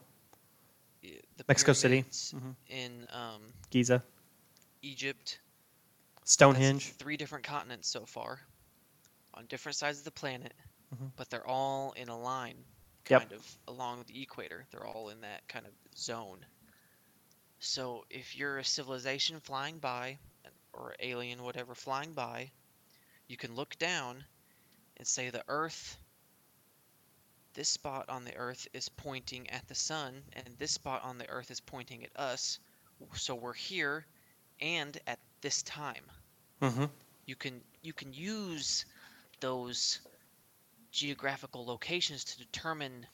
the 1.02 1.44
Mexico 1.48 1.74
City. 1.74 2.04
Mhm. 2.04 2.56
in 2.68 3.08
um, 3.12 3.54
Giza. 3.70 4.04
Egypt. 4.82 5.40
That's 6.18 6.32
Stonehenge. 6.34 6.94
three 6.94 7.16
different 7.18 7.46
continents 7.46 7.88
so 7.90 8.06
far, 8.06 8.40
on 9.36 9.46
different 9.46 9.76
sides 9.76 10.00
of 10.00 10.04
the 10.06 10.12
planet, 10.12 10.54
Mhm. 10.96 11.12
but 11.16 11.30
they're 11.30 11.46
all 11.46 11.92
in 11.94 12.10
a 12.10 12.18
line, 12.18 12.66
Yep. 13.10 13.22
kind 13.22 13.32
of 13.34 13.58
along 13.68 14.04
the 14.08 14.22
equator. 14.22 14.66
They're 14.72 14.86
all 14.86 15.10
in 15.10 15.22
that 15.22 15.48
kind 15.48 15.66
of 15.68 15.74
zone. 15.96 16.44
So 17.60 18.06
if 18.10 18.36
you're 18.36 18.58
a 18.58 18.66
civilization 18.66 19.40
flying 19.40 19.78
by, 19.80 20.18
or 20.74 20.96
alien, 21.00 21.44
whatever, 21.44 21.76
flying 21.76 22.14
by, 22.14 22.52
you 23.28 23.38
can 23.38 23.56
look 23.56 23.78
down 23.78 24.26
and 24.98 25.08
say 25.08 25.30
the 25.30 25.44
Earth. 25.48 25.98
This 27.54 27.70
spot 27.70 28.10
on 28.10 28.24
the 28.26 28.36
Earth 28.36 28.68
is 28.74 28.90
pointing 28.90 29.50
at 29.50 29.68
the 29.68 29.76
sun, 29.76 30.24
and 30.34 30.58
this 30.58 30.72
spot 30.74 31.04
on 31.04 31.18
the 31.18 31.30
Earth 31.30 31.52
is 31.52 31.60
pointing 31.60 32.04
at 32.04 32.16
us. 32.16 32.60
So 33.16 33.36
we're 33.36 33.54
here, 33.54 34.06
and 34.60 34.98
at 35.08 35.20
this 35.42 35.64
time 35.64 36.06
Mm-hmm. 36.62 36.86
you 37.26 37.36
can 37.36 37.64
you 37.82 37.94
can 37.94 38.14
use 38.14 38.86
those 39.40 40.02
geographical 40.92 41.66
locations 41.66 42.24
to 42.26 42.38
determine 42.40 43.08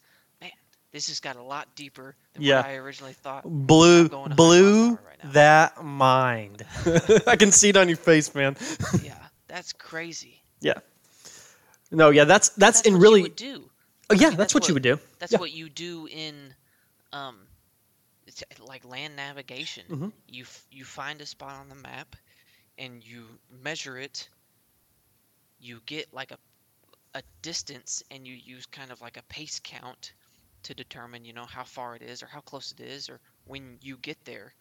this 0.93 1.09
has 1.09 1.21
got 1.21 1.37
a 1.37 1.43
lot 1.43 1.69
deeper 1.75 2.15
than 2.35 2.43
Yeah. 2.43 2.59
what 2.59 2.67
i 2.67 2.75
originally 2.77 3.13
thought 3.13 3.45
Blew, 3.45 4.03
I'm 4.03 4.09
going 4.09 4.31
100 4.31 4.31
miles 4.31 4.31
an 4.31 4.37
blew 4.37 4.89
right 5.07 5.33
that 5.33 5.83
mind. 5.85 6.65
I 7.27 7.37
can 7.37 7.51
see 7.53 7.71
it 7.71 7.77
on 7.77 7.89
your 7.89 7.97
face, 7.97 8.35
man. 8.35 8.57
yeah 9.03 9.15
that's 9.49 9.73
crazy 9.73 10.41
Yeah. 10.61 10.79
No, 11.91 12.11
yeah, 12.11 12.25
that's 12.25 12.49
that's, 12.51 12.81
that's 12.83 12.91
what 12.93 13.01
really, 13.01 13.21
you 13.21 13.25
would 13.25 13.37
do 13.37 13.71
oh, 14.11 14.15
yeah, 14.15 14.29
mean, 14.29 14.37
that's, 14.37 14.53
that's 14.53 14.55
what, 14.55 14.69
you 14.69 14.75
would 14.75 14.83
do. 14.83 14.99
That's 15.19 15.33
Yeah. 15.33 15.39
what 15.39 15.53
you 15.53 15.69
do 15.69 16.07
in, 16.11 16.55
um, 17.13 17.39
it's 18.27 18.43
like 18.61 18.85
land 18.85 19.15
navigation. 19.17 19.85
Mhm. 19.89 20.13
You 20.29 20.43
f- 20.45 20.67
you 20.71 20.85
find 20.85 21.21
a 21.21 21.27
spot 21.27 21.55
on 21.61 21.69
the 21.69 21.77
map, 21.77 22.17
and 22.77 23.05
you 23.05 23.27
measure 23.63 23.97
it. 23.99 24.29
You 25.61 25.81
get 25.87 26.13
like 26.13 26.33
a 26.33 26.39
a 27.15 27.23
distance, 27.43 28.03
and 28.11 28.27
you 28.27 28.35
use 28.35 28.67
kind 28.67 28.91
of 28.91 29.01
like 29.01 29.17
a 29.17 29.23
pace 29.23 29.61
count 29.63 30.13
to 30.67 30.75
determine, 30.75 31.25
you 31.25 31.35
know, 31.35 31.47
how 31.47 31.65
far 31.65 31.97
it 31.97 32.03
is, 32.03 32.23
or 32.23 32.27
how 32.29 32.43
close 32.43 32.73
it 32.73 32.81
is, 32.81 33.11
or 33.11 33.21
when 33.45 33.79
you 33.83 33.99
get 33.99 34.25
there. 34.25 34.55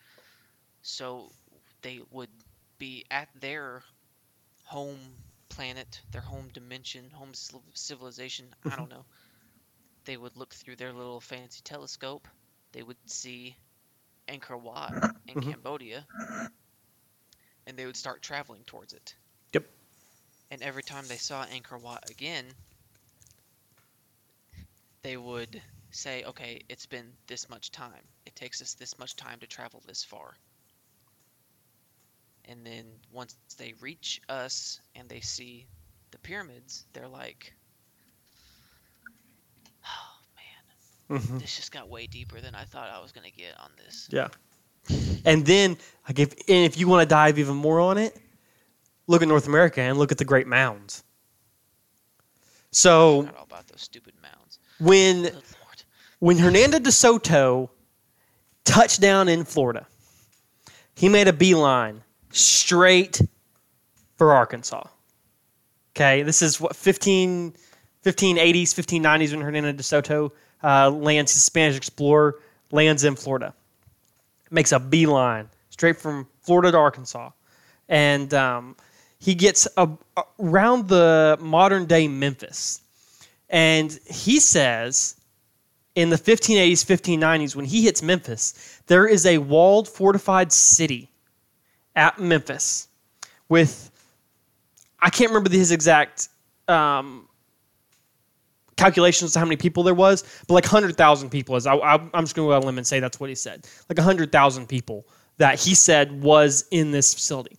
So 0.83 1.33
they 1.81 2.01
would 2.11 2.31
be 2.79 3.05
at 3.11 3.29
their 3.39 3.83
home 4.63 4.99
planet, 5.49 6.01
their 6.11 6.21
home 6.21 6.49
dimension, 6.53 7.11
home 7.11 7.33
civilization. 7.75 8.55
I 8.69 8.75
don't 8.77 8.89
know 8.89 9.05
they 10.05 10.17
would 10.17 10.37
look 10.37 10.53
through 10.55 10.77
their 10.77 10.93
little 10.93 11.21
fancy 11.21 11.61
telescope. 11.63 12.27
They 12.73 12.83
would 12.83 12.97
see 13.05 13.57
Angkor 14.27 14.59
Wat 14.61 14.95
in 15.27 15.37
Mhm. 15.37 15.39
Cambodia, 15.39 16.07
and 17.67 17.77
they 17.77 17.85
would 17.85 17.97
start 17.97 18.21
traveling 18.23 18.63
towards 18.65 18.93
it. 18.93 19.15
Yep. 19.53 19.65
And 20.51 20.61
every 20.63 20.83
time 20.83 21.07
they 21.07 21.17
saw 21.17 21.45
Angkor 21.45 21.79
Wat 21.81 22.09
again, 22.09 22.57
they 25.03 25.17
would 25.17 25.63
say, 25.95 26.23
"Okay, 26.23 26.61
it's 26.69 26.85
been 26.85 27.11
this 27.27 27.49
much 27.49 27.71
time. 27.71 28.07
It 28.25 28.35
takes 28.35 28.61
us 28.61 28.73
this 28.73 28.97
much 28.99 29.15
time 29.15 29.39
to 29.39 29.47
travel 29.47 29.81
this 29.85 30.03
far." 30.03 30.37
And 32.45 32.65
then 32.65 32.85
once 33.11 33.35
they 33.57 33.73
reach 33.79 34.21
us 34.29 34.79
and 34.95 35.09
they 35.09 35.21
see 35.21 35.67
the 36.11 36.19
pyramids, 36.19 36.85
they're 36.93 37.07
like, 37.07 37.53
"Oh 39.83 40.21
man, 40.35 41.19
hmm 41.19 41.37
this 41.39 41.55
just 41.55 41.71
got 41.71 41.89
way 41.89 42.07
deeper 42.07 42.41
than 42.41 42.55
I 42.55 42.65
thought 42.65 42.89
I 42.89 42.99
was 42.99 43.11
gonna 43.11 43.31
get 43.31 43.59
on 43.59 43.71
this." 43.77 44.07
Yeah. 44.11 44.29
And 45.25 45.45
then, 45.45 45.77
like, 46.07 46.19
if 46.19 46.33
and 46.33 46.65
if 46.65 46.77
you 46.77 46.87
want 46.87 47.01
to 47.01 47.07
dive 47.07 47.39
even 47.39 47.55
more 47.55 47.79
on 47.79 47.97
it, 47.97 48.15
look 49.07 49.23
at 49.23 49.27
North 49.27 49.47
America 49.47 49.81
and 49.81 49.97
look 49.97 50.11
at 50.11 50.19
the 50.19 50.25
Great 50.25 50.47
Mounds. 50.47 51.03
So 52.71 53.21
forgot 53.21 53.37
all 53.37 53.43
about 53.43 53.67
those 53.67 53.81
stupid 53.81 54.13
mounds. 54.21 54.59
when. 54.79 55.31
When 56.19 56.37
Hernando 56.37 56.79
de 56.79 56.91
Soto 56.91 57.69
touched 58.63 59.01
down 59.01 59.27
in 59.27 59.43
Florida, 59.43 59.87
he 60.95 61.09
made 61.09 61.27
a 61.27 61.33
beeline 61.33 62.01
straight 62.31 63.21
for 64.17 64.33
Arkansas. 64.33 64.83
Okay, 65.95 66.23
this 66.23 66.41
is 66.41 66.59
what 66.59 66.75
15, 66.75 67.53
1580s, 68.03 68.63
1590s 68.63 69.31
when 69.31 69.41
Hernando 69.41 69.71
de 69.71 69.83
Soto 69.83 70.33
uh, 70.63 70.89
lands 70.89 71.33
his 71.33 71.43
Spanish 71.43 71.77
explorer, 71.77 72.39
lands 72.71 73.03
in 73.03 73.15
Florida. 73.15 73.53
Makes 74.51 74.71
a 74.71 74.79
beeline 74.79 75.49
straight 75.69 75.97
from 75.97 76.27
Florida 76.41 76.71
to 76.71 76.77
Arkansas. 76.77 77.31
And 77.89 78.33
um, 78.33 78.75
he 79.19 79.35
gets 79.35 79.67
a, 79.77 79.89
around 80.39 80.87
the 80.87 81.37
modern 81.39 81.85
day 81.85 82.07
Memphis. 82.07 82.81
And 83.49 83.97
he 84.05 84.39
says 84.39 85.15
in 85.95 86.09
the 86.09 86.17
1580s, 86.17 86.85
1590s, 86.85 87.55
when 87.55 87.65
he 87.65 87.83
hits 87.83 88.01
Memphis, 88.01 88.81
there 88.87 89.07
is 89.07 89.25
a 89.25 89.37
walled, 89.37 89.87
fortified 89.87 90.51
city 90.51 91.09
at 91.95 92.19
Memphis 92.19 92.89
with, 93.47 93.91
I 94.99 95.09
can't 95.09 95.29
remember 95.29 95.49
his 95.49 95.71
exact 95.71 96.29
um, 96.67 97.27
calculations 98.75 99.33
to 99.33 99.39
how 99.39 99.45
many 99.45 99.55
people 99.55 99.83
there 99.83 99.93
was, 99.93 100.23
but 100.47 100.53
like 100.53 100.65
100,000 100.65 101.29
people. 101.29 101.55
Is 101.55 101.65
I, 101.65 101.75
I'm 101.77 102.09
just 102.23 102.35
going 102.35 102.45
to 102.45 102.49
go 102.49 102.51
out 102.51 102.57
on 102.57 102.63
a 102.63 102.65
limb 102.65 102.77
and 102.77 102.85
say 102.85 102.99
that's 102.99 103.19
what 103.19 103.29
he 103.29 103.35
said. 103.35 103.67
Like 103.89 103.97
100,000 103.97 104.67
people 104.67 105.07
that 105.37 105.59
he 105.59 105.75
said 105.75 106.21
was 106.21 106.65
in 106.71 106.91
this 106.91 107.13
facility. 107.13 107.57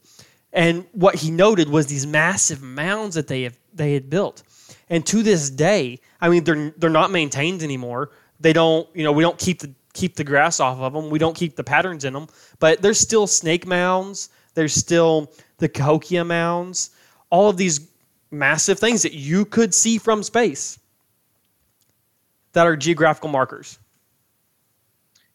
And 0.52 0.86
what 0.92 1.14
he 1.14 1.30
noted 1.30 1.68
was 1.68 1.86
these 1.86 2.06
massive 2.06 2.62
mounds 2.62 3.14
that 3.14 3.28
they 3.28 3.42
have 3.42 3.58
they 3.74 3.92
had 3.92 4.08
built. 4.08 4.42
And 4.88 5.04
to 5.06 5.22
this 5.22 5.50
day, 5.50 6.00
I 6.20 6.30
mean, 6.30 6.44
they're 6.44 6.72
they're 6.78 6.88
not 6.88 7.10
maintained 7.10 7.62
anymore. 7.62 8.10
They 8.40 8.52
don't, 8.52 8.88
you 8.94 9.04
know, 9.04 9.12
we 9.12 9.22
don't 9.22 9.38
keep 9.38 9.60
the 9.60 9.72
keep 9.92 10.16
the 10.16 10.24
grass 10.24 10.60
off 10.60 10.78
of 10.78 10.92
them. 10.92 11.10
We 11.10 11.18
don't 11.18 11.34
keep 11.34 11.56
the 11.56 11.64
patterns 11.64 12.04
in 12.04 12.12
them. 12.12 12.28
But 12.58 12.82
there's 12.82 13.00
still 13.00 13.26
snake 13.26 13.66
mounds. 13.66 14.28
There's 14.54 14.74
still 14.74 15.32
the 15.58 15.68
Cahokia 15.68 16.24
mounds. 16.24 16.90
All 17.30 17.48
of 17.48 17.56
these 17.56 17.88
massive 18.30 18.78
things 18.78 19.02
that 19.02 19.14
you 19.14 19.44
could 19.44 19.74
see 19.74 19.98
from 19.98 20.22
space 20.22 20.78
that 22.52 22.66
are 22.66 22.76
geographical 22.76 23.28
markers. 23.28 23.78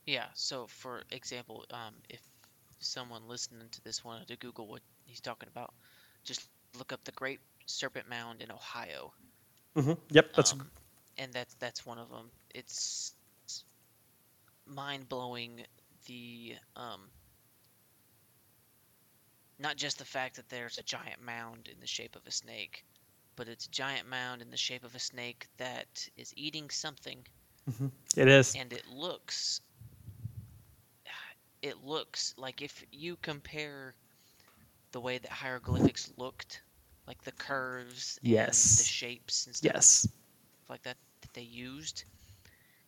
Yeah. 0.06 0.26
So, 0.34 0.68
for 0.68 1.04
example, 1.12 1.66
um, 1.72 1.96
if 2.10 2.22
someone 2.80 3.28
listening 3.28 3.70
to 3.72 3.82
this 3.84 4.04
wanted 4.04 4.28
to 4.30 4.38
Google 4.38 4.68
what 4.68 4.82
he's 5.06 5.22
talking 5.22 5.50
about, 5.50 5.74
just 6.24 6.48
look 6.78 6.92
up 6.94 7.04
the 7.04 7.12
Great 7.12 7.40
Serpent 7.66 8.10
Mound 8.10 8.42
in 8.42 8.52
Ohio, 8.52 9.14
hmm 9.76 9.94
Yep, 10.12 10.34
that's 10.36 10.54
Um, 10.54 10.70
and 11.18 11.34
that's 11.34 11.56
that's 11.56 11.86
one 11.86 11.98
of 11.98 12.10
them. 12.10 12.32
It's, 12.54 13.14
mind 14.66 15.10
blowing. 15.10 15.66
The 16.08 16.56
um, 16.76 17.12
not 19.60 19.78
just 19.78 19.98
the 20.00 20.06
fact 20.06 20.36
that 20.36 20.50
there's 20.50 20.78
a 20.78 20.84
giant 20.84 21.22
mound 21.22 21.68
in 21.72 21.80
the 21.80 21.88
shape 21.88 22.16
of 22.16 22.26
a 22.28 22.32
snake, 22.32 22.84
but 23.36 23.48
it's 23.48 23.66
a 23.66 23.72
giant 23.72 24.08
mound 24.08 24.42
in 24.42 24.50
the 24.50 24.58
shape 24.58 24.84
of 24.84 24.96
a 24.96 25.00
snake 25.00 25.48
that 25.58 26.08
is 26.18 26.34
eating 26.36 26.70
something 26.70 27.26
it 28.18 28.28
is. 28.28 28.56
and 28.56 28.74
it 28.74 28.88
looks 28.88 29.62
it 31.62 31.84
looks 31.84 32.34
like 32.38 32.62
if 32.62 32.84
you 32.92 33.18
compare 33.22 33.96
the 34.92 35.00
way 35.00 35.18
that 35.18 35.32
hieroglyphics 35.32 36.12
looked 36.18 36.62
like 37.08 37.22
the 37.24 37.32
curves 37.34 38.20
and 38.24 38.32
Yes. 38.34 38.78
the 38.78 38.84
shapes 38.84 39.46
and 39.48 39.56
stuff 39.56 39.74
Yes. 39.76 40.08
like 40.70 40.82
that 40.84 40.98
that 41.22 41.34
they 41.34 41.42
used 41.42 42.06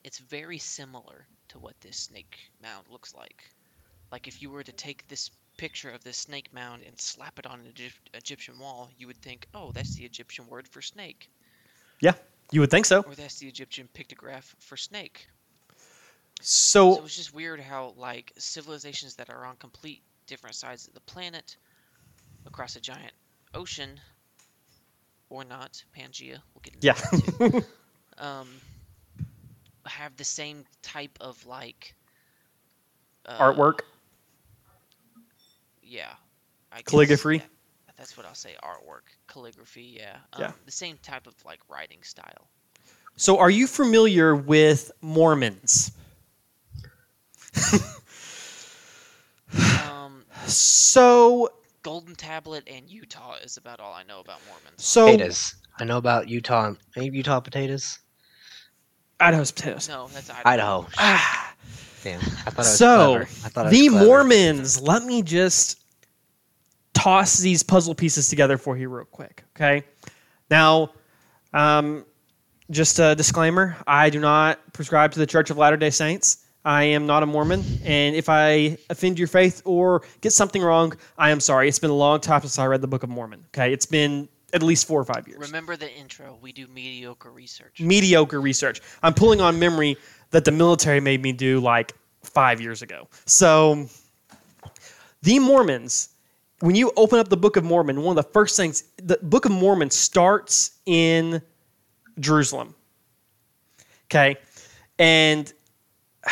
it's 0.04 0.20
very 0.20 0.58
similar 0.58 1.28
to 1.50 1.60
what 1.60 1.80
this 1.82 1.98
snake 1.98 2.38
mound 2.62 2.86
looks 2.90 3.14
like 3.14 3.44
like 4.12 4.28
if 4.28 4.42
you 4.42 4.50
were 4.52 4.64
to 4.64 4.72
take 4.72 5.08
this 5.08 5.32
picture 5.58 5.90
of 5.90 6.04
this 6.04 6.18
snake 6.18 6.54
mound 6.54 6.84
and 6.86 7.00
slap 7.00 7.40
it 7.40 7.46
on 7.48 7.60
an 7.60 7.68
Egypt- 7.68 8.10
Egyptian 8.14 8.60
wall, 8.60 8.90
you 8.98 9.08
would 9.08 9.22
think, 9.22 9.48
oh, 9.54 9.72
that's 9.72 9.96
the 9.96 10.06
Egyptian 10.06 10.48
word 10.48 10.68
for 10.68 10.82
snake, 10.82 11.30
Yeah, 12.00 12.14
you 12.52 12.60
would 12.62 12.70
think 12.72 12.86
so. 12.86 13.02
or 13.02 13.16
that's 13.16 13.40
the 13.40 13.48
Egyptian 13.48 13.90
pictograph 13.94 14.54
for 14.60 14.78
snake. 14.78 15.28
So, 16.42 16.96
So 16.96 17.02
was 17.02 17.16
just 17.16 17.34
weird 17.34 17.60
how 17.60 17.94
like 17.98 18.34
civilizations 18.38 19.16
that 19.16 19.30
are 19.30 19.46
on 19.46 19.56
complete 19.58 20.04
different 20.28 20.56
sides 20.56 20.88
of 20.88 20.94
the 20.94 21.02
planet, 21.02 21.58
across 22.46 22.76
a 22.76 22.82
giant 22.82 23.14
ocean, 23.54 24.00
or 25.30 25.44
not, 25.44 25.84
Pangea. 25.96 26.42
We'll 26.54 26.62
get 26.62 26.76
into 26.76 26.88
yeah. 26.88 26.94
that 26.94 27.52
too. 27.52 27.64
um, 28.24 28.48
have 29.86 30.16
the 30.18 30.24
same 30.24 30.64
type 30.82 31.18
of 31.22 31.46
like 31.46 31.94
uh, 33.26 33.38
Artwork. 33.38 33.80
Yeah. 35.82 36.14
I 36.72 36.78
guess, 36.78 36.86
Calligraphy? 36.90 37.38
yeah, 37.38 37.42
that's 37.98 38.18
what 38.18 38.26
I'll 38.26 38.34
say. 38.34 38.56
Artwork, 38.64 39.14
calligraphy. 39.28 39.96
Yeah. 39.98 40.18
Um, 40.34 40.42
Yeah. 40.42 40.52
The 40.66 40.72
same 40.72 40.98
type 41.04 41.28
of 41.28 41.36
like 41.46 41.60
writing 41.70 42.00
style. 42.04 42.48
So, 43.16 43.38
are 43.38 43.52
you 43.52 43.68
familiar 43.68 44.36
with 44.36 44.92
Mormons? 45.02 45.92
Um, 49.88 50.24
So, 50.48 51.50
Golden 51.84 52.16
Tablet 52.16 52.64
and 52.68 52.90
Utah 52.90 53.36
is 53.44 53.58
about 53.58 53.80
all 53.80 53.94
I 53.94 54.04
know 54.04 54.20
about 54.20 54.40
Mormons. 54.48 54.84
so 54.84 55.06
Potatoes. 55.12 55.56
I 55.80 55.84
know 55.86 55.98
about 55.98 56.28
Utah. 56.28 56.74
Any 56.96 57.10
Utah 57.10 57.40
potatoes? 57.40 58.00
Idaho's 59.20 59.52
potatoes. 59.52 59.88
No, 59.90 60.08
that's 60.14 60.30
Idaho. 60.30 60.50
Idaho. 60.50 60.88
Ah, 60.98 61.54
Damn. 62.04 62.20
I 62.20 62.24
thought 62.24 62.54
I 62.56 62.60
was 62.60 62.78
so 62.78 63.08
clever. 63.08 63.24
I 63.24 63.26
thought 63.26 63.66
I 63.66 63.70
was 63.70 63.80
the 63.80 63.88
clever. 63.90 64.06
Mormons. 64.06 64.82
Let 64.82 65.04
me 65.04 65.22
just 65.22 65.84
toss 66.94 67.38
these 67.40 67.64
puzzle 67.64 67.96
pieces 67.96 68.30
together 68.30 68.58
for 68.58 68.78
you 68.78 68.90
real 68.90 69.06
quick. 69.06 69.44
Okay. 69.56 69.84
Now, 70.50 70.92
um, 71.54 72.06
just 72.70 73.00
a 73.00 73.16
disclaimer: 73.16 73.78
I 73.88 74.10
do 74.10 74.20
not 74.20 74.60
prescribe 74.74 75.12
to 75.14 75.20
the 75.20 75.28
Church 75.28 75.50
of 75.50 75.58
Latter 75.58 75.78
Day 75.78 75.90
Saints. 75.90 76.46
I 76.66 76.84
am 76.84 77.06
not 77.06 77.24
a 77.24 77.26
Mormon, 77.26 77.62
and 77.84 78.16
if 78.16 78.30
I 78.30 78.78
offend 78.90 79.20
your 79.20 79.28
faith 79.28 79.62
or 79.66 80.02
get 80.22 80.32
something 80.32 80.62
wrong, 80.62 80.94
I 81.18 81.30
am 81.30 81.42
sorry. 81.42 81.68
It's 81.68 81.80
been 81.80 81.90
a 81.90 81.96
long 81.96 82.22
time 82.22 82.40
since 82.42 82.58
I 82.58 82.66
read 82.66 82.80
the 82.80 82.88
Book 82.88 83.04
of 83.04 83.10
Mormon. 83.10 83.44
Okay, 83.50 83.74
it's 83.74 83.86
been 83.86 84.30
at 84.54 84.62
least 84.62 84.88
four 84.88 85.02
or 85.02 85.06
five 85.06 85.28
years. 85.28 85.40
Remember 85.40 85.76
the 85.76 85.92
intro. 85.94 86.38
We 86.42 86.52
do 86.52 86.68
mediocre 86.68 87.32
research. 87.32 87.82
mediocre 87.82 88.40
research. 88.40 88.82
I'm 89.02 89.14
pulling 89.14 89.42
on 89.42 89.60
memory 89.60 89.98
that 90.30 90.46
the 90.46 90.52
military 90.52 91.00
made 91.00 91.22
me 91.22 91.32
do 91.32 91.60
like 91.60 91.94
five 92.22 92.62
years 92.62 92.82
ago. 92.82 93.08
So, 93.26 93.88
the 95.24 95.40
Mormons, 95.40 96.10
when 96.60 96.76
you 96.76 96.92
open 96.96 97.20
up 97.20 97.30
the 97.30 97.38
Book 97.38 97.58
of 97.58 97.64
Mormon, 97.64 98.02
one 98.02 98.18
of 98.18 98.24
the 98.24 98.32
first 98.32 98.56
things, 98.56 98.84
the 98.98 99.18
Book 99.22 99.46
of 99.46 99.52
Mormon 99.52 99.90
starts 99.90 100.72
in 100.86 101.42
Jerusalem. 102.20 102.76
Okay. 104.06 104.38
And 105.00 105.52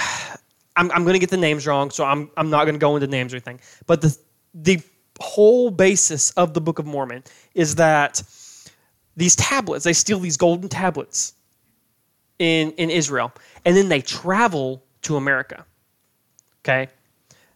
I'm, 0.76 0.90
I'm 0.92 1.04
going 1.04 1.14
to 1.14 1.20
get 1.20 1.30
the 1.30 1.38
names 1.38 1.68
wrong, 1.68 1.90
so 1.90 2.06
I'm, 2.06 2.32
I'm 2.38 2.50
not 2.50 2.64
going 2.64 2.76
to 2.76 2.80
go 2.80 2.96
into 2.96 3.08
names 3.08 3.34
or 3.34 3.38
anything. 3.38 3.60
But 3.88 4.02
the, 4.02 4.18
the 4.54 4.82
whole 5.22 5.72
basis 5.72 6.32
of 6.32 6.54
the 6.54 6.62
Book 6.62 6.80
of 6.80 6.86
Mormon 6.86 7.24
is 7.54 7.76
that 7.76 8.22
these 9.16 9.36
tablets, 9.36 9.84
they 9.84 9.94
steal 9.94 10.20
these 10.20 10.38
golden 10.38 10.70
tablets 10.70 11.34
in, 12.40 12.72
in 12.72 12.90
Israel, 12.90 13.32
and 13.66 13.76
then 13.76 13.90
they 13.90 14.02
travel 14.02 14.84
to 15.04 15.16
America. 15.16 15.66
Okay? 16.64 16.90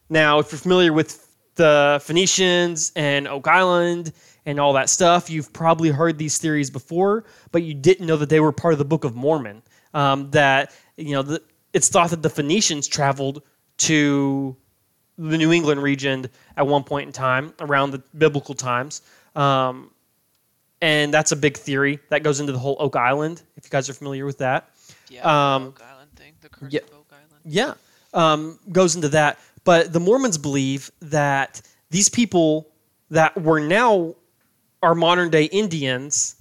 Now, 0.09 0.39
if 0.39 0.51
you're 0.51 0.59
familiar 0.59 0.93
with 0.93 1.21
the 1.55 1.99
Phoenicians 2.03 2.91
and 2.95 3.27
Oak 3.27 3.47
Island 3.47 4.13
and 4.45 4.59
all 4.59 4.73
that 4.73 4.89
stuff, 4.89 5.29
you've 5.29 5.51
probably 5.53 5.89
heard 5.89 6.17
these 6.17 6.37
theories 6.37 6.69
before, 6.69 7.23
but 7.51 7.63
you 7.63 7.73
didn't 7.73 8.05
know 8.05 8.17
that 8.17 8.29
they 8.29 8.39
were 8.39 8.51
part 8.51 8.73
of 8.73 8.77
the 8.77 8.85
Book 8.85 9.03
of 9.03 9.15
Mormon. 9.15 9.61
Um, 9.93 10.29
that, 10.31 10.73
you 10.97 11.13
know, 11.13 11.21
the, 11.21 11.41
it's 11.73 11.89
thought 11.89 12.09
that 12.09 12.21
the 12.21 12.29
Phoenicians 12.29 12.87
traveled 12.87 13.41
to 13.77 14.55
the 15.17 15.37
New 15.37 15.51
England 15.51 15.81
region 15.81 16.29
at 16.57 16.67
one 16.67 16.83
point 16.83 17.07
in 17.07 17.13
time 17.13 17.53
around 17.59 17.91
the 17.91 17.99
biblical 18.17 18.55
times. 18.55 19.01
Um, 19.35 19.91
and 20.81 21.13
that's 21.13 21.31
a 21.31 21.35
big 21.35 21.57
theory 21.57 21.99
that 22.09 22.23
goes 22.23 22.39
into 22.39 22.51
the 22.51 22.59
whole 22.59 22.75
Oak 22.79 22.95
Island, 22.95 23.41
if 23.55 23.65
you 23.65 23.69
guys 23.69 23.89
are 23.89 23.93
familiar 23.93 24.25
with 24.25 24.39
that. 24.39 24.69
Yeah. 25.09 25.55
Um, 25.55 25.67
Oak 25.67 25.81
Island 25.81 26.11
thing. 26.15 26.33
The 26.41 26.49
curse 26.49 26.73
yeah. 26.73 26.81
of 26.81 26.93
Oak 26.93 27.11
Island. 27.11 27.43
Yeah, 27.45 27.73
um, 28.13 28.59
goes 28.71 28.95
into 28.95 29.09
that. 29.09 29.39
But 29.63 29.93
the 29.93 29.99
Mormons 29.99 30.37
believe 30.37 30.91
that 31.01 31.61
these 31.89 32.09
people 32.09 32.67
that 33.09 33.41
were 33.41 33.59
now 33.59 34.15
our 34.83 34.95
modern 34.95 35.29
day 35.29 35.45
Indians 35.45 36.35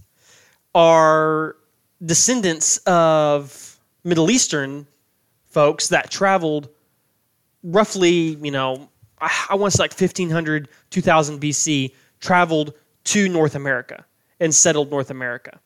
are 0.75 1.57
descendants 2.05 2.79
of 2.79 3.79
Middle 4.03 4.31
Eastern 4.31 4.87
folks 5.47 5.89
that 5.89 6.11
traveled 6.11 6.69
roughly, 7.65 8.37
you 8.41 8.51
know, 8.51 8.89
I, 9.21 9.47
I 9.51 9.55
want 9.57 9.73
to 9.73 9.79
say 9.79 9.83
like 9.83 9.99
1500, 9.99 10.69
2000 10.91 11.41
BC, 11.41 11.93
traveled 12.21 12.75
to 13.05 13.29
North 13.29 13.55
America 13.55 14.05
and 14.41 14.55
settled 14.55 14.91
North 14.91 15.11
America. 15.11 15.59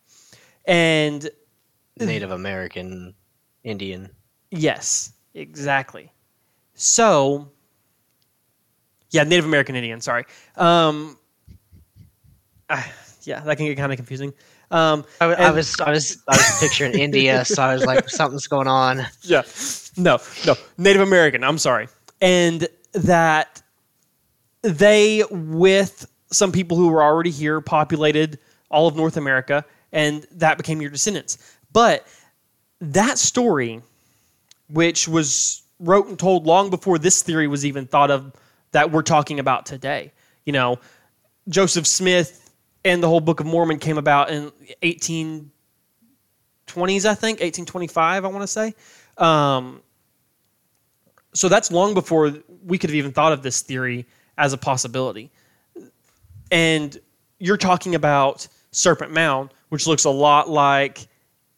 And 0.64 1.28
Native 1.99 2.30
American 2.30 3.14
Indian. 3.64 4.09
Yes, 4.51 5.12
exactly. 5.34 6.12
So, 6.74 7.51
yeah, 9.11 9.24
Native 9.24 9.44
American 9.44 9.74
Indian. 9.74 10.01
Sorry. 10.01 10.24
Um, 10.57 11.18
ah, 12.70 12.92
yeah, 13.22 13.40
that 13.40 13.57
can 13.57 13.66
get 13.66 13.76
kind 13.76 13.92
of 13.92 13.96
confusing. 13.96 14.32
Um, 14.71 15.05
I, 15.21 15.27
wa- 15.27 15.33
I 15.33 15.47
And- 15.47 15.57
was 15.57 15.81
I 15.81 15.91
was 15.91 16.23
I 16.29 16.37
was 16.37 16.59
picturing 16.61 16.99
India, 16.99 17.45
so 17.45 17.62
I 17.62 17.75
was 17.75 17.85
like, 17.85 18.09
something's 18.11 18.47
going 18.47 18.69
on. 18.69 19.07
yeah, 19.23 19.43
no, 19.97 20.19
no, 20.47 20.55
Native 20.77 21.03
American. 21.03 21.43
I'm 21.45 21.59
sorry, 21.59 21.89
and 22.21 22.69
that 22.93 23.62
they, 24.62 25.25
with 25.31 26.07
some 26.33 26.53
people 26.53 26.77
who 26.77 26.89
were 26.89 27.03
already 27.03 27.31
here, 27.31 27.61
populated 27.61 28.39
all 28.71 28.87
of 28.87 28.97
North 28.97 29.16
America, 29.16 29.64
and 29.93 30.27
that 30.33 30.57
became 30.59 30.81
your 30.83 30.91
descendants. 30.91 31.39
But 31.73 32.07
that 32.81 33.19
story, 33.19 33.81
which 34.69 35.09
was 35.09 35.62
wrote 35.81 36.09
and 36.09 36.19
told 36.19 36.45
long 36.47 36.71
before 36.71 36.99
this 36.99 37.23
theory 37.23 37.47
was 37.47 37.64
even 37.64 37.87
thought 37.87 38.11
of, 38.11 38.33
that 38.73 38.91
we're 38.91 39.03
talking 39.03 39.39
about 39.39 39.64
today. 39.64 40.12
You 40.45 40.53
know, 40.53 40.79
Joseph 41.49 41.87
Smith 41.87 42.47
and 42.85 43.03
the 43.03 43.09
whole 43.09 43.20
Book 43.20 43.41
of 43.41 43.47
Mormon 43.47 43.79
came 43.79 43.99
about 43.99 44.31
in 44.31 44.53
1820s, 44.83 45.51
I 47.05 47.14
think, 47.14 47.41
1825, 47.41 48.24
I 48.24 48.29
want 48.29 48.43
to 48.43 48.47
say. 48.47 48.74
Um, 49.16 49.83
so 51.35 51.49
that's 51.49 51.70
long 51.70 51.95
before 51.95 52.33
we 52.64 52.79
could 52.79 52.91
have 52.91 52.97
even 52.97 53.12
thought 53.12 53.33
of 53.33 53.43
this 53.43 53.62
theory 53.62 54.07
as 54.37 54.53
a 54.53 54.59
possibility. 54.59 55.31
And 56.51 56.99
you're 57.39 57.57
talking 57.57 57.95
about 57.95 58.49
Serpent 58.70 59.12
Mound, 59.12 59.51
which 59.68 59.87
looks 59.87 60.05
a 60.05 60.11
lot 60.11 60.49
like 60.49 61.07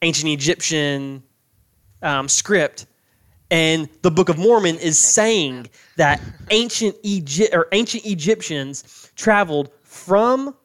ancient 0.01 0.31
Egyptian 0.31 1.23
um, 2.01 2.27
script. 2.27 2.85
And 3.49 3.89
the 4.01 4.11
Book 4.11 4.29
of 4.29 4.37
Mormon 4.37 4.77
is 4.77 4.97
saying 4.97 5.67
that 5.97 6.21
ancient 6.49 6.95
Egypt 7.03 7.53
or 7.53 7.67
ancient 7.71 8.05
Egyptians 8.05 9.11
traveled 9.15 9.71
from, 9.83 10.55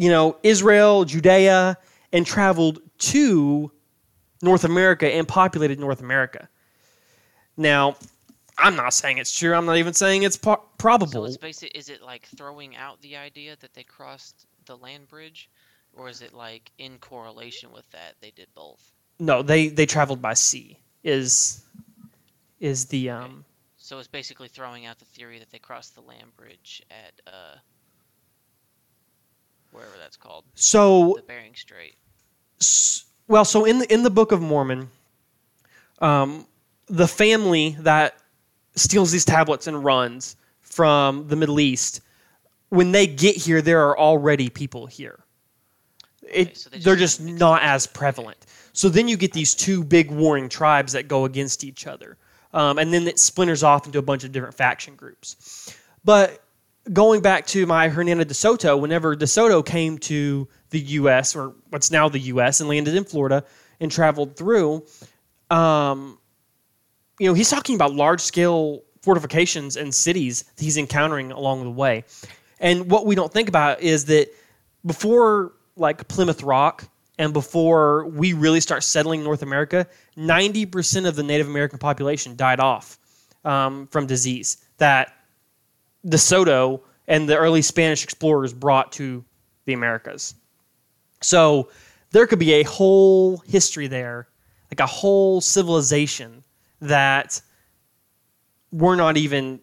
you 0.00 0.08
know, 0.08 0.34
Israel, 0.42 1.04
Judea, 1.04 1.76
and 2.10 2.24
traveled 2.24 2.80
to 3.12 3.70
North 4.40 4.64
America 4.64 5.06
and 5.06 5.28
populated 5.28 5.78
North 5.78 6.00
America. 6.00 6.48
Now, 7.58 7.96
I'm 8.56 8.76
not 8.76 8.94
saying 8.94 9.18
it's 9.18 9.38
true. 9.38 9.52
I'm 9.54 9.66
not 9.66 9.76
even 9.76 9.92
saying 9.92 10.22
it's 10.22 10.38
po- 10.38 10.54
So 10.54 10.68
probable. 10.78 11.26
it's 11.26 11.36
basic. 11.36 11.76
Is 11.76 11.90
it 11.90 12.00
like 12.00 12.24
throwing 12.34 12.76
out 12.76 12.98
the 13.02 13.14
idea 13.16 13.56
that 13.60 13.74
they 13.74 13.82
crossed 13.82 14.46
the 14.64 14.74
land 14.78 15.06
bridge, 15.06 15.50
or 15.92 16.08
is 16.08 16.22
it 16.22 16.32
like 16.32 16.70
in 16.78 16.96
correlation 16.98 17.70
with 17.70 17.84
that 17.90 18.14
they 18.22 18.30
did 18.30 18.48
both? 18.54 18.80
no, 19.18 19.42
they 19.42 19.68
they 19.68 19.84
traveled 19.84 20.22
by 20.22 20.32
sea. 20.32 20.78
Is 21.04 21.62
is 22.58 22.86
the 22.86 23.10
um 23.10 23.44
So 23.76 23.98
it's 23.98 24.08
basically 24.08 24.48
throwing 24.48 24.86
out 24.86 24.98
the 24.98 25.04
theory 25.04 25.38
that 25.40 25.50
they 25.50 25.58
crossed 25.58 25.94
the 25.94 26.00
land 26.00 26.34
bridge 26.38 26.82
at 26.90 27.12
uh, 27.26 27.56
wherever 29.72 29.92
that's 29.98 30.16
called, 30.16 30.44
so 30.54 31.14
the 31.16 31.22
Bering 31.22 31.54
Strait. 31.54 31.94
s- 32.60 33.04
well 33.28 33.44
so 33.44 33.64
in 33.64 33.78
the 33.78 33.92
in 33.92 34.02
the 34.02 34.10
Book 34.10 34.32
of 34.32 34.40
Mormon, 34.40 34.88
um, 36.00 36.46
the 36.86 37.08
family 37.08 37.76
that 37.80 38.16
steals 38.76 39.10
these 39.10 39.24
tablets 39.24 39.66
and 39.66 39.84
runs 39.84 40.36
from 40.60 41.26
the 41.28 41.36
Middle 41.36 41.60
East, 41.60 42.00
when 42.68 42.92
they 42.92 43.06
get 43.06 43.36
here, 43.36 43.60
there 43.62 43.80
are 43.88 43.98
already 43.98 44.48
people 44.48 44.86
here. 44.86 45.18
It, 46.22 46.48
Okay, 46.48 46.54
so 46.54 46.70
they 46.70 46.76
just 46.76 46.84
they're 46.84 46.94
kinda 46.94 47.04
just 47.04 47.20
not 47.20 47.62
as 47.62 47.86
prevalent. 47.86 48.46
So 48.72 48.88
then 48.88 49.08
you 49.08 49.16
get 49.16 49.32
these 49.32 49.54
two 49.54 49.82
big 49.82 50.10
warring 50.10 50.48
tribes 50.48 50.92
that 50.92 51.08
go 51.08 51.24
against 51.24 51.64
each 51.64 51.86
other, 51.88 52.16
um, 52.54 52.78
and 52.78 52.92
then 52.94 53.06
it 53.08 53.18
splinters 53.18 53.62
off 53.64 53.86
into 53.86 53.98
a 53.98 54.02
bunch 54.02 54.22
of 54.22 54.30
different 54.32 54.54
faction 54.54 54.94
groups. 54.94 55.74
But 56.04 56.42
going 56.92 57.20
back 57.20 57.46
to 57.48 57.66
my 57.66 57.88
Hernando 57.88 58.24
de 58.24 58.34
Soto, 58.34 58.76
whenever 58.76 59.14
de 59.14 59.26
Soto 59.26 59.62
came 59.62 59.98
to 59.98 60.48
the 60.70 60.80
U.S. 60.80 61.36
or 61.36 61.54
what's 61.70 61.90
now 61.90 62.08
the 62.08 62.18
U.S. 62.18 62.60
and 62.60 62.68
landed 62.68 62.94
in 62.94 63.04
Florida 63.04 63.44
and 63.80 63.90
traveled 63.90 64.36
through, 64.36 64.84
um, 65.50 66.18
you 67.18 67.26
know, 67.26 67.34
he's 67.34 67.50
talking 67.50 67.74
about 67.74 67.94
large 67.94 68.20
scale 68.20 68.82
fortifications 69.02 69.76
and 69.76 69.94
cities 69.94 70.42
that 70.56 70.64
he's 70.64 70.76
encountering 70.76 71.32
along 71.32 71.64
the 71.64 71.70
way. 71.70 72.04
And 72.58 72.90
what 72.90 73.06
we 73.06 73.14
don't 73.14 73.32
think 73.32 73.48
about 73.48 73.80
is 73.80 74.06
that 74.06 74.28
before 74.84 75.52
like 75.76 76.08
Plymouth 76.08 76.42
Rock 76.42 76.88
and 77.18 77.32
before 77.32 78.06
we 78.06 78.32
really 78.32 78.60
start 78.60 78.82
settling 78.84 79.24
North 79.24 79.42
America, 79.42 79.86
90% 80.16 81.06
of 81.06 81.16
the 81.16 81.22
Native 81.22 81.48
American 81.48 81.78
population 81.78 82.36
died 82.36 82.60
off 82.60 82.98
um, 83.44 83.86
from 83.88 84.06
disease 84.06 84.58
that 84.78 85.14
De 86.08 86.18
Soto 86.18 86.82
and 87.08 87.28
the 87.28 87.36
early 87.36 87.62
Spanish 87.62 88.04
explorers 88.04 88.52
brought 88.52 88.92
to 88.92 89.24
the 89.64 89.72
Americas. 89.72 90.34
So 91.20 91.68
there 92.10 92.26
could 92.26 92.38
be 92.38 92.54
a 92.54 92.62
whole 92.62 93.38
history 93.38 93.86
there, 93.86 94.28
like 94.70 94.80
a 94.80 94.86
whole 94.86 95.40
civilization 95.40 96.42
that 96.80 97.40
we're 98.72 98.96
not 98.96 99.16
even, 99.16 99.60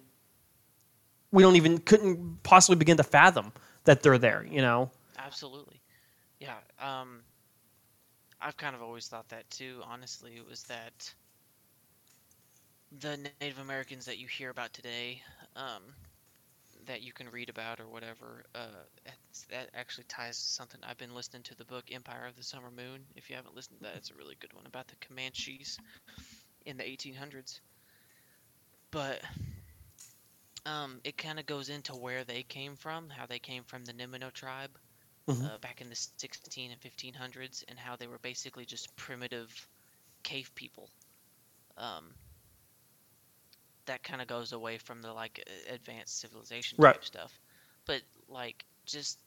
we 1.31 1.41
don't 1.43 1.55
even, 1.55 1.79
couldn't 1.79 2.43
possibly 2.43 2.75
begin 2.77 2.97
to 2.97 3.03
fathom 3.03 3.51
that 3.85 4.03
they're 4.03 4.17
there, 4.17 4.45
you 4.49 4.61
know? 4.61 4.91
Absolutely. 5.17 5.81
Yeah. 6.39 6.55
Um, 6.79 7.21
I've 8.41 8.57
kind 8.57 8.75
of 8.75 8.81
always 8.81 9.07
thought 9.07 9.27
that 9.29 9.49
too, 9.49 9.81
honestly. 9.83 10.33
It 10.35 10.47
was 10.47 10.63
that 10.63 11.11
the 12.99 13.17
Native 13.41 13.59
Americans 13.59 14.05
that 14.05 14.17
you 14.19 14.27
hear 14.27 14.49
about 14.49 14.73
today, 14.73 15.21
um, 15.55 15.81
that 16.87 17.01
you 17.03 17.13
can 17.13 17.29
read 17.29 17.49
about 17.49 17.79
or 17.79 17.87
whatever, 17.89 18.45
uh, 18.55 18.83
that 19.49 19.69
actually 19.73 20.05
ties 20.05 20.37
to 20.39 20.45
something. 20.45 20.81
I've 20.83 20.97
been 20.97 21.15
listening 21.15 21.43
to 21.43 21.55
the 21.55 21.65
book 21.65 21.85
Empire 21.91 22.25
of 22.27 22.35
the 22.35 22.43
Summer 22.43 22.71
Moon. 22.71 23.05
If 23.15 23.29
you 23.29 23.35
haven't 23.35 23.55
listened 23.55 23.79
to 23.79 23.83
that, 23.85 23.97
it's 23.97 24.11
a 24.11 24.15
really 24.15 24.35
good 24.39 24.53
one 24.53 24.65
about 24.65 24.87
the 24.87 24.95
Comanches 24.97 25.79
in 26.65 26.77
the 26.77 26.87
1800s. 26.87 27.61
But 28.91 29.21
um, 30.65 31.01
it 31.03 31.17
kind 31.17 31.39
of 31.39 31.45
goes 31.45 31.69
into 31.69 31.95
where 31.95 32.23
they 32.23 32.43
came 32.43 32.75
from, 32.75 33.09
how 33.09 33.25
they 33.27 33.39
came 33.39 33.63
from 33.63 33.85
the 33.85 33.93
Nimino 33.93 34.31
tribe 34.33 34.71
Mhm. 35.27 35.47
uh, 35.47 35.57
back 35.59 35.81
in 35.81 35.89
the 35.89 35.95
16 35.95 36.71
and 36.71 36.81
1500s, 36.81 37.63
and 37.67 37.79
how 37.79 37.95
they 37.95 38.07
were 38.07 38.19
basically 38.19 38.65
just 38.65 38.95
primitive 38.95 39.67
cave 40.23 40.51
people. 40.55 40.89
Um, 41.77 42.13
that 43.87 44.03
kind 44.03 44.21
of 44.21 44.27
goes 44.27 44.53
away 44.53 44.77
from 44.77 45.01
the 45.01 45.13
like 45.13 45.43
advanced 45.69 46.19
civilization 46.19 46.79
Right. 46.79 46.97
type 46.97 47.03
stuff. 47.05 47.39
But 47.85 48.01
like 48.29 48.65
just 48.85 49.19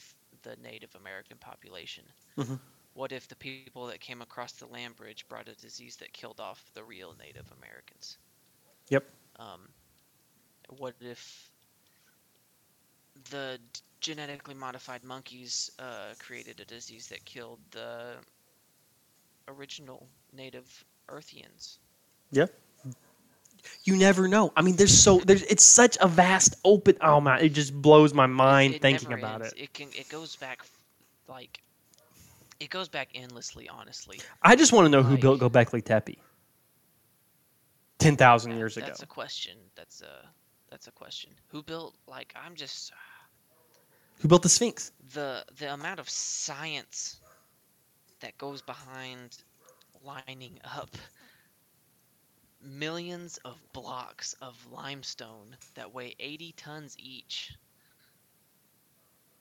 the 0.43 0.55
Native 0.57 0.95
American 0.95 1.37
population. 1.37 2.03
Mhm. 2.37 2.59
What 2.93 3.11
if 3.11 3.27
the 3.27 3.35
people 3.35 3.87
that 3.87 3.99
came 4.01 4.21
across 4.21 4.53
the 4.53 4.67
land 4.67 4.95
bridge 4.95 5.27
brought 5.27 5.47
a 5.47 5.55
disease 5.55 5.97
that 5.97 6.13
killed 6.13 6.39
off 6.39 6.71
the 6.73 6.83
real 6.83 7.13
Native 7.13 7.51
Americans? 7.51 8.17
Yep. 8.89 9.05
Um, 9.37 9.73
what 10.69 10.95
if 10.99 11.51
the 13.29 13.59
genetically 14.01 14.53
modified 14.55 15.03
monkeys 15.03 15.69
uh, 15.79 16.13
created 16.19 16.59
a 16.59 16.65
disease 16.65 17.07
that 17.07 17.25
killed 17.25 17.59
the 17.71 18.17
original 19.47 20.09
native 20.31 20.85
Earthians? 21.07 21.79
You 23.84 23.95
never 23.95 24.27
know. 24.27 24.51
I 24.55 24.61
mean, 24.61 24.75
there's 24.75 24.95
so 24.95 25.19
there's 25.19 25.41
it's 25.43 25.63
such 25.65 25.97
a 26.01 26.07
vast 26.07 26.55
open. 26.63 26.95
Oh 27.01 27.19
my! 27.21 27.39
It 27.39 27.49
just 27.49 27.73
blows 27.73 28.13
my 28.13 28.27
mind 28.27 28.75
it 28.75 28.82
thinking 28.82 29.13
about 29.13 29.41
ends. 29.41 29.53
it. 29.53 29.59
It 29.63 29.73
can 29.73 29.88
it 29.93 30.09
goes 30.09 30.36
back 30.36 30.61
like 31.27 31.61
it 32.59 32.69
goes 32.69 32.88
back 32.88 33.09
endlessly, 33.15 33.67
honestly. 33.69 34.19
I 34.43 34.55
just 34.55 34.73
want 34.73 34.86
to 34.86 34.89
know 34.89 35.01
who 35.01 35.11
Like- 35.13 35.21
built 35.21 35.39
Gobekli 35.39 35.84
Tepe. 35.84 36.19
Ten 37.97 38.15
thousand 38.15 38.55
years 38.57 38.77
ago. 38.77 38.86
That's 38.86 39.01
a 39.03 39.07
question. 39.07 39.57
That's 39.75 40.01
a 40.01 40.27
that's 40.69 40.88
a 40.88 40.91
question. 40.91 41.32
Who 41.47 41.63
built 41.63 41.95
like 42.07 42.34
I'm 42.36 42.55
just 42.55 42.91
Who 44.19 44.27
built 44.27 44.43
the 44.43 44.49
Sphinx? 44.49 44.91
the 45.13 45.43
the 45.57 45.73
amount 45.73 45.99
of 45.99 46.09
science 46.09 47.19
that 48.19 48.38
goes 48.38 48.61
behind 48.61 49.38
lining 50.03 50.59
up 50.63 50.89
millions 52.62 53.38
of 53.45 53.62
blocks 53.74 54.34
of 54.41 54.66
limestone 54.68 55.57
that 55.76 55.91
weigh 55.93 56.16
80 56.20 56.51
tons 56.53 56.95
each 56.97 57.57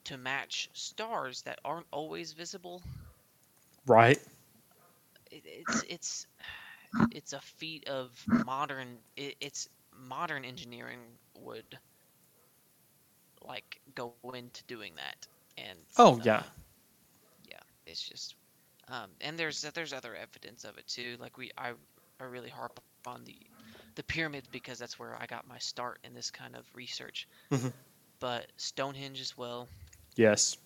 to 0.05 0.17
match 0.17 0.69
stars 0.73 1.43
that 1.43 1.59
aren't 1.65 1.87
always 1.93 2.33
visible 2.33 2.83
Right. 3.87 4.19
it, 5.31 5.43
it's 5.45 5.85
it's 5.89 6.27
it's 7.11 7.33
a 7.33 7.41
feat 7.41 7.89
of 7.89 8.29
modern 8.31 8.99
it, 9.17 9.37
it's 9.41 9.69
modern 9.93 10.45
engineering 10.45 11.01
would 11.35 11.79
like 13.43 13.81
go 13.95 14.13
into 14.15 14.47
doing 14.49 14.77
that 14.79 15.09
and 15.41 15.65
Oh, 15.99 16.21
yeah. 16.23 16.43
uh, 16.43 16.49
yeah 17.45 17.59
it's 17.87 18.03
just 18.07 18.35
um, 18.89 19.11
and 19.21 19.39
there's 19.39 19.63
there's 19.75 19.93
other 19.93 20.15
evidence 20.15 20.65
of 20.65 20.79
it 20.79 20.87
too 20.87 21.17
like 21.21 21.37
we 21.39 21.51
I, 21.57 21.73
I 22.21 22.25
really 22.25 22.51
harp 22.51 22.81
on 23.09 23.25
the 23.25 23.37
the 23.97 24.03
pyramids 24.05 24.47
because 24.53 24.79
that's 24.79 24.99
where 24.99 25.17
I 25.21 25.27
got 25.27 25.49
my 25.49 25.59
start 25.59 25.99
in 26.05 26.15
this 26.15 26.31
kind 26.31 26.55
of 26.55 26.65
research 26.75 27.27
Mhm. 27.51 27.73
but 28.21 28.47
Stonehenge 28.57 29.21
as 29.21 29.37
well 29.37 29.69
Yes. 30.17 30.57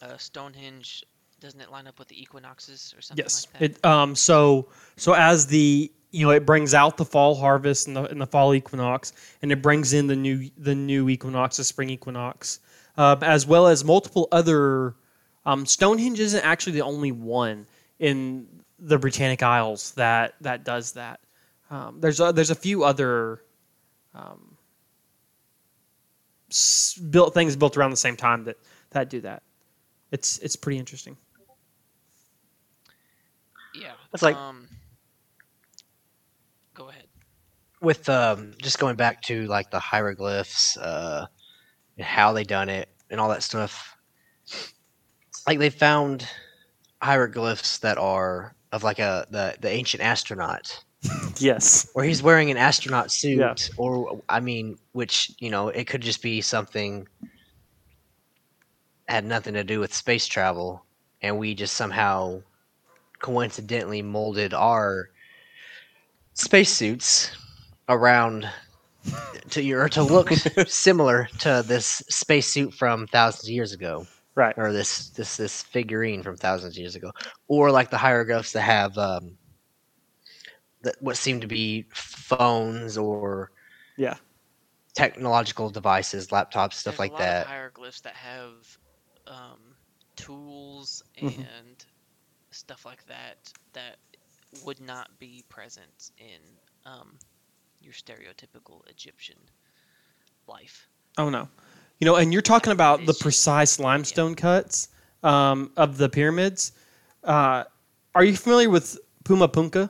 uh, 0.00 0.16
Stonehenge 0.16 1.04
doesn't 1.40 1.60
it 1.60 1.70
line 1.70 1.86
up 1.86 1.98
with 1.98 2.08
the 2.08 2.20
equinoxes 2.20 2.94
or 2.96 3.02
something 3.02 3.24
Yes. 3.24 3.46
like 3.52 3.52
that 3.60 3.62
It 3.62 3.84
um 3.84 4.14
so 4.14 4.68
so 4.96 5.12
as 5.12 5.46
the 5.48 5.92
you 6.12 6.24
know 6.24 6.30
it 6.32 6.46
brings 6.46 6.72
out 6.72 6.96
the 6.96 7.04
fall 7.04 7.34
harvest 7.34 7.88
and 7.88 7.96
the, 7.96 8.04
and 8.04 8.20
the 8.20 8.26
fall 8.26 8.54
equinox 8.54 9.12
and 9.42 9.50
it 9.52 9.60
brings 9.60 9.92
in 9.92 10.06
the 10.06 10.16
new 10.16 10.50
the 10.56 10.74
new 10.74 11.08
equinox 11.08 11.56
the 11.56 11.64
spring 11.64 11.90
equinox 11.90 12.60
uh, 12.96 13.16
as 13.22 13.46
well 13.46 13.66
as 13.66 13.84
multiple 13.84 14.28
other 14.32 14.94
um, 15.44 15.66
Stonehenge 15.66 16.20
isn't 16.20 16.44
actually 16.44 16.74
the 16.74 16.82
only 16.82 17.10
one 17.10 17.66
in 17.98 18.46
the 18.78 18.98
Britannic 18.98 19.42
Isles 19.42 19.92
that 19.92 20.34
that 20.40 20.64
does 20.64 20.92
that. 20.92 21.18
Um, 21.72 22.00
there's 22.00 22.20
a, 22.20 22.32
there's 22.32 22.50
a 22.50 22.54
few 22.54 22.84
other 22.84 23.40
um, 24.14 24.58
s- 26.50 26.98
built 27.10 27.32
things 27.32 27.56
built 27.56 27.76
around 27.78 27.90
the 27.90 27.96
same 27.96 28.14
time 28.16 28.44
that 28.44 28.56
that 28.90 29.08
do 29.08 29.22
that. 29.22 29.42
It's 30.10 30.38
it's 30.38 30.54
pretty 30.54 30.78
interesting. 30.78 31.16
Yeah. 33.74 33.92
It's 34.12 34.22
like- 34.22 34.36
um 34.36 34.68
Go 36.74 36.88
ahead. 36.90 37.04
with 37.80 38.08
um, 38.08 38.52
just 38.58 38.78
going 38.78 38.96
back 38.96 39.22
to 39.22 39.46
like 39.46 39.70
the 39.70 39.78
hieroglyphs 39.78 40.76
uh, 40.78 41.26
and 41.96 42.06
how 42.06 42.32
they 42.32 42.44
done 42.44 42.68
it 42.68 42.88
and 43.10 43.18
all 43.20 43.28
that 43.30 43.42
stuff 43.42 43.96
like 45.46 45.58
they 45.58 45.68
found 45.70 46.26
hieroglyphs 47.02 47.78
that 47.78 47.98
are 47.98 48.54
of 48.72 48.82
like 48.82 48.98
a 48.98 49.26
the, 49.30 49.54
the 49.60 49.68
ancient 49.70 50.02
astronaut 50.02 50.82
Yes. 51.38 51.90
Or 51.94 52.04
he's 52.04 52.22
wearing 52.22 52.50
an 52.50 52.56
astronaut 52.56 53.10
suit 53.10 53.38
Yeah. 53.38 53.54
or 53.76 54.20
i 54.28 54.38
mean 54.38 54.78
which 54.92 55.32
you 55.38 55.50
know 55.50 55.68
it 55.68 55.86
could 55.86 56.00
just 56.02 56.22
be 56.22 56.40
something 56.40 57.08
had 59.08 59.24
nothing 59.24 59.54
to 59.54 59.64
do 59.64 59.80
with 59.80 59.92
space 59.94 60.26
travel 60.26 60.84
and 61.20 61.38
we 61.38 61.54
just 61.54 61.74
somehow 61.74 62.40
coincidentally 63.18 64.02
molded 64.02 64.54
our 64.54 65.08
spacesuits 66.34 67.32
around 67.88 68.48
to 69.50 69.72
or 69.72 69.88
to 69.88 70.02
look 70.02 70.30
similar 70.66 71.28
to 71.38 71.64
this 71.66 72.02
spacesuit 72.08 72.72
from 72.74 73.06
thousands 73.08 73.44
of 73.44 73.50
years 73.50 73.72
ago 73.72 74.06
Right. 74.34 74.54
or 74.56 74.72
this 74.72 75.10
this 75.10 75.36
this 75.36 75.62
figurine 75.62 76.22
from 76.22 76.36
thousands 76.38 76.74
of 76.76 76.80
years 76.80 76.96
ago, 76.96 77.12
or 77.48 77.70
like 77.70 77.90
the 77.90 77.98
hieroglyphs 77.98 78.52
that 78.52 78.62
have 78.62 78.96
um, 78.96 79.36
that 80.82 80.96
what 81.00 81.16
seem 81.16 81.40
to 81.40 81.46
be 81.46 81.86
phones 81.92 82.96
or 82.98 83.50
Yeah. 83.96 84.16
technological 84.94 85.70
devices, 85.70 86.28
laptops, 86.28 86.74
stuff 86.74 86.96
There's 86.96 86.98
like 86.98 87.10
a 87.10 87.14
lot 87.14 87.20
that. 87.22 87.42
Of 87.42 87.48
hieroglyphs 87.48 88.00
that 88.02 88.14
have 88.14 88.78
um, 89.26 89.76
tools 90.16 91.02
Mhm. 91.20 91.46
and 91.58 91.86
stuff 92.50 92.84
like 92.84 93.04
that 93.06 93.52
that 93.72 93.96
would 94.64 94.80
not 94.80 95.18
be 95.18 95.44
present 95.48 96.10
in 96.18 96.40
um, 96.84 97.16
your 97.80 97.94
stereotypical 97.94 98.86
Egyptian 98.90 99.38
life. 100.46 100.88
Oh 101.16 101.28
no, 101.30 101.48
you 101.98 102.04
know, 102.04 102.16
and 102.16 102.32
you're 102.32 102.42
talking 102.42 102.72
about 102.72 102.98
the 102.98 103.02
It's 103.04 103.12
just- 103.12 103.22
precise 103.22 103.78
limestone 103.78 104.34
cuts 104.34 104.88
um, 105.22 105.70
of 105.76 105.96
the 105.98 106.08
pyramids. 106.08 106.72
Uh, 107.22 107.64
are 108.14 108.24
you 108.24 108.36
familiar 108.36 108.68
with 108.68 108.98
Puma 109.24 109.48
Punka? 109.48 109.88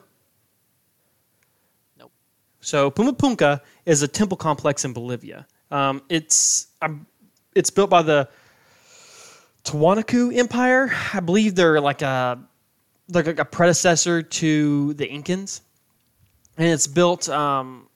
So 2.63 2.91
Puma 2.91 3.13
Punku 3.13 3.61
is 3.87 4.03
a 4.03 4.09
temple 4.09 4.37
complex 4.37 4.85
in 4.85 4.93
Bolivia. 4.93 5.47
Um, 5.71 6.01
it's 6.09 6.69
um, 6.81 7.07
it's 7.55 7.71
built 7.71 7.91
by 7.91 8.03
the 8.03 8.29
Tiwanaku 9.65 10.37
Empire. 10.37 10.91
I 11.13 11.21
believe 11.21 11.57
they're 11.57 11.81
like 11.81 12.03
a 12.03 12.39
like 13.09 13.27
a 13.27 13.45
predecessor 13.45 14.23
to 14.23 14.95
the 14.95 15.07
Incans, 15.07 15.61
and 16.57 16.69
it's 16.69 16.87
built 16.87 17.29
um, 17.29 17.89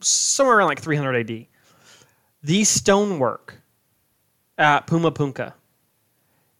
somewhere 0.00 0.56
around 0.56 0.68
like 0.68 0.80
300 0.80 1.30
AD. 1.30 1.46
The 2.42 2.64
stonework 2.64 3.60
at 4.56 4.86
Puma 4.86 5.12
Punku 5.12 5.52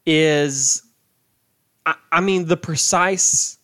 is, 0.04 0.82
I, 1.86 1.94
I 2.12 2.20
mean, 2.20 2.46
the 2.46 2.56
precise 2.56 3.58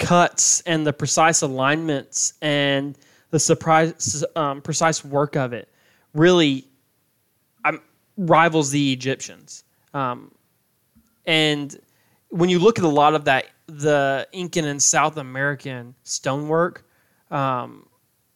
cuts 0.00 0.62
and 0.62 0.84
the 0.84 0.92
precise 0.92 1.42
alignments 1.42 2.34
and 2.42 2.98
the 3.30 3.38
surprise, 3.38 4.24
um, 4.34 4.60
precise 4.60 5.04
work 5.04 5.36
of 5.36 5.52
it 5.52 5.68
really 6.14 6.66
um, 7.64 7.80
rivals 8.16 8.70
the 8.70 8.92
Egyptians. 8.92 9.62
Um, 9.94 10.32
and 11.26 11.78
when 12.30 12.48
you 12.48 12.58
look 12.58 12.78
at 12.78 12.84
a 12.84 12.88
lot 12.88 13.14
of 13.14 13.24
that, 13.26 13.46
the 13.66 14.26
Incan 14.32 14.64
and 14.64 14.82
South 14.82 15.16
American 15.16 15.94
stonework, 16.02 16.84
um, 17.30 17.86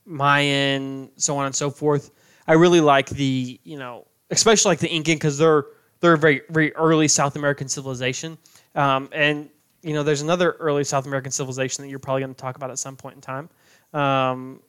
Mayan, 0.04 1.10
so 1.16 1.36
on 1.36 1.46
and 1.46 1.54
so 1.54 1.70
forth, 1.70 2.10
I 2.46 2.52
really 2.52 2.80
like 2.80 3.08
the 3.08 3.58
you 3.64 3.78
know, 3.78 4.06
especially 4.30 4.70
like 4.70 4.78
the 4.78 4.94
Incan 4.94 5.16
because 5.16 5.38
they're 5.38 5.64
they're 6.00 6.12
a 6.12 6.18
very 6.18 6.42
very 6.50 6.74
early 6.76 7.08
South 7.08 7.34
American 7.36 7.68
civilization, 7.68 8.36
um, 8.74 9.08
and 9.12 9.48
you 9.84 9.92
know, 9.94 10.02
there's 10.02 10.22
another 10.22 10.52
early 10.52 10.84
South 10.84 11.06
American 11.06 11.30
civilization 11.30 11.82
that 11.84 11.90
you're 11.90 11.98
probably 11.98 12.22
going 12.22 12.34
to 12.34 12.40
talk 12.40 12.56
about 12.56 12.70
at 12.70 12.78
some 12.78 12.96
point 12.96 13.16
in 13.16 13.20
time. 13.20 13.48
Um, 13.92 14.60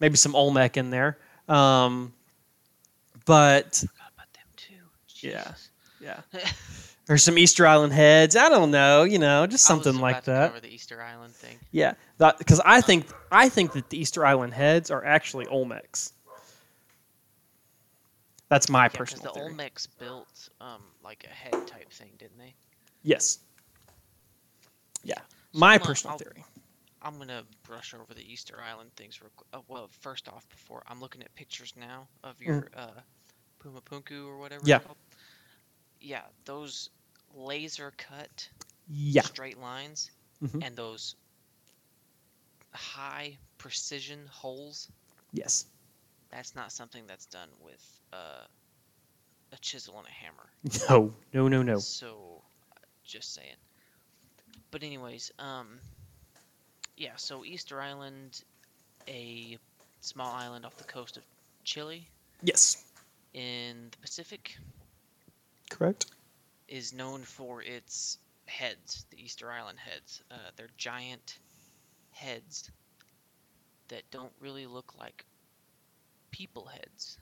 maybe 0.00 0.16
some 0.16 0.34
Olmec 0.36 0.76
in 0.76 0.90
there, 0.90 1.18
um, 1.48 2.12
but 3.26 3.74
Forgot 3.76 4.12
about 4.14 4.32
them 4.34 4.46
too. 4.56 4.74
Yeah. 5.26 5.52
Yeah, 6.00 6.20
or 7.08 7.16
some 7.16 7.38
Easter 7.38 7.64
Island 7.64 7.92
heads. 7.92 8.34
I 8.34 8.48
don't 8.48 8.72
know, 8.72 9.04
you 9.04 9.20
know, 9.20 9.46
just 9.46 9.64
something 9.64 9.98
like 10.00 10.24
that. 10.24 10.48
Cover 10.48 10.60
the 10.60 10.74
Easter 10.74 11.00
Island 11.00 11.32
thing. 11.32 11.58
Yeah, 11.70 11.94
because 12.18 12.60
I 12.64 12.80
think 12.80 13.06
I 13.30 13.48
think 13.48 13.72
that 13.74 13.88
the 13.88 13.98
Easter 13.98 14.26
Island 14.26 14.52
heads 14.52 14.90
are 14.90 15.04
actually 15.04 15.46
Olmecs. 15.46 16.12
That's 18.48 18.68
my 18.68 18.84
Yeah, 18.84 18.88
personal 18.88 19.32
the 19.32 19.40
theory. 19.40 19.54
Olmecs 19.54 19.86
built 19.98 20.48
um, 20.60 20.82
like 21.04 21.24
a 21.24 21.32
head 21.32 21.66
type 21.66 21.90
thing, 21.92 22.10
didn't 22.18 22.38
they? 22.38 22.54
yes. 23.02 23.38
Yeah, 25.04 25.18
my 25.52 25.78
personal 25.78 26.12
I'll- 26.12 26.18
theory. 26.18 26.44
I'm 27.04 27.18
gonna 27.18 27.42
brush 27.64 27.94
over 27.94 28.14
the 28.14 28.22
Easter 28.32 28.60
Island 28.62 28.94
things. 28.94 29.20
Real, 29.20 29.30
qu- 29.36 29.44
uh, 29.52 29.60
well, 29.66 29.88
first 30.00 30.28
off, 30.28 30.48
before 30.50 30.84
I'm 30.86 31.00
looking 31.00 31.20
at 31.22 31.34
pictures 31.34 31.72
now 31.76 32.06
of 32.22 32.40
your 32.40 32.68
uh, 32.76 32.90
Puma 33.58 33.80
Punku 33.80 34.24
or 34.28 34.38
whatever. 34.38 34.62
Mm. 34.62 34.68
Yeah. 34.68 34.78
Called. 34.78 34.96
Yeah, 36.00 36.22
those 36.44 36.90
laser 37.34 37.92
cut 37.96 38.48
Yeah, 38.88 39.22
straight 39.22 39.58
lines 39.58 40.12
Mhm. 40.42 40.64
and 40.64 40.76
those 40.76 41.16
high 42.72 43.36
precision 43.58 44.26
holes. 44.30 44.88
yes. 45.32 45.66
That's 46.30 46.54
not 46.54 46.72
something 46.72 47.06
that's 47.06 47.26
done 47.26 47.48
with 47.62 48.00
uh, 48.12 48.44
a 49.52 49.56
chisel 49.60 49.98
and 49.98 50.06
a 50.06 50.10
hammer. 50.10 50.50
No, 50.88 51.12
no, 51.34 51.48
no, 51.48 51.62
no. 51.62 51.78
So, 51.78 52.42
just 53.04 53.34
saying. 53.34 53.56
But 54.72 54.84
anyways, 54.84 55.32
um, 55.38 55.80
yeah. 56.96 57.16
So 57.16 57.44
Easter 57.44 57.80
Island, 57.80 58.42
a 59.08 59.58
small 60.00 60.34
island 60.34 60.66
off 60.66 60.76
the 60.76 60.84
coast 60.84 61.18
of 61.18 61.24
Chile 61.64 62.10
Yes, 62.42 62.84
in 63.34 63.90
the 63.92 63.98
Pacific, 63.98 64.58
correct. 65.70 66.06
is 66.68 66.92
known 66.92 67.24
for 67.24 67.62
its 67.62 68.18
heads, 68.46 69.06
the 69.10 69.22
Easter 69.22 69.50
Island 69.52 69.78
heads. 69.80 70.22
Uh, 70.30 70.50
they're 70.56 70.70
giant 70.78 71.38
heads 72.10 72.70
that 73.88 74.10
don't 74.10 74.32
really 74.40 74.66
look 74.66 74.94
like 74.98 75.26
people 76.32 76.66
heads. 76.66 77.18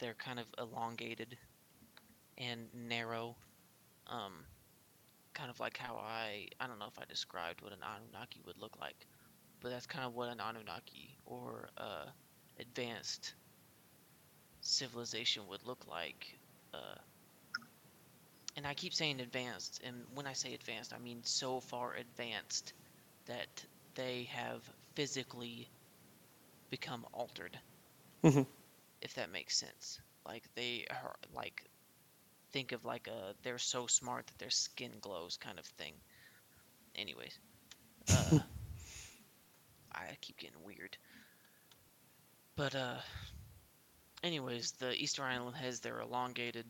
They're 0.00 0.14
kind 0.14 0.40
of 0.40 0.46
elongated 0.58 1.38
and 2.38 2.68
narrow. 2.74 3.36
Um, 4.08 4.46
kind 5.38 5.50
of 5.50 5.60
like 5.60 5.78
how 5.78 5.96
I 5.96 6.48
I 6.60 6.68
don't 6.68 6.80
know 6.80 6.88
if 6.88 6.98
I 6.98 7.06
described 7.06 7.62
what 7.62 7.72
an 7.72 7.80
Anunnaki 7.82 8.42
would 8.46 8.58
look 8.58 8.78
like, 8.80 9.06
but 9.60 9.70
that's 9.70 9.86
kind 9.86 10.06
of 10.06 10.14
what 10.14 10.28
an 10.30 10.40
Anunnaki 10.40 11.18
or 11.26 11.70
uh, 11.78 12.06
advanced 12.58 13.34
civilization 14.62 15.46
would 15.48 15.64
look 15.64 15.86
like. 15.86 16.38
Uh, 16.74 16.96
and 18.56 18.66
I 18.66 18.74
keep 18.74 18.94
saying 18.94 19.20
advanced, 19.20 19.80
and 19.84 20.06
when 20.14 20.26
I 20.26 20.34
say 20.34 20.54
advanced, 20.54 20.92
I 20.92 20.98
mean 20.98 21.22
so 21.24 21.60
far 21.60 21.94
advanced 21.94 22.74
that 23.26 23.64
they 23.94 24.24
have 24.24 24.70
physically 24.96 25.70
become 26.70 27.06
altered. 27.12 27.60
Mhm. 28.24 28.46
If 29.02 29.14
that 29.14 29.30
makes 29.30 29.56
sense. 29.58 30.00
Like 30.26 30.54
they 30.54 30.86
are 30.90 31.16
like 31.32 31.68
think 32.52 32.72
of 32.72 32.84
like 32.84 33.06
a 33.08 33.34
they're 33.42 33.58
so 33.58 33.86
smart 33.86 34.26
that 34.26 34.38
their 34.38 34.50
skin 34.50 34.92
glows 35.00 35.36
kind 35.36 35.58
of 35.58 35.64
thing. 35.66 35.94
Anyways, 36.96 37.38
uh, 38.10 38.38
I 39.92 40.16
keep 40.20 40.38
getting 40.38 40.62
weird. 40.64 40.96
But 42.56 42.74
uh, 42.74 42.98
anyways, 44.22 44.72
the 44.72 44.92
Easter 44.94 45.22
Island 45.22 45.56
heads 45.56 45.80
they're 45.80 46.00
elongated, 46.00 46.66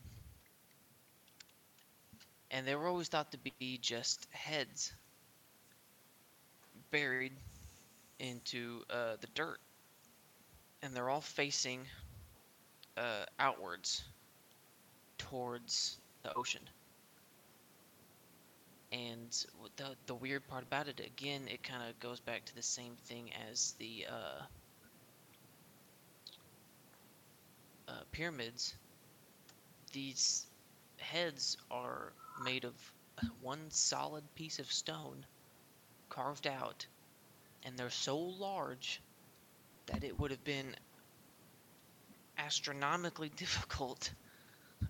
and 2.50 2.66
they 2.66 2.74
were 2.74 2.86
always 2.86 3.08
thought 3.08 3.32
to 3.32 3.38
be 3.38 3.78
just 3.80 4.26
heads 4.30 4.92
buried 6.90 7.32
into 8.18 8.82
uh, 8.90 9.16
the 9.20 9.28
dirt, 9.34 9.58
and 10.82 10.94
they're 10.94 11.08
all 11.08 11.20
facing 11.20 11.86
uh, 12.96 13.24
outwards 13.38 14.02
towards 15.18 15.98
the 16.22 16.34
ocean. 16.34 16.62
And 18.92 19.30
the 19.76 19.96
the 20.06 20.14
weird 20.14 20.46
part 20.48 20.62
about 20.64 20.88
it, 20.88 21.00
again, 21.00 21.48
it 21.48 21.62
kind 21.62 21.88
of 21.88 21.98
goes 22.00 22.20
back 22.20 22.44
to 22.46 22.54
the 22.54 22.62
same 22.62 22.96
thing 23.06 23.30
as 23.50 23.74
the 23.78 24.06
uh, 24.10 24.42
uh, 27.88 28.00
pyramids. 28.12 28.74
These 29.92 30.46
heads 30.98 31.56
are 31.70 32.12
made 32.42 32.64
of 32.64 32.74
one 33.40 33.70
solid 33.70 34.24
piece 34.34 34.58
of 34.58 34.70
stone 34.72 35.26
carved 36.08 36.46
out, 36.46 36.86
and 37.64 37.78
they're 37.78 37.90
so 37.90 38.18
large 38.18 39.02
that 39.86 40.04
it 40.04 40.18
would 40.18 40.30
have 40.30 40.44
been 40.44 40.76
astronomically 42.38 43.28
difficult. 43.36 44.12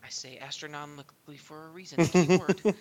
I 0.08 0.10
say 0.10 0.38
astronomically 0.38 1.36
for 1.36 1.66
a 1.66 1.70
reason. 1.70 2.00
Keyword. 2.02 2.64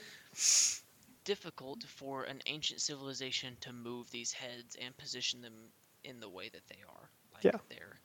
difficult 1.25 1.83
for 1.83 2.23
an 2.23 2.41
ancient 2.47 2.81
civilization 2.81 3.57
to 3.61 3.73
move 3.73 4.09
these 4.11 4.33
heads 4.33 4.75
and 4.77 4.97
position 4.97 5.41
them 5.41 5.73
in 6.03 6.21
the 6.21 6.29
way 6.29 6.49
that 6.49 6.67
they 6.69 6.81
are. 6.87 7.11
Like 7.33 7.45
Yeah. 7.45 7.59
they're 7.69 7.99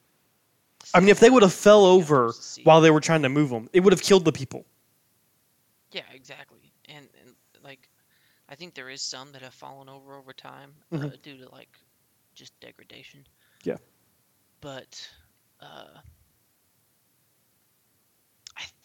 I 0.94 1.00
mean, 1.00 1.10
if 1.10 1.20
they 1.20 1.30
would 1.30 1.42
have 1.42 1.52
fell 1.54 1.84
over 1.84 2.34
while 2.64 2.80
they 2.80 2.90
were 2.90 3.00
trying 3.00 3.22
to 3.22 3.28
move 3.28 3.50
them, 3.50 3.68
it 3.72 3.80
would 3.80 3.92
have 3.92 4.02
killed 4.02 4.24
the 4.24 4.32
people. 4.32 4.66
Yeah, 5.92 6.08
exactly. 6.12 6.72
And, 6.88 7.08
and 7.20 7.34
like, 7.62 7.88
I 8.48 8.54
think 8.56 8.74
there 8.74 8.90
is 8.90 9.02
some 9.02 9.32
that 9.32 9.42
have 9.42 9.54
fallen 9.54 9.88
over 9.88 10.16
over 10.16 10.32
time 10.32 10.74
uh, 11.00 11.10
Mhm. 11.10 11.22
due 11.22 11.38
to 11.38 11.48
like 11.50 11.78
just 12.34 12.58
degradation. 12.60 13.26
Yeah. 13.64 13.78
But 14.60 15.08
uh, 15.60 16.00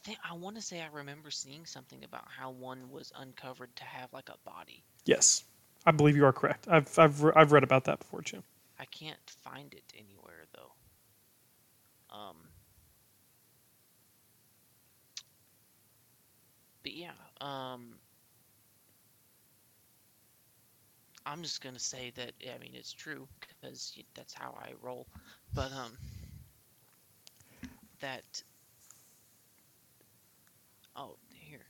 think 0.08 0.20
I 0.24 0.34
want 0.36 0.56
to 0.56 0.62
say 0.62 0.82
I 0.82 0.88
remember 0.88 1.30
seeing 1.30 1.66
something 1.66 2.06
about 2.06 2.24
how 2.30 2.52
one 2.52 2.90
was 2.90 3.12
uncovered 3.20 3.76
to 3.76 3.84
have 3.84 4.14
like 4.14 4.30
a 4.30 4.38
body. 4.50 4.86
Yes, 5.06 5.44
I 5.86 5.92
believe 5.92 6.16
you 6.16 6.26
are 6.26 6.32
correct. 6.32 6.68
I've 6.70 6.98
I've 6.98 7.22
re- 7.22 7.34
I've 7.36 7.52
read 7.52 7.64
about 7.64 7.84
that 7.86 8.00
before, 8.00 8.22
Jim. 8.22 8.44
I 8.80 8.86
can't 8.86 9.30
find 9.30 9.74
it 9.74 9.84
anywhere 9.94 10.46
though. 10.54 10.72
Um, 12.16 12.38
but 16.84 16.94
yeah, 16.94 17.12
um, 17.42 17.96
I'm 21.26 21.44
just 21.44 21.62
gonna 21.62 21.80
say 21.80 22.12
that 22.16 22.32
I 22.56 22.58
mean 22.60 22.72
it's 22.76 22.94
true 22.94 23.28
because 23.42 23.98
that's 24.16 24.34
how 24.34 24.58
I 24.58 24.72
roll. 24.82 25.08
But 25.54 25.74
um, 25.74 25.98
that 28.00 28.42
oh 30.98 31.16
here 31.32 31.66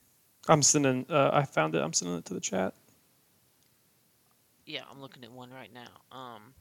I'm 0.49 0.61
sending. 0.61 1.05
Uh, 1.09 1.29
I 1.33 1.43
found 1.43 1.75
it. 1.75 1.81
I'm 1.83 1.93
sending 1.93 2.17
it 2.17 2.25
to 2.25 2.33
the 2.33 2.39
chat. 2.39 2.73
yeah 4.65 4.81
I'm 4.89 5.01
looking 5.01 5.23
at 5.23 5.31
one 5.31 5.51
right 5.51 5.71
now. 5.73 6.17
Um, 6.17 6.53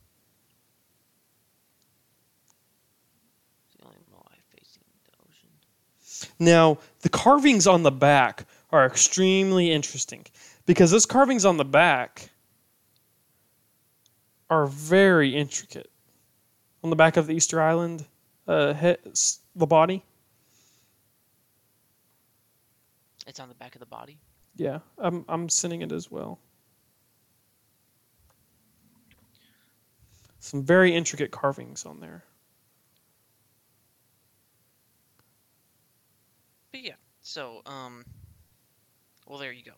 the 3.79 3.85
only 3.85 3.99
moai 4.13 4.37
facing 4.57 4.83
the 5.05 5.13
ocean. 5.25 6.31
Now, 6.39 6.79
the 7.03 7.09
carvings 7.09 7.67
on 7.67 7.83
the 7.83 7.91
back 7.91 8.47
are 8.71 8.87
extremely 8.87 9.71
interesting 9.71 10.25
because 10.67 10.91
those 10.91 11.07
carvings 11.07 11.45
on 11.45 11.57
the 11.57 11.65
back 11.65 12.31
are 14.51 14.67
very 14.67 15.35
intricate. 15.35 15.91
On 16.83 16.91
the 16.91 16.97
back 16.97 17.17
of 17.17 17.27
the 17.27 17.35
Easter 17.35 17.61
Island, 17.61 18.07
uh, 18.47 18.75
he- 18.75 18.97
the 19.55 19.67
body. 19.67 20.05
It's 23.27 23.41
on 23.41 23.49
the 23.49 23.55
back 23.55 23.75
of 23.75 23.81
the 23.81 23.87
body. 23.87 24.19
Yeah, 24.57 24.79
I'm 24.99 25.25
I'm 25.29 25.49
sending 25.49 25.83
it 25.83 25.93
as 25.93 26.11
well. 26.11 26.39
Some 30.39 30.63
very 30.63 30.95
intricate 30.95 31.31
carvings 31.33 31.85
on 31.85 32.01
there. 32.01 32.25
But 36.73 36.83
yeah, 36.83 36.95
so 37.21 37.63
um, 37.67 38.05
well 39.27 39.39
there 39.39 39.53
you 39.53 39.65
go. 39.65 39.73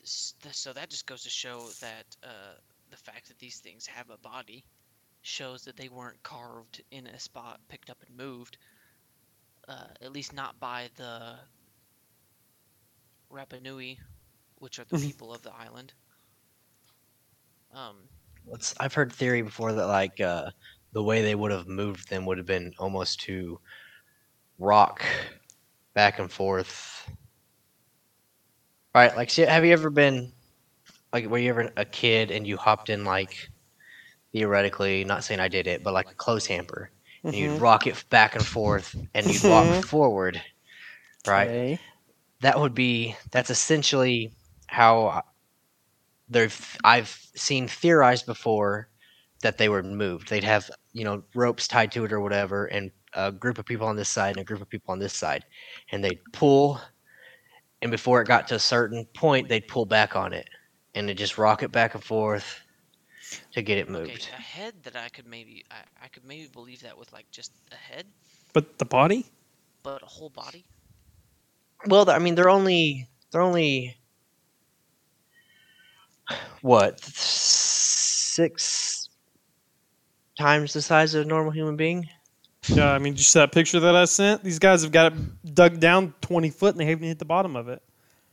This, 0.00 0.34
this, 0.42 0.56
so 0.56 0.72
that 0.72 0.88
just 0.88 1.06
goes 1.06 1.22
to 1.24 1.30
show 1.30 1.68
that 1.80 2.06
uh, 2.22 2.54
the 2.90 2.96
fact 2.96 3.28
that 3.28 3.38
these 3.38 3.58
things 3.58 3.86
have 3.86 4.08
a 4.10 4.18
body 4.18 4.64
shows 5.22 5.62
that 5.64 5.76
they 5.76 5.88
weren't 5.88 6.22
carved 6.22 6.82
in 6.90 7.06
a 7.08 7.18
spot, 7.18 7.60
picked 7.68 7.90
up 7.90 7.98
and 8.06 8.16
moved. 8.16 8.56
Uh, 9.68 9.88
at 10.00 10.12
least 10.12 10.32
not 10.32 10.58
by 10.60 10.88
the 10.96 11.34
Rapa 13.30 13.60
Nui, 13.60 14.00
which 14.56 14.78
are 14.78 14.84
the 14.84 14.94
Mhm. 14.94 15.08
people 15.08 15.32
of 15.32 15.42
the 15.42 15.52
island. 15.54 15.94
Um, 17.72 18.08
Let's, 18.46 18.74
I've 18.78 18.94
heard 18.94 19.12
theory 19.12 19.42
before 19.42 19.72
that 19.72 19.86
like 19.86 20.20
uh, 20.20 20.50
the 20.92 21.02
way 21.02 21.22
they 21.22 21.34
would 21.34 21.50
have 21.50 21.66
moved 21.68 22.08
them 22.08 22.24
would 22.26 22.38
have 22.38 22.46
been 22.46 22.72
almost 22.78 23.20
to 23.22 23.60
rock 24.58 25.02
back 25.94 26.18
and 26.18 26.30
forth. 26.30 27.08
Right? 28.94 29.14
Like, 29.16 29.30
see, 29.30 29.42
have 29.42 29.64
you 29.64 29.72
ever 29.72 29.90
been 29.90 30.32
like 31.12 31.26
were 31.26 31.38
you 31.38 31.50
ever 31.50 31.72
a 31.76 31.84
kid 31.84 32.30
and 32.30 32.46
you 32.46 32.56
hopped 32.56 32.90
in 32.90 33.04
like 33.04 33.50
theoretically, 34.32 35.04
not 35.04 35.24
saying 35.24 35.40
I 35.40 35.48
did 35.48 35.66
it, 35.66 35.82
but 35.82 35.94
like 35.94 36.10
a 36.10 36.14
clothes 36.14 36.46
hamper, 36.46 36.90
and 37.30 37.40
you'd 37.40 37.52
Mhm. 37.52 37.60
rock 37.60 37.86
it 37.86 38.04
back 38.10 38.36
and 38.36 38.46
forth, 38.46 38.96
and 39.14 39.30
you'd 39.30 39.44
walk 39.44 39.72
forward. 39.72 40.42
Right? 41.26 41.50
Okay. 41.50 41.80
That 42.40 42.58
would 42.60 42.74
be 42.74 43.16
that's 43.30 43.50
essentially 43.50 44.32
how 44.68 45.22
they've 46.28 46.76
I've 46.84 47.08
seen 47.34 47.68
theorized 47.68 48.26
before 48.26 48.88
that 49.42 49.58
they 49.58 49.68
were 49.68 49.82
moved. 49.82 50.28
They'd 50.28 50.44
have 50.44 50.70
you 50.92 51.04
know 51.04 51.22
ropes 51.34 51.68
tied 51.68 51.92
to 51.92 52.04
it 52.04 52.12
or 52.12 52.20
whatever, 52.20 52.66
and 52.66 52.90
a 53.14 53.32
group 53.32 53.58
of 53.58 53.66
people 53.66 53.86
on 53.86 53.96
this 53.96 54.08
side 54.08 54.30
and 54.30 54.40
a 54.40 54.44
group 54.44 54.60
of 54.60 54.68
people 54.68 54.92
on 54.92 54.98
this 54.98 55.14
side, 55.14 55.44
and 55.90 56.04
they'd 56.04 56.20
pull, 56.32 56.80
and 57.82 57.90
before 57.90 58.20
it 58.20 58.28
got 58.28 58.46
to 58.48 58.54
a 58.54 58.58
certain 58.60 59.06
point, 59.14 59.48
they'd 59.48 59.68
pull 59.68 59.86
back 59.86 60.16
on 60.16 60.32
it, 60.32 60.48
and 60.94 61.10
it 61.10 61.14
just 61.14 61.38
rock 61.38 61.62
it 61.62 61.72
back 61.72 61.94
and 61.94 62.04
forth 62.04 62.60
to 63.52 63.62
get 63.62 63.78
it 63.78 63.88
okay, 63.94 64.14
moved. 64.14 64.28
a 64.32 64.40
head 64.40 64.82
that 64.84 64.96
I 64.96 65.08
could 65.08 65.26
maybe 65.26 65.64
I, 65.70 65.82
I 66.04 66.08
could 66.08 66.24
maybe 66.24 66.46
believe 66.48 66.82
that 66.82 66.96
with 66.98 67.12
like 67.12 67.30
just 67.30 67.52
a 67.72 67.76
head, 67.76 68.06
But 68.52 68.78
the 68.78 68.84
body? 68.84 69.26
but 69.82 70.02
a 70.02 70.06
whole 70.06 70.30
body. 70.30 70.66
Well, 71.86 72.08
I 72.10 72.18
mean, 72.18 72.34
they're 72.34 72.48
only 72.48 73.08
they're 73.30 73.42
only 73.42 73.96
what 76.62 77.00
six 77.00 79.08
times 80.38 80.72
the 80.72 80.82
size 80.82 81.14
of 81.14 81.24
a 81.24 81.28
normal 81.28 81.52
human 81.52 81.76
being. 81.76 82.08
Yeah, 82.68 82.90
I 82.90 82.98
mean, 82.98 83.14
just 83.14 83.32
that 83.34 83.52
picture 83.52 83.78
that 83.80 83.94
I 83.94 84.06
sent. 84.06 84.42
These 84.42 84.58
guys 84.58 84.82
have 84.82 84.90
got 84.90 85.12
it 85.12 85.54
dug 85.54 85.78
down 85.78 86.14
twenty 86.20 86.50
foot, 86.50 86.74
and 86.74 86.80
they 86.80 86.86
haven't 86.86 87.06
hit 87.06 87.18
the 87.18 87.24
bottom 87.24 87.54
of 87.54 87.68
it. 87.68 87.80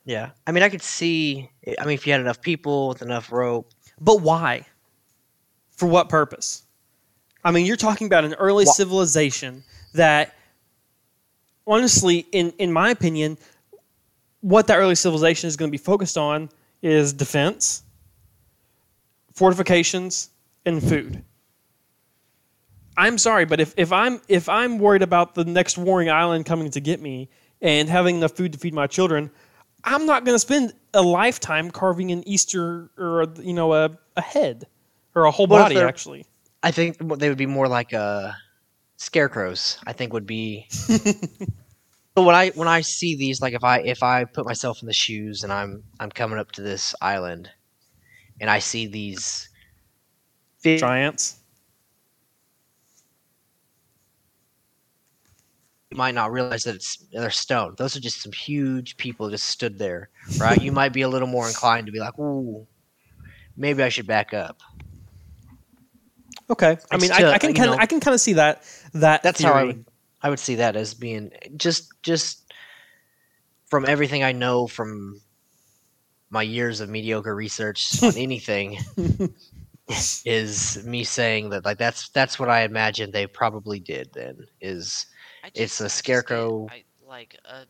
Yeah, 0.05 0.31
I 0.47 0.51
mean, 0.51 0.63
I 0.63 0.69
could 0.69 0.81
see. 0.81 1.49
I 1.79 1.85
mean, 1.85 1.93
if 1.93 2.07
you 2.07 2.13
had 2.13 2.21
enough 2.21 2.41
people 2.41 2.89
with 2.89 3.01
enough 3.01 3.31
rope, 3.31 3.71
But 4.01 4.21
why? 4.21 4.65
For 5.77 5.87
what 5.87 6.09
purpose? 6.09 6.63
I 7.43 7.51
mean, 7.51 7.65
you're 7.65 7.77
talking 7.77 8.07
about 8.07 8.25
an 8.25 8.33
early 8.35 8.65
Wha- 8.65 8.71
civilization 8.71 9.63
that, 9.93 10.33
honestly, 11.67 12.25
in 12.31 12.53
in 12.57 12.71
my 12.71 12.89
opinion, 12.89 13.37
what 14.41 14.67
that 14.67 14.77
early 14.77 14.95
civilization 14.95 15.47
is 15.47 15.55
going 15.55 15.69
to 15.69 15.71
be 15.71 15.77
focused 15.77 16.17
on 16.17 16.49
is 16.81 17.13
defense, 17.13 17.83
fortifications, 19.33 20.29
and 20.65 20.83
food. 20.83 21.23
I'm 22.95 23.17
sorry, 23.17 23.45
but 23.45 23.59
if, 23.59 23.73
if 23.77 23.91
I'm 23.91 24.21
if 24.27 24.49
I'm 24.49 24.77
worried 24.77 25.01
about 25.01 25.33
the 25.33 25.45
next 25.45 25.77
warring 25.77 26.09
island 26.09 26.45
coming 26.45 26.69
to 26.71 26.79
get 26.79 27.01
me 27.01 27.29
and 27.61 27.89
having 27.89 28.17
enough 28.17 28.33
food 28.33 28.53
to 28.53 28.59
feed 28.59 28.73
my 28.73 28.87
children, 28.87 29.31
I'm 29.83 30.05
not 30.05 30.25
going 30.25 30.35
to 30.35 30.39
spend 30.39 30.73
a 30.93 31.01
lifetime 31.01 31.71
carving 31.71 32.11
an 32.11 32.27
Easter 32.27 32.91
or 32.97 33.25
you 33.41 33.53
know 33.53 33.73
a, 33.73 33.97
a 34.15 34.21
head 34.21 34.67
or 35.15 35.25
a 35.25 35.31
whole 35.31 35.47
What 35.47 35.63
body 35.63 35.77
actually. 35.79 36.25
I 36.61 36.71
think 36.71 36.97
they 37.19 37.29
would 37.29 37.37
be 37.37 37.45
more 37.45 37.67
like 37.67 37.93
uh, 37.93 38.31
scarecrows. 39.03 39.77
I 39.85 39.93
think 39.93 40.13
would 40.13 40.25
be. 40.25 40.67
so 40.71 42.23
when 42.23 42.35
I 42.35 42.49
when 42.51 42.67
I 42.67 42.81
see 42.81 43.15
these, 43.15 43.41
like 43.41 43.53
if 43.53 43.63
I 43.63 43.79
if 43.79 44.03
I 44.03 44.25
put 44.25 44.45
myself 44.45 44.81
in 44.81 44.87
the 44.87 44.93
shoes 44.93 45.43
and 45.43 45.51
I'm 45.51 45.83
I'm 45.99 46.09
coming 46.09 46.39
up 46.39 46.51
to 46.53 46.61
this 46.61 46.95
island, 47.01 47.49
and 48.39 48.49
I 48.49 48.59
see 48.59 48.87
these. 48.87 49.49
Fish, 50.59 50.79
Giants. 50.79 51.43
you 55.93 55.97
might 55.97 56.15
not 56.15 56.31
realize 56.31 56.63
that 56.63 56.73
it's 56.73 57.05
they're 57.11 57.29
stone. 57.29 57.75
Those 57.77 57.95
are 57.95 57.99
just 57.99 58.23
some 58.23 58.31
huge 58.31 58.97
people 58.97 59.29
just 59.29 59.47
stood 59.47 59.77
there, 59.77 60.09
right? 60.39 60.59
you 60.59 60.71
might 60.71 60.91
be 60.91 61.03
a 61.03 61.07
little 61.07 61.27
more 61.27 61.47
inclined 61.47 61.85
to 61.85 61.91
be 61.91 61.99
like, 61.99 62.17
"Ooh, 62.17 62.65
maybe 63.55 63.83
I 63.83 63.89
should 63.89 64.07
back 64.07 64.33
up." 64.33 64.57
Okay, 66.49 66.77
I 66.91 66.95
I 66.95 66.97
mean, 66.97 67.11
still- 67.11 67.29
I, 67.29 67.33
I 67.33 67.37
can 67.37 67.53
kind 67.53 67.69
of 67.69 67.75
know- 67.77 67.81
I 67.81 67.85
can 67.85 67.99
kind 67.99 68.13
of 68.13 68.21
see 68.21 68.33
that 68.33 68.63
that 68.93 69.23
That's 69.23 69.39
theory. 69.41 69.53
how 69.53 69.59
I 69.59 69.63
would 69.63 69.85
I 70.21 70.29
would 70.29 70.39
see 70.39 70.55
that 70.55 70.75
as 70.75 70.93
being 70.93 71.31
just 71.57 71.89
just 72.03 72.53
from 73.65 73.85
everything 73.87 74.23
I 74.23 74.31
know 74.33 74.67
from 74.67 75.21
my 76.29 76.43
years 76.43 76.79
of 76.79 76.89
mediocre 76.89 77.33
research 77.35 78.01
on 78.03 78.15
anything 78.17 78.77
is 80.25 80.83
me 80.85 81.03
saying 81.03 81.49
that 81.49 81.65
like 81.65 81.77
that's 81.77 82.09
that's 82.09 82.39
what 82.39 82.49
I 82.49 82.63
imagine 82.63 83.11
they 83.11 83.27
probably 83.27 83.79
did 83.79 84.09
then 84.13 84.47
is 84.61 85.05
I 85.43 85.51
It's 85.55 85.79
a 85.81 85.85
I 85.85 85.87
get- 85.87 85.91
scarecrow. 85.91 86.67
I, 86.71 86.83
like 87.07 87.37
a 87.45 87.65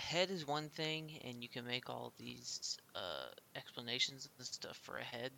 head 0.00 0.30
is 0.30 0.46
one 0.46 0.68
thing, 0.68 1.18
and 1.24 1.42
you 1.42 1.48
can 1.48 1.66
make 1.66 1.90
all 1.90 2.12
these 2.18 2.78
uh, 2.94 3.26
explanations 3.56 4.28
and 4.38 4.46
stuff 4.46 4.78
for 4.82 4.98
a 4.98 5.02
head, 5.04 5.32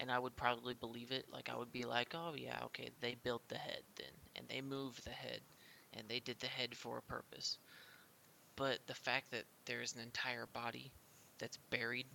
and 0.00 0.10
I 0.10 0.18
would 0.18 0.36
probably 0.36 0.74
believe 0.74 1.10
it. 1.12 1.26
Like 1.32 1.48
I 1.52 1.56
would 1.56 1.72
be 1.72 1.84
like, 1.84 2.14
oh 2.14 2.34
yeah, 2.36 2.58
okay, 2.66 2.90
they 3.00 3.16
built 3.22 3.42
the 3.48 3.58
head 3.58 3.82
then, 3.96 4.12
and 4.36 4.46
they 4.48 4.60
moved 4.60 5.04
the 5.04 5.10
head, 5.10 5.40
and 5.94 6.08
they 6.08 6.20
did 6.20 6.38
the 6.40 6.46
head 6.46 6.74
for 6.74 6.98
a 6.98 7.02
purpose. 7.02 7.58
But 8.56 8.78
the 8.86 8.94
fact 8.94 9.30
that 9.32 9.44
there 9.66 9.82
is 9.82 9.94
an 9.94 10.00
entire 10.00 10.46
body 10.46 10.90
that's 11.38 11.58
buried, 11.70 12.06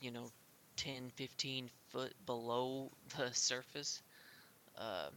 you 0.00 0.10
know, 0.10 0.30
10, 0.76 1.10
15 1.14 1.68
foot 1.90 2.14
below 2.26 2.90
the 3.16 3.32
surface, 3.32 4.02
um, 4.78 5.12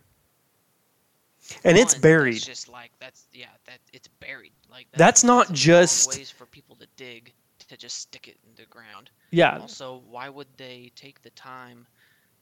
and 1.64 1.78
it's 1.78 1.96
buried. 1.96 2.36
It's 2.36 2.46
just 2.46 2.68
like 2.70 2.92
that's 3.00 3.28
yeah, 3.34 3.46
that 3.66 3.80
it's 3.94 4.08
buried. 4.20 4.52
Like 4.70 4.88
that- 4.92 4.98
That's 4.98 5.24
not 5.24 5.52
just- 5.54 6.10
ways 6.10 6.30
for 6.30 6.46
people 6.46 6.76
to 6.78 6.88
dig 6.98 7.34
to 7.72 7.80
just 7.80 8.00
stick 8.00 8.30
it 8.30 8.40
in 8.48 8.56
the 8.58 8.68
ground. 8.68 9.12
Yeah, 9.32 9.62
Also, 9.62 9.98
why 10.08 10.30
would 10.30 10.58
they 10.58 10.92
take 10.96 11.22
the 11.24 11.32
time 11.32 11.88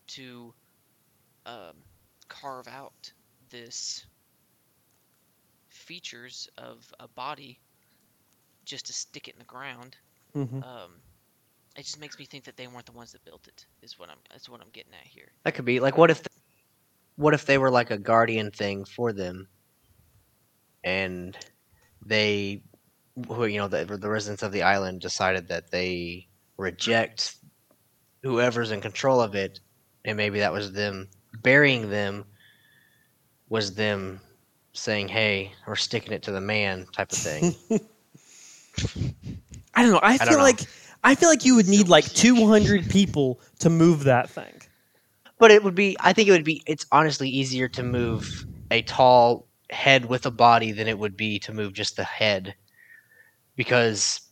to 0.10 0.56
um, 1.46 1.86
carve 2.30 2.68
out 2.68 3.14
this 3.50 4.08
features 5.70 6.50
of 6.58 6.94
a 7.00 7.08
body 7.08 7.62
just 8.66 8.88
to 8.88 8.94
stick 8.94 9.28
it 9.30 9.36
in 9.36 9.40
the 9.40 9.46
ground? 9.46 9.98
mhm. 10.36 10.64
Um, 10.64 11.04
it 11.78 11.84
just 11.86 12.00
makes 12.00 12.20
me 12.20 12.26
think 12.26 12.46
that 12.46 12.58
they 12.58 12.68
weren't 12.68 12.86
the 12.86 12.94
ones 12.94 13.14
that 13.14 13.26
built 13.26 13.48
it. 13.48 13.68
Is 13.82 14.00
what 14.00 14.10
I'm. 14.10 14.20
That's 14.32 14.50
what 14.50 14.62
I'm 14.62 14.70
getting 14.72 14.94
at 14.94 15.08
here. 15.08 15.34
that 15.46 15.54
could 15.56 15.66
be 15.66 15.80
like 15.80 15.98
what 15.98 16.12
if 16.12 16.22
what 17.16 17.34
if 17.34 17.46
they 17.46 17.58
were 17.58 17.72
like 17.72 17.92
a 17.92 17.98
guardian 17.98 18.52
thing 18.52 18.86
for 18.86 19.14
them, 19.14 19.48
and 20.84 21.38
they, 22.06 22.62
who 23.28 23.46
you 23.46 23.58
know, 23.58 23.68
the, 23.68 23.86
the 23.86 24.10
residents 24.10 24.44
of 24.44 24.52
the 24.52 24.64
island 24.64 25.02
decided 25.02 25.48
that 25.50 25.72
they 25.72 26.28
reject 26.58 27.36
whoever's 28.24 28.72
in 28.72 28.82
control 28.82 29.22
of 29.22 29.36
it, 29.36 29.60
and 30.06 30.18
maybe 30.18 30.40
that 30.40 30.54
was 30.54 30.72
them 30.74 31.10
burying 31.42 31.90
them 31.90 32.26
was 33.50 33.76
them 33.76 34.22
saying, 34.74 35.08
"Hey, 35.08 35.54
we're 35.68 35.76
sticking 35.76 36.14
it 36.14 36.24
to 36.24 36.32
the 36.32 36.42
man," 36.42 36.86
type 36.92 37.12
of 37.12 37.18
thing. 37.18 37.56
I 39.76 39.84
don't 39.84 39.92
know. 39.92 40.00
I 40.02 40.18
don't 40.18 40.28
feel 40.28 40.38
know. 40.38 40.44
like 40.44 40.62
I 41.04 41.16
feel 41.16 41.30
like 41.30 41.46
you 41.46 41.56
would 41.56 41.68
need 41.68 41.88
like 41.88 42.06
200 42.06 42.90
people 42.90 43.40
to 43.60 43.70
move 43.70 44.04
that 44.06 44.30
thing. 44.30 44.62
but 45.38 45.52
it 45.52 45.64
would 45.64 45.76
be. 45.76 45.96
I 46.00 46.14
think 46.14 46.28
it 46.28 46.32
would 46.32 46.44
be. 46.44 46.62
It's 46.66 46.86
honestly 46.92 47.30
easier 47.30 47.68
to 47.70 47.84
move 47.84 48.46
a 48.72 48.82
tall 48.84 49.48
head 49.70 50.06
with 50.06 50.26
a 50.26 50.32
body 50.32 50.72
than 50.72 50.88
it 50.88 50.98
would 50.98 51.16
be 51.16 51.40
to 51.40 51.54
move 51.54 51.74
just 51.74 51.96
the 51.96 52.04
head, 52.04 52.56
because 53.60 54.32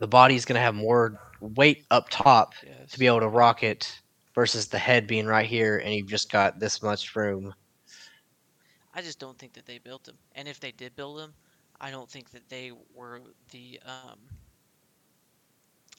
the 0.00 0.08
body 0.08 0.36
is 0.36 0.46
going 0.46 0.56
to 0.56 0.62
have 0.62 0.74
more 0.74 1.20
weight 1.40 1.86
up 1.90 2.10
top 2.10 2.54
Yes. 2.62 2.92
to 2.92 2.98
be 2.98 3.06
able 3.06 3.20
to 3.20 3.28
rock 3.28 3.62
it 3.62 4.02
versus 4.34 4.68
the 4.68 4.78
head 4.78 5.06
being 5.08 5.26
right 5.26 5.46
here, 5.46 5.78
and 5.78 5.94
you've 5.94 6.08
just 6.08 6.30
got 6.32 6.60
this 6.60 6.82
much 6.82 7.16
room. 7.16 7.54
I 8.94 9.02
just 9.02 9.18
don't 9.20 9.38
think 9.38 9.54
that 9.54 9.66
they 9.66 9.78
built 9.78 10.04
them. 10.04 10.18
And 10.32 10.48
if 10.48 10.60
they 10.60 10.72
did 10.72 10.96
build 10.96 11.18
them, 11.18 11.34
I 11.80 11.90
don't 11.90 12.10
think 12.10 12.30
that 12.30 12.48
they 12.48 12.72
were 12.92 13.22
the 13.50 13.80
um 13.86 14.18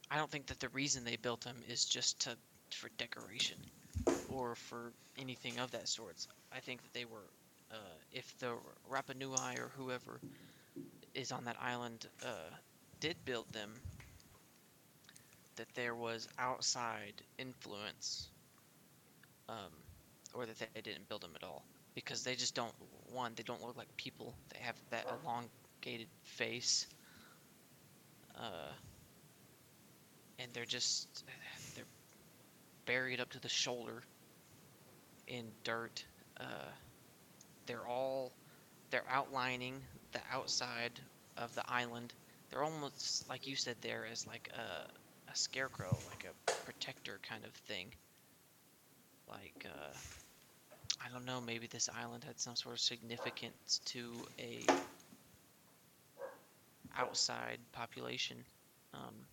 I 0.09 0.17
don't 0.17 0.31
think 0.31 0.47
that 0.47 0.59
the 0.59 0.69
reason 0.69 1.03
they 1.03 1.15
built 1.17 1.41
them 1.41 1.61
is 1.63 1.85
just 1.85 2.19
to 2.21 2.37
for 2.71 2.89
decoration 2.89 3.57
or 4.27 4.55
for 4.55 4.93
anything 5.15 5.59
of 5.59 5.71
that 5.71 5.87
sort. 5.87 6.27
I 6.51 6.59
think 6.61 6.81
that 6.83 6.93
they 6.93 7.05
were 7.05 7.31
uh 7.71 7.97
if 8.11 8.37
the 8.39 8.57
Rapa 8.89 9.15
Nui 9.15 9.57
or 9.57 9.69
whoever 9.75 10.21
is 11.15 11.31
on 11.31 11.45
that 11.45 11.57
island 11.61 12.07
uh 12.25 12.49
did 12.99 13.17
build 13.25 13.51
them 13.53 13.73
that 15.55 15.67
there 15.75 15.95
was 15.95 16.27
outside 16.39 17.21
influence 17.37 18.29
um 19.49 19.71
or 20.33 20.45
that 20.45 20.57
they 20.73 20.81
didn't 20.81 21.07
build 21.09 21.21
them 21.21 21.31
at 21.35 21.43
all. 21.43 21.63
Because 21.95 22.23
they 22.23 22.35
just 22.35 22.55
don't 22.55 22.73
one 23.11 23.33
they 23.35 23.43
don't 23.43 23.61
look 23.61 23.77
like 23.77 23.95
people. 23.97 24.35
They 24.53 24.59
have 24.61 24.75
that 24.89 25.05
elongated 25.23 26.07
face. 26.23 26.87
Uh, 28.35 28.71
and 30.39 30.51
they're 30.53 30.65
just 30.65 31.23
they're 31.75 31.85
buried 32.85 33.19
up 33.19 33.29
to 33.31 33.39
the 33.39 33.49
shoulder 33.49 34.03
in 35.27 35.45
dirt. 35.63 36.05
Uh, 36.39 36.43
they're 37.65 37.87
all 37.87 38.31
they're 38.91 39.05
outlining 39.09 39.81
the 40.13 40.21
outside 40.31 41.01
of 41.37 41.53
the 41.55 41.63
island 41.69 42.13
they're 42.49 42.63
almost 42.63 43.27
like 43.29 43.47
you 43.47 43.55
said 43.55 43.77
there 43.81 44.05
as 44.05 44.27
like 44.27 44.49
a, 44.53 44.87
a 45.31 45.35
scarecrow 45.35 46.03
like 46.07 46.25
a 46.25 46.35
protector 46.65 47.19
kind 47.27 47.45
of 47.45 47.53
thing 47.55 47.93
like 49.27 49.65
uh, 49.65 49.93
I 51.01 51.09
don't 51.09 51.25
know, 51.25 51.41
maybe 51.41 51.67
this 51.67 51.89
island 51.89 52.23
had 52.23 52.39
some 52.39 52.55
sort 52.55 52.75
of 52.75 52.79
significance 52.81 53.81
to 53.85 54.27
a 54.39 54.81
outside 56.97 57.59
population. 57.73 58.45
Um, 58.93 59.27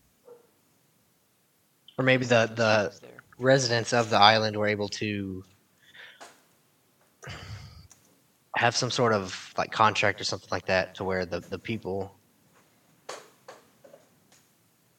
Or 1.99 2.05
maybe 2.05 2.25
the 2.25 2.51
the 2.55 2.93
residents 3.39 3.93
of 3.93 4.11
the 4.11 4.17
island 4.17 4.57
were 4.57 4.67
able 4.67 4.89
to 4.89 5.45
have 8.57 8.77
some 8.77 8.91
sort 8.91 9.13
of 9.13 9.53
like 9.57 9.71
contract 9.71 10.21
or 10.21 10.25
something 10.25 10.49
like 10.51 10.67
that 10.67 10.95
to 10.95 11.05
where 11.05 11.25
the, 11.25 11.41
the 11.51 11.59
people 11.59 12.13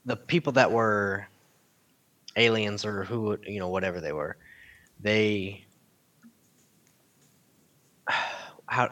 the 0.05 0.15
people 0.15 0.53
that 0.53 0.71
were 0.71 1.27
aliens 2.37 2.85
or 2.85 3.03
who 3.03 3.37
you 3.45 3.59
know 3.59 3.67
whatever 3.67 3.99
they 3.99 4.13
were 4.13 4.35
they 5.01 5.65
how 8.67 8.87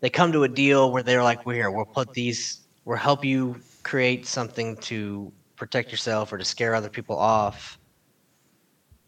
they 0.00 0.10
come 0.10 0.32
to 0.32 0.42
a 0.42 0.48
deal 0.48 0.90
where 0.90 1.02
they're 1.02 1.22
like 1.22 1.46
we're 1.46 1.54
here 1.54 1.70
we'll 1.70 1.84
put 1.86 2.12
these 2.12 2.66
we'll 2.84 2.96
help 2.96 3.24
you 3.24 3.60
create 3.84 4.26
something 4.26 4.76
to 4.78 5.32
protect 5.56 5.90
yourself 5.90 6.32
or 6.32 6.38
to 6.38 6.44
scare 6.44 6.74
other 6.74 6.88
people 6.88 7.16
off 7.16 7.78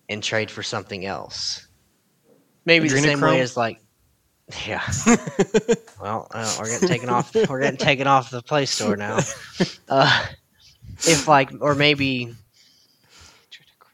and 0.09 0.23
trade 0.23 0.51
for 0.51 0.63
something 0.63 1.07
else. 1.07 1.67
Maybe 2.67 2.89
the 2.89 2.99
same 2.99 3.21
way 3.21 3.41
as 3.41 3.57
like, 3.57 3.79
yeah. 4.67 4.83
well, 6.01 6.27
uh, 6.31 6.57
we're 6.59 6.69
getting 6.69 6.89
taken 6.89 7.09
off. 7.09 7.35
We're 7.35 7.61
getting 7.61 7.77
taken 7.77 8.07
off 8.07 8.31
the 8.31 8.43
Play 8.43 8.67
Store 8.67 8.97
now. 8.97 9.21
Uh, 9.89 10.27
if 11.01 11.27
like, 11.27 11.51
or 11.61 11.75
maybe 11.75 12.33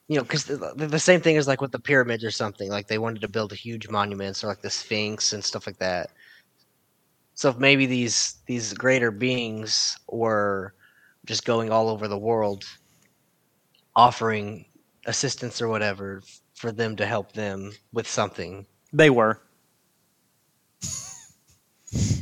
you 0.09 0.17
know, 0.17 0.23
because 0.23 0.45
the, 0.45 0.75
the 0.77 0.99
same 0.99 1.21
thing 1.21 1.37
is 1.37 1.49
like 1.49 1.61
with 1.61 1.73
the 1.73 1.79
pyramids 1.79 2.23
or 2.23 2.31
something. 2.31 2.71
Like 2.71 2.87
they 2.87 2.99
wanted 2.99 3.23
to 3.23 3.29
build 3.29 3.53
a 3.53 3.57
huge 3.57 3.89
monuments 3.89 4.45
or 4.45 4.47
like 4.47 4.61
the 4.61 4.71
Sphinx 4.71 5.33
and 5.33 5.43
stuff 5.43 5.67
like 5.67 5.79
that. 5.79 6.11
So 7.35 7.51
if 7.51 7.59
maybe 7.59 7.87
these 7.87 8.37
these 8.47 8.73
greater 8.73 9.11
beings 9.11 9.99
were 10.09 10.75
just 11.25 11.45
going 11.45 11.71
all 11.71 11.89
over 11.89 12.07
the 12.09 12.19
world, 12.19 12.65
offering 13.97 14.67
assistance 15.07 15.61
or 15.61 15.69
whatever 15.69 16.23
for 16.55 16.73
them 16.73 16.97
to 16.97 17.07
help 17.07 17.33
them 17.33 17.73
with 17.93 18.09
something. 18.09 18.67
They 18.93 19.11
were. 19.11 19.41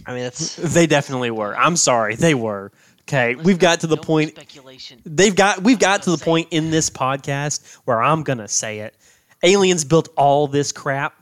I 0.07 0.13
mean, 0.15 0.23
that's 0.25 0.57
They 0.57 0.87
definitely 0.87 1.31
were. 1.31 1.57
I'm 1.57 1.77
sorry. 1.77 2.15
They 2.17 2.35
were. 2.35 2.73
Okay, 3.03 3.35
Let's 3.35 3.47
we've 3.47 3.59
got 3.59 3.81
to 3.81 3.87
the 3.87 3.97
no 3.97 4.03
point. 4.03 4.31
Speculation. 4.31 5.01
They've 5.05 5.35
got. 5.35 5.63
We've 5.63 5.79
got 5.79 6.03
to 6.05 6.11
the 6.11 6.17
Say 6.17 6.23
it. 6.23 6.25
point 6.25 6.49
in 6.53 6.71
this 6.71 6.89
podcast 6.91 7.75
where 7.85 8.03
I'm 8.03 8.23
gonna 8.23 8.49
say 8.49 8.81
it. 8.81 8.97
Aliens 9.43 9.85
built 9.85 10.09
all 10.17 10.47
this 10.49 10.73
crap. 10.73 11.15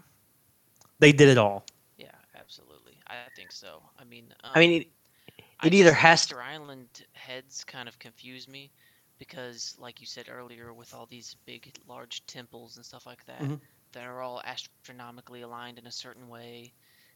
They 1.00 1.10
did 1.12 1.28
it 1.28 1.38
all. 1.38 1.64
Yeah, 1.98 2.12
absolutely. 2.38 2.92
I 3.09 3.14
think 3.34 3.50
so. 3.50 3.82
I 3.98 4.04
mean, 4.04 4.32
um, 4.44 4.50
I 4.54 4.60
mean, 4.60 4.82
it, 4.82 4.88
I 5.60 5.66
it 5.68 5.74
either 5.74 5.90
just- 5.90 6.00
has 6.00 6.26
to- 6.26 6.36
Island 6.36 6.86
heads 7.14 7.64
kind 7.64 7.88
of 7.88 7.98
confuse 7.98 8.46
me 8.46 8.70
because, 9.18 9.74
like 9.80 10.00
you 10.00 10.06
said 10.06 10.26
earlier, 10.30 10.72
with 10.72 10.94
all 10.94 11.06
these 11.06 11.34
big, 11.46 11.72
large 11.88 12.24
temples 12.26 12.76
and 12.76 12.86
stuff 12.86 13.06
like 13.06 13.24
that, 13.26 13.40
Mhm. 13.40 13.60
that 13.92 14.04
are 14.04 14.20
all 14.20 14.40
astronomically 14.44 15.42
aligned 15.42 15.78
in 15.80 15.86
a 15.88 15.92
certain 15.92 16.28
way, 16.28 16.72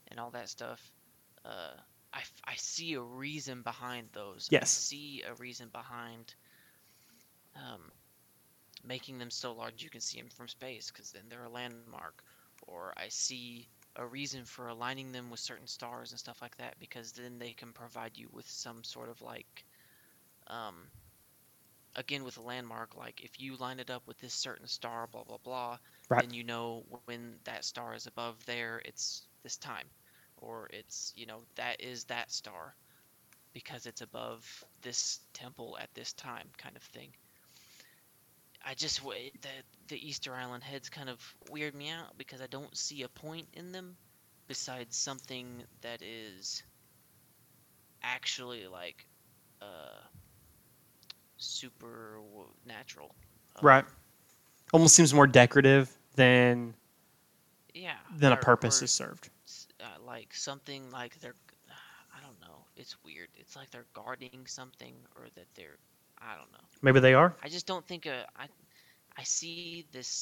and 0.08 0.18
all 0.20 0.30
that 0.30 0.48
stuff. 0.48 0.92
Uh, 1.44 1.74
I, 2.12 2.22
I 2.44 2.54
see 2.56 2.94
a 2.94 3.00
reason 3.00 3.62
behind 3.62 4.08
those. 4.12 4.50
I 4.54 4.64
Yes. 4.64 4.80
see 4.80 5.22
a 5.28 5.34
reason 5.34 5.68
behind 5.72 6.34
um, 7.56 7.90
making 8.84 9.18
them 9.18 9.30
so 9.30 9.52
large 9.52 9.82
you 9.82 9.90
can 9.90 10.00
see 10.00 10.20
them 10.20 10.30
from 10.30 10.48
space, 10.48 10.90
because 10.90 11.12
then 11.12 11.24
they're 11.28 11.44
a 11.44 11.50
landmark. 11.50 12.06
Or 12.46 12.76
I 12.80 12.92
see 12.92 13.54
a 13.80 13.92
reason 13.92 14.30
for 14.30 14.56
aligning 14.56 15.12
them 15.12 15.30
with 15.30 15.40
certain 15.40 15.66
stars 15.66 16.10
and 16.10 16.18
stuff 16.18 16.40
like 16.40 16.56
that 16.56 16.76
because 16.78 17.12
then 17.12 17.38
they 17.38 17.52
can 17.52 17.72
provide 17.72 18.16
you 18.16 18.28
with 18.32 18.46
some 18.48 18.82
sort 18.84 19.08
of 19.08 19.20
like 19.22 19.64
um 20.48 20.88
again 21.96 22.24
with 22.24 22.36
a 22.38 22.42
landmark 22.42 22.96
like 22.96 23.22
if 23.22 23.40
you 23.40 23.56
line 23.56 23.80
it 23.80 23.90
up 23.90 24.06
with 24.06 24.18
this 24.18 24.34
certain 24.34 24.66
star 24.66 25.06
blah 25.06 25.24
blah 25.24 25.38
blah 25.44 25.78
Right. 26.08 26.26
then 26.26 26.32
you 26.32 26.44
know 26.44 26.84
when 26.90 27.22
that 27.32 27.50
star 27.50 27.80
is 27.94 27.94
above 27.94 28.28
there 28.34 28.80
it's 28.84 29.25
this 29.46 29.58
time 29.58 29.94
or 30.38 30.68
it's 30.74 31.14
you 31.16 31.26
know 31.26 31.46
that 31.56 31.80
is 31.82 32.04
that 32.06 32.32
star 32.32 32.76
because 33.54 33.86
it's 33.86 34.02
above 34.02 34.66
this 34.82 35.20
temple 35.34 35.78
at 35.82 35.94
this 35.94 36.12
time 36.14 36.54
kind 36.58 36.76
of 36.76 36.82
thing 36.84 37.16
I 38.66 38.74
just 38.74 39.02
the 39.42 39.50
the 39.88 40.08
Easter 40.08 40.34
Island 40.34 40.64
heads 40.64 40.90
kind 40.90 41.10
of 41.10 41.36
weird 41.50 41.74
me 41.74 41.90
out 41.90 42.18
because 42.18 42.42
I 42.42 42.48
don't 42.48 42.76
see 42.76 43.02
a 43.02 43.08
point 43.08 43.48
in 43.54 43.72
them 43.72 43.96
besides 44.48 44.96
something 44.96 45.64
that 45.82 46.02
is 46.02 46.64
actually 48.02 48.66
like 48.68 49.06
uh 49.62 50.00
super 51.38 52.20
natural. 52.66 53.14
Um, 53.56 53.64
Right. 53.64 53.84
Almost 54.72 54.96
seems 54.96 55.14
more 55.14 55.26
decorative 55.26 55.96
than 56.16 56.74
Yeah. 57.74 57.98
than 58.18 58.32
a 58.32 58.36
purpose 58.36 58.82
or 58.82 58.84
is 58.84 58.90
served. 58.92 59.30
Uh, 59.80 60.02
like 60.04 60.34
something 60.34 60.90
like 60.90 61.20
they're 61.20 61.36
I 62.16 62.20
don't 62.24 62.40
know. 62.40 62.66
It's 62.76 62.96
weird. 63.04 63.28
It's 63.36 63.56
like 63.56 63.70
they're 63.70 63.86
guarding 63.94 64.40
something 64.40 64.88
or 65.10 65.20
that 65.28 65.42
they're 65.48 65.72
I 66.14 66.30
don't 66.30 66.52
know. 66.52 66.66
Maybe 66.82 67.00
they 67.00 67.14
are. 67.14 67.34
I 67.42 67.48
just 67.48 67.66
don't 67.66 67.86
think 67.86 68.06
a, 68.06 68.26
I, 68.36 68.48
I 69.16 69.22
see 69.24 69.74
this 69.82 70.20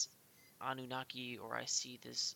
Anunnaki 0.51 1.29
or 1.29 1.47
I 1.47 1.57
see 1.57 1.91
this 1.93 2.29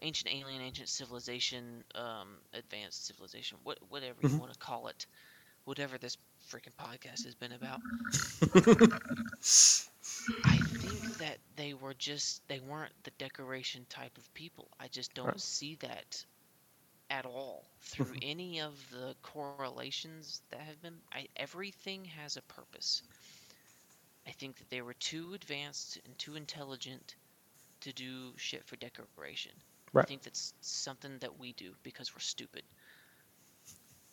ancient 0.00 0.32
alien, 0.32 0.60
ancient 0.60 0.88
civilization, 0.88 1.84
um, 1.94 2.38
advanced 2.52 3.06
civilization, 3.06 3.58
what, 3.62 3.78
whatever 3.88 4.22
you 4.22 4.34
Mhm. 4.34 4.38
want 4.38 4.52
to 4.52 4.58
call 4.58 4.88
it, 4.88 5.06
whatever 5.64 5.98
this 5.98 6.16
freaking 6.48 6.74
podcast 6.78 7.24
has 7.24 7.34
been 7.34 7.52
about. 7.52 7.82
I 10.44 10.60
think 10.60 11.16
that 11.18 11.38
they 11.56 11.74
were 11.74 11.94
just 11.94 12.46
they 12.48 12.60
weren't 12.60 12.92
the 13.04 13.10
decoration 13.12 13.86
type 13.88 14.16
of 14.18 14.32
people. 14.34 14.68
I 14.78 14.88
just 14.88 15.14
don't 15.14 15.38
Right. 15.38 15.40
see 15.40 15.76
that 15.76 16.24
at 17.10 17.26
all 17.26 17.66
through 17.82 18.14
Mhm. 18.14 18.22
any 18.22 18.60
of 18.60 18.90
the 18.90 19.16
correlations 19.22 20.28
that 20.36 20.44
have 20.46 20.66
been 20.66 20.86
I, 20.98 21.12
everything 21.22 21.94
has 21.94 22.26
a 22.26 22.30
purpose. 22.42 22.94
I 24.26 24.30
think 24.32 24.58
that 24.58 24.68
they 24.70 24.80
were 24.82 24.94
too 24.94 25.32
advanced 25.34 25.98
and 26.04 26.18
too 26.18 26.34
intelligent 26.36 27.16
to 27.80 27.92
do 27.92 28.34
shit 28.36 28.64
for 28.64 28.76
decoration. 28.76 29.52
I 29.96 30.02
think 30.02 30.22
that's 30.22 30.54
something 30.60 31.18
that 31.18 31.38
we 31.38 31.52
do 31.52 31.74
because 31.82 32.14
we're 32.14 32.20
stupid. 32.20 32.64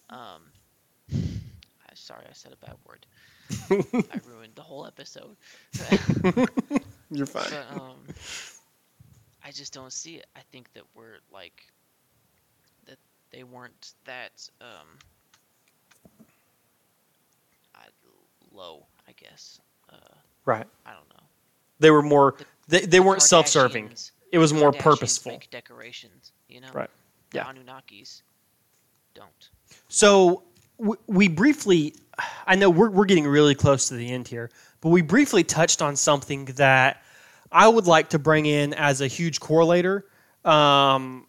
Um, 0.09 0.51
I, 1.11 1.93
sorry, 1.95 2.25
I 2.29 2.33
said 2.33 2.53
a 2.53 2.57
bad 2.57 2.75
word. 2.85 3.05
I 4.11 4.17
ruined 4.23 4.55
the 4.55 4.63
whole 4.63 4.85
episode. 4.85 5.37
You're 7.11 7.25
fine. 7.27 7.45
But 7.49 7.67
um, 7.67 8.13
I 9.43 9.51
just 9.51 9.73
don't 9.73 9.91
see 9.93 10.15
it. 10.15 10.25
I 10.35 10.41
think 10.51 10.71
that 10.73 10.83
we're 10.95 11.19
like 11.31 11.70
they 13.31 13.43
weren't 13.43 13.93
that 14.05 14.49
um 14.61 14.97
I, 17.75 17.85
low. 18.51 18.85
I 19.07 19.11
guess. 19.13 19.59
Uh, 19.91 19.95
Right. 20.45 20.65
I 20.85 20.91
don't 20.93 21.07
know. 21.09 21.23
They 21.79 21.91
were 21.91 22.01
more. 22.01 22.35
The- 22.37 22.45
They, 22.67 22.79
they 22.81 22.85
The 22.97 23.03
weren't 23.03 23.21
self-serving. 23.21 23.91
It 24.31 24.37
was 24.39 24.53
more 24.53 24.71
purposeful. 24.71 25.33
Make 25.33 25.49
decorations, 25.49 26.31
you 26.47 26.61
know. 26.61 26.69
Right. 26.73 26.89
The 27.31 27.37
Yeah. 27.39 27.45
Anunnakis 27.51 28.21
don't. 29.13 29.49
So 29.89 30.43
w- 30.79 30.99
we 31.07 31.27
briefly, 31.27 31.95
I 32.47 32.55
know 32.55 32.69
we're, 32.69 32.89
we're 32.89 33.05
getting 33.05 33.27
really 33.27 33.55
close 33.55 33.87
to 33.89 33.95
the 33.95 34.09
end 34.11 34.27
here, 34.27 34.49
but 34.79 34.89
we 34.89 35.01
briefly 35.01 35.43
touched 35.43 35.81
on 35.81 35.95
something 35.95 36.45
that 36.55 37.03
I 37.51 37.67
would 37.67 37.87
like 37.87 38.09
to 38.11 38.19
bring 38.19 38.45
in 38.45 38.73
as 38.73 39.01
a 39.01 39.07
huge 39.07 39.39
correlator. 39.41 40.03
Um, 40.45 41.27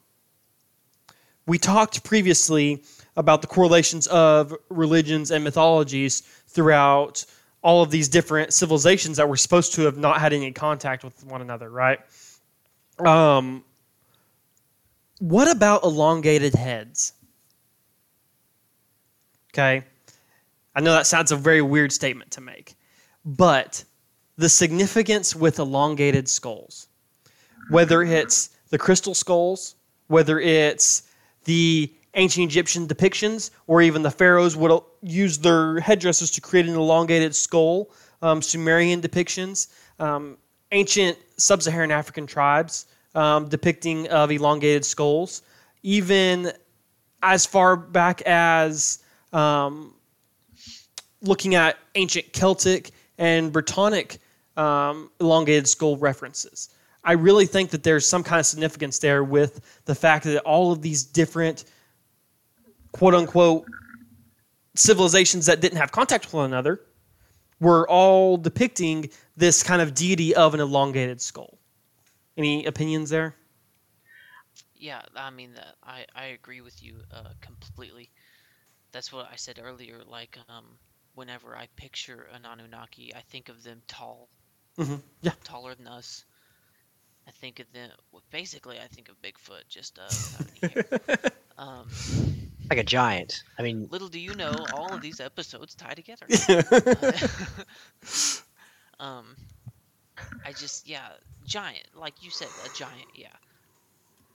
we 1.47 1.59
talked 1.59 2.05
previously 2.05 2.83
about 3.17 3.43
the 3.43 3.49
correlations 3.49 4.07
of 4.07 4.55
religions 4.69 5.31
and 5.31 5.45
mythologies 5.45 6.21
throughout 6.47 7.25
all 7.63 7.83
of 7.83 7.91
these 7.91 8.09
different 8.09 8.53
civilizations 8.53 9.17
that 9.17 9.29
were 9.29 9.37
supposed 9.37 9.75
to 9.75 9.83
have 9.83 9.97
not 9.97 10.21
had 10.21 10.33
any 10.33 10.51
contact 10.53 11.05
with 11.05 11.25
one 11.25 11.41
another, 11.41 11.71
right? 11.71 12.01
Um, 12.99 13.65
what 15.19 15.49
about 15.49 15.85
elongated 15.85 16.55
heads? 16.55 17.13
Okay. 19.53 19.85
I 20.75 20.81
know 20.81 20.93
that 20.93 21.07
sounds 21.07 21.31
a 21.31 21.37
very 21.37 21.63
weird 21.63 21.93
statement 21.93 22.31
to 22.33 22.41
make, 22.41 22.75
but 23.25 23.85
the 24.37 24.49
significance 24.49 25.37
with 25.37 25.59
elongated 25.59 26.29
skulls, 26.29 26.89
whether 27.71 28.03
it's 28.03 28.51
the 28.71 28.79
crystal 28.79 29.15
skulls, 29.15 29.77
whether 30.07 30.41
it's 30.41 31.03
the 31.45 31.93
ancient 32.15 32.45
Egyptian 32.45 32.87
depictions, 32.87 33.51
or 33.67 33.83
even 33.83 34.03
the 34.03 34.11
pharaohs 34.11 34.57
would 34.57 34.81
use 35.03 35.39
their 35.39 35.81
headdresses 35.81 36.31
to 36.33 36.41
create 36.41 36.67
an 36.67 36.75
elongated 36.75 37.35
skull, 37.35 37.91
um, 38.21 38.43
Sumerian 38.43 39.01
depictions, 39.01 39.69
um, 39.99 40.37
ancient 40.71 41.19
sub 41.37 41.63
Saharan 41.63 41.91
African 41.91 42.27
tribes 42.27 42.87
um, 43.15 43.49
depicting 43.49 44.09
of 44.09 44.31
elongated 44.31 44.85
skulls, 44.85 45.43
even 45.83 46.53
as 47.23 47.47
far 47.47 47.77
back 47.77 48.23
as 48.23 48.99
um, 49.33 49.95
looking 51.23 51.55
at 51.55 51.79
ancient 51.95 52.33
Celtic 52.33 52.91
and 53.19 53.53
Brittonic 53.53 54.19
um, 54.57 55.11
elongated 55.21 55.69
skull 55.69 55.97
references. 55.97 56.71
I 57.05 57.13
really 57.13 57.47
think 57.47 57.71
that 57.71 57.83
there's 57.83 58.09
some 58.09 58.23
kind 58.23 58.41
of 58.41 58.47
significance 58.47 58.99
there 58.99 59.25
with 59.25 59.61
the 59.87 59.95
fact 59.95 60.25
that 60.25 60.41
all 60.43 60.73
of 60.73 60.83
these 60.83 61.03
different 61.05 61.65
quote 62.93 63.15
unquote 63.15 63.69
civilizations 64.75 65.47
that 65.47 65.61
didn't 65.61 65.79
have 65.79 65.93
contact 65.93 66.27
with 66.27 66.35
one 66.35 66.47
another 66.47 66.81
were 67.61 67.89
all 67.89 68.37
depicting 68.37 69.11
this 69.37 69.63
kind 69.63 69.83
of 69.83 69.95
deity 69.95 70.35
of 70.35 70.55
an 70.55 70.61
elongated 70.61 71.21
skull. 71.21 71.59
Any 72.37 72.65
opinions 72.67 73.11
there? 73.11 73.37
Yeah, 74.75 75.03
I 75.17 75.31
mean 75.31 75.59
I 75.83 76.07
I 76.15 76.25
agree 76.27 76.61
with 76.61 76.83
you 76.83 77.03
uh, 77.11 77.33
completely. 77.41 78.11
That's 78.93 79.13
what 79.13 79.29
I 79.31 79.37
said 79.37 79.59
earlier. 79.63 80.03
Like 80.05 80.39
um, 80.49 80.79
whenever 81.15 81.57
I 81.57 81.69
picture 81.77 82.25
an 82.33 82.45
Anunnaki, 82.45 83.15
I 83.15 83.21
think 83.23 83.49
of 83.49 83.63
them 83.63 83.83
tall, 83.89 84.29
hmm 84.77 84.99
Yeah. 85.23 85.33
taller 85.45 85.75
than 85.75 85.87
us. 85.87 86.25
I 87.27 87.31
think 87.31 87.61
of 87.61 87.71
them. 87.73 87.91
Well, 88.11 88.23
basically, 88.31 88.79
I 88.79 88.87
think 88.87 89.09
of 89.09 89.21
Bigfoot, 89.23 89.69
just 89.69 89.99
uh, 89.99 90.03
without 90.09 90.49
any 90.63 90.73
hair. 91.17 91.31
Um, 91.59 91.87
Like 92.71 92.79
a 92.79 92.83
giant. 92.85 93.43
I 93.59 93.63
mean, 93.63 93.87
little 93.91 94.09
do 94.09 94.19
you 94.19 94.35
know, 94.35 94.67
all 94.73 94.95
of 94.95 95.03
these 95.03 95.21
episodes 95.21 95.75
tie 95.75 95.95
together. 95.95 96.27
um, 98.99 99.37
I 100.45 100.53
just 100.53 100.89
yeah, 100.89 101.09
giant, 101.47 101.87
like 101.95 102.23
you 102.23 102.31
said, 102.31 102.49
a 102.65 102.77
giant. 102.77 103.07
Yeah. 103.15 103.29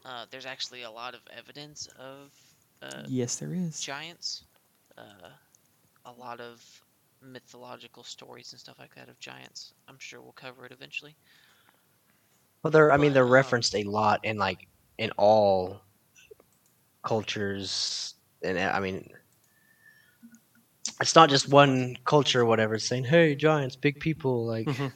Uh, 0.06 0.26
there's 0.30 0.46
actually 0.46 0.84
a 0.84 0.92
lot 0.92 1.16
of 1.16 1.22
evidence 1.36 1.88
of 2.00 2.32
uh, 2.82 3.04
yes, 3.08 3.36
there 3.38 3.54
is. 3.54 3.82
giants. 3.82 4.44
Uh, 4.98 5.30
a 6.06 6.12
lot 6.12 6.40
of 6.40 6.64
mythological 7.22 8.04
stories 8.04 8.52
and 8.52 8.60
stuff 8.60 8.78
like 8.80 8.94
that 8.96 9.10
of 9.10 9.20
giants. 9.20 9.74
I'm 9.88 9.98
sure 10.00 10.22
we'll 10.22 10.32
cover 10.34 10.66
it 10.66 10.72
eventually. 10.72 11.16
Well, 12.64 12.72
they're. 12.72 12.92
I 12.92 12.98
mean, 12.98 13.12
But, 13.12 13.16
they're 13.16 13.24
um, 13.26 13.32
referenced 13.32 13.76
a 13.76 13.84
lot 13.84 14.24
in 14.24 14.38
like 14.38 14.68
in 14.98 15.12
all 15.18 15.82
cultures, 17.04 18.16
and 18.44 18.58
uh, 18.58 18.72
I 18.74 18.80
mean, 18.80 19.10
it's 21.00 21.16
not 21.16 21.30
just 21.30 21.50
one 21.50 21.96
culture 22.06 22.42
or 22.42 22.46
whatever. 22.46 22.78
Saying, 22.80 23.06
"Hey, 23.06 23.36
giants, 23.36 23.76
big 23.76 24.00
people." 24.00 24.46
Like, 24.46 24.68
Mhm. 24.68 24.92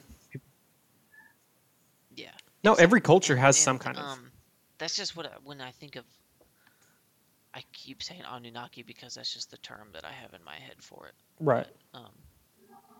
Yeah. 2.14 2.30
No, 2.64 2.72
exact- 2.72 2.84
every 2.84 3.00
culture 3.00 3.32
and- 3.34 3.42
has 3.42 3.56
some 3.58 3.76
and, 3.76 3.80
kind 3.84 3.98
of. 3.98 4.04
Um, 4.04 4.32
that's 4.78 4.96
just 4.96 5.16
what 5.16 5.26
I, 5.26 5.30
when 5.44 5.60
I 5.60 5.70
think 5.70 5.96
of. 5.96 6.04
I 7.54 7.62
keep 7.74 8.02
saying 8.02 8.22
Anunnaki 8.26 8.82
because 8.82 9.14
that's 9.14 9.32
just 9.32 9.50
the 9.50 9.58
term 9.58 9.88
that 9.92 10.06
I 10.06 10.10
have 10.12 10.32
in 10.32 10.42
my 10.42 10.54
head 10.54 10.76
for 10.82 11.06
it. 11.08 11.14
Right. 11.38 11.66
But, 11.92 11.98
um, 11.98 12.12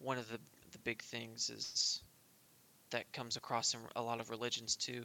one 0.00 0.18
of 0.18 0.28
the 0.28 0.40
the 0.72 0.78
big 0.80 1.02
things 1.02 1.50
is 1.50 2.02
that 2.90 3.12
comes 3.12 3.36
across 3.36 3.74
in 3.74 3.80
a 3.96 4.02
lot 4.02 4.20
of 4.20 4.30
religions 4.30 4.76
too 4.76 5.04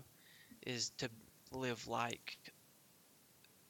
is 0.65 0.91
to 0.97 1.09
live 1.51 1.87
like 1.87 2.37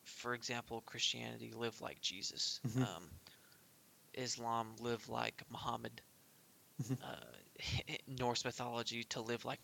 for 0.05 0.33
example 0.33 0.81
christianity 0.85 1.51
live 1.53 1.81
like 1.81 2.01
jesus 2.01 2.61
Mhm. 2.63 2.87
um, 2.87 3.11
islam 4.13 4.75
live 4.79 5.09
like 5.09 5.43
muhammad 5.51 6.01
Mhm. 6.79 6.97
uh, 7.03 7.37
norse 8.07 8.45
mythology 8.45 9.03
to 9.05 9.21
live 9.21 9.45
like 9.45 9.59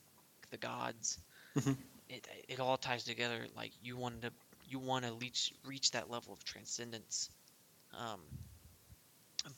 the 0.52 0.58
gods 0.58 1.20
Mhm. 1.56 1.76
it, 2.10 2.28
it 2.48 2.60
all 2.60 2.78
ties 2.78 3.04
together 3.04 3.48
like 3.56 3.72
you 3.82 3.98
want 3.98 4.22
to 4.22 4.32
you 4.64 4.80
want 4.80 5.06
to 5.06 5.14
reach 5.14 5.54
reach 5.66 5.92
that 5.92 6.10
level 6.10 6.34
of 6.34 6.44
transcendence 6.44 7.30
um, 7.98 8.22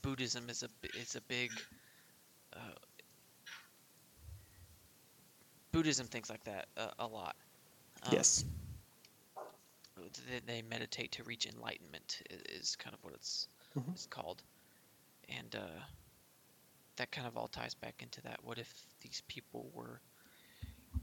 buddhism 0.02 0.50
is 0.50 0.64
a 0.64 0.70
is 0.96 1.16
a 1.16 1.22
big 1.22 1.66
uh, 2.56 2.74
buddhism 5.72 6.08
thinks 6.08 6.30
like 6.30 6.44
that 6.44 6.68
uh, 6.78 6.92
a 7.00 7.08
lot 7.08 7.36
Um, 8.04 8.12
yes. 8.12 8.46
they, 10.28 10.40
they 10.46 10.62
meditate 10.62 11.12
to 11.14 11.24
reach 11.24 11.46
enlightenment 11.46 12.22
is 12.50 12.76
kind 12.76 12.94
of 12.94 13.04
what 13.04 13.14
it's 13.14 13.48
Mhm. 13.76 13.94
it's 13.94 14.06
called 14.08 14.44
and 15.30 15.56
uh, 15.56 15.82
that 16.98 17.12
kind 17.12 17.28
of 17.28 17.38
all 17.38 17.48
ties 17.48 17.74
back 17.74 18.02
into 18.02 18.22
that 18.22 18.40
what 18.44 18.58
if 18.58 18.74
these 19.02 19.22
people 19.28 19.70
were 19.74 20.02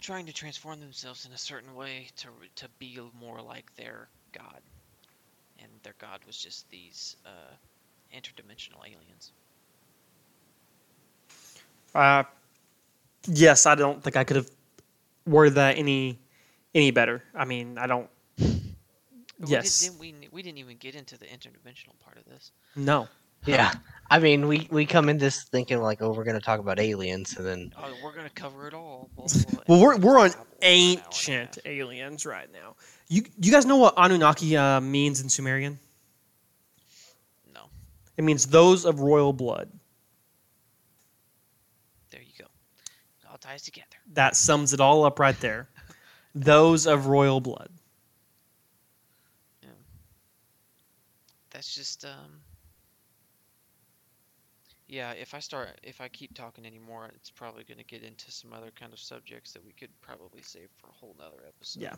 trying 0.01 0.27
to 0.27 0.33
transform 0.33 0.81
themselves 0.81 1.25
in 1.27 1.33
a 1.33 1.39
certain 1.39 1.75
way 1.75 2.09
to 2.17 2.29
to 2.57 2.69
be 2.79 2.99
more 3.21 3.41
like 3.41 3.75
their 3.77 4.09
god 4.33 4.61
and 5.59 5.71
their 5.83 5.95
god 5.99 6.21
was 6.27 6.37
just 6.37 6.69
these 6.71 7.17
uh, 7.27 7.55
interdimensional 8.15 8.81
aliens 8.87 9.33
Uh, 11.95 12.25
yes, 13.27 13.67
I 13.67 13.75
don't 13.75 14.03
think 14.03 14.17
I 14.17 14.25
could 14.25 14.37
have 14.37 14.51
worded 15.27 15.55
that 15.55 15.79
any 15.79 16.19
any 16.75 16.91
better. 16.91 17.23
I 17.35 17.45
mean, 17.45 17.79
I 17.79 17.87
don't. 17.87 18.09
Yes. 19.47 19.81
we, 19.81 19.89
did, 19.89 19.99
didn't 19.99 20.23
we 20.23 20.29
we 20.33 20.43
didn't 20.43 20.59
even 20.59 20.77
get 20.77 20.95
into 20.95 21.17
the 21.17 21.27
interdimensional 21.27 21.99
part 22.05 22.17
of 22.19 22.25
this 22.25 22.51
No. 22.75 23.09
Yeah. 23.47 23.73
I 24.11 24.19
mean, 24.19 24.49
we, 24.49 24.69
we 24.71 24.87
come 24.87 25.09
in 25.09 25.19
this 25.19 25.43
thinking 25.45 25.83
like, 25.83 26.01
oh, 26.01 26.13
we're 26.13 26.25
going 26.25 26.39
to 26.39 26.45
talk 26.45 26.61
about 26.61 26.81
aliens, 26.81 27.37
and 27.37 27.47
then 27.47 27.73
oh 27.77 27.93
we're 28.03 28.15
gonna 28.15 28.31
cover 28.31 28.67
it 28.67 28.75
all 28.75 29.11
Well, 29.17 29.29
we're 29.81 29.97
we're 29.99 30.19
on 30.19 30.31
babble 30.31 30.35
an 30.35 30.39
hour 30.39 30.39
and 30.63 30.63
ancient 30.63 31.59
aliens 31.67 32.25
right 32.25 32.51
now. 32.53 32.75
You 33.09 33.25
you 33.39 33.53
guys 33.53 33.67
know 33.67 33.77
what 33.77 33.95
Anunnaki 33.99 34.57
uh, 34.57 34.81
means 34.81 35.21
in 35.21 35.29
Sumerian? 35.29 35.79
no 37.53 37.65
It 38.17 38.25
means 38.25 38.47
those 38.47 38.87
of 38.87 39.01
royal 39.01 39.35
blood. 39.35 39.71
There 42.11 42.23
you 42.23 42.33
go. 42.39 42.47
It 43.23 43.29
all 43.31 43.39
ties 43.39 43.63
together. 43.63 43.87
That 44.15 44.37
sums 44.37 44.73
it 44.73 44.81
all 44.81 45.05
up 45.05 45.19
right 45.19 45.39
there. 45.41 45.69
Those 46.35 46.87
of 46.87 47.07
royal 47.07 47.41
blood. 47.41 47.71
Yeah. 49.63 49.71
That's 51.51 51.75
just 51.75 52.05
um. 52.05 52.38
Yeah, 54.89 55.13
if 55.13 55.35
I 55.35 55.39
start, 55.39 55.69
if 55.83 56.01
I 56.01 56.09
keep 56.09 56.35
talking 56.35 56.65
anymore, 56.65 57.11
it's 57.15 57.29
probably 57.29 57.63
going 57.63 57.77
to 57.77 57.85
get 57.85 58.03
into 58.03 58.33
some 58.33 58.55
other 58.55 58.71
kind 58.79 58.91
of 58.93 58.99
subjects 58.99 59.53
that 59.53 59.63
we 59.65 59.73
could 59.73 59.91
probably 60.01 60.41
save 60.41 60.69
for 60.81 60.89
a 60.89 60.93
whole 60.93 61.15
nother 61.19 61.45
episode. 61.47 61.83
Yeah. 61.83 61.95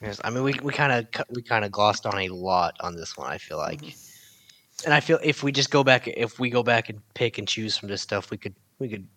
yes, 0.00 0.20
I 0.22 0.30
mean, 0.30 0.44
we, 0.44 0.54
we 0.62 0.72
kind 0.72 0.92
of 0.92 1.24
we 1.34 1.42
kind 1.42 1.64
of 1.64 1.72
glossed 1.72 2.06
on 2.06 2.16
a 2.16 2.28
lot 2.28 2.76
on 2.80 2.94
this 2.94 3.16
one. 3.16 3.28
I 3.30 3.38
feel 3.38 3.58
like, 3.58 3.80
Mm-hmm. 3.80 4.84
and 4.84 4.94
I 4.94 5.00
feel 5.00 5.18
if 5.22 5.42
we 5.42 5.50
just 5.50 5.70
go 5.72 5.82
back, 5.82 6.06
if 6.06 6.38
we 6.38 6.48
go 6.48 6.62
back 6.62 6.88
and 6.88 7.00
pick 7.14 7.38
and 7.38 7.48
choose 7.48 7.76
from 7.76 7.88
this 7.88 8.02
stuff, 8.02 8.30
we 8.30 8.36
could 8.36 8.54
we 8.78 8.88
could 8.88 9.08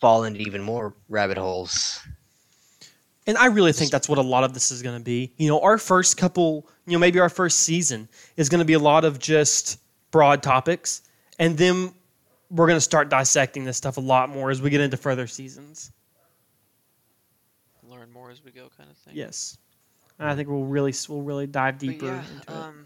fall 0.00 0.24
into 0.24 0.40
even 0.40 0.60
more 0.60 0.96
rabbit 1.08 1.38
holes. 1.38 2.00
And 3.28 3.38
I 3.38 3.46
really 3.46 3.72
think 3.72 3.92
that's 3.92 4.08
what 4.08 4.18
a 4.18 4.22
lot 4.22 4.42
of 4.42 4.52
this 4.52 4.72
is 4.72 4.82
going 4.82 4.98
to 4.98 5.04
be. 5.04 5.32
You 5.36 5.46
know, 5.46 5.60
our 5.60 5.78
first 5.78 6.16
couple, 6.16 6.68
you 6.86 6.94
know, 6.94 6.98
maybe 6.98 7.20
our 7.20 7.28
first 7.28 7.60
season 7.60 8.08
is 8.36 8.48
going 8.48 8.58
to 8.58 8.64
be 8.64 8.72
a 8.72 8.80
lot 8.80 9.04
of 9.04 9.20
just 9.20 9.78
broad 10.10 10.42
topics. 10.42 11.02
And 11.42 11.58
then 11.58 11.92
we're 12.50 12.68
going 12.68 12.76
to 12.76 12.80
start 12.80 13.08
dissecting 13.08 13.64
this 13.64 13.76
stuff 13.76 13.96
a 13.96 14.00
lot 14.00 14.30
more 14.30 14.52
as 14.52 14.62
we 14.62 14.70
get 14.70 14.80
into 14.80 14.96
further 14.96 15.26
seasons. 15.26 15.90
Learn 17.82 18.12
more 18.12 18.30
as 18.30 18.44
we 18.44 18.52
go, 18.52 18.68
kind 18.76 18.88
of 18.88 18.96
thing. 18.98 19.14
Yes. 19.16 19.58
And 20.20 20.30
I 20.30 20.36
think 20.36 20.48
we'll 20.48 20.66
really 20.66 20.94
we'll 21.08 21.22
really 21.22 21.48
dive 21.48 21.78
deeper 21.78 22.06
yeah, 22.06 22.20
into 22.20 22.42
it. 22.42 22.56
um, 22.56 22.84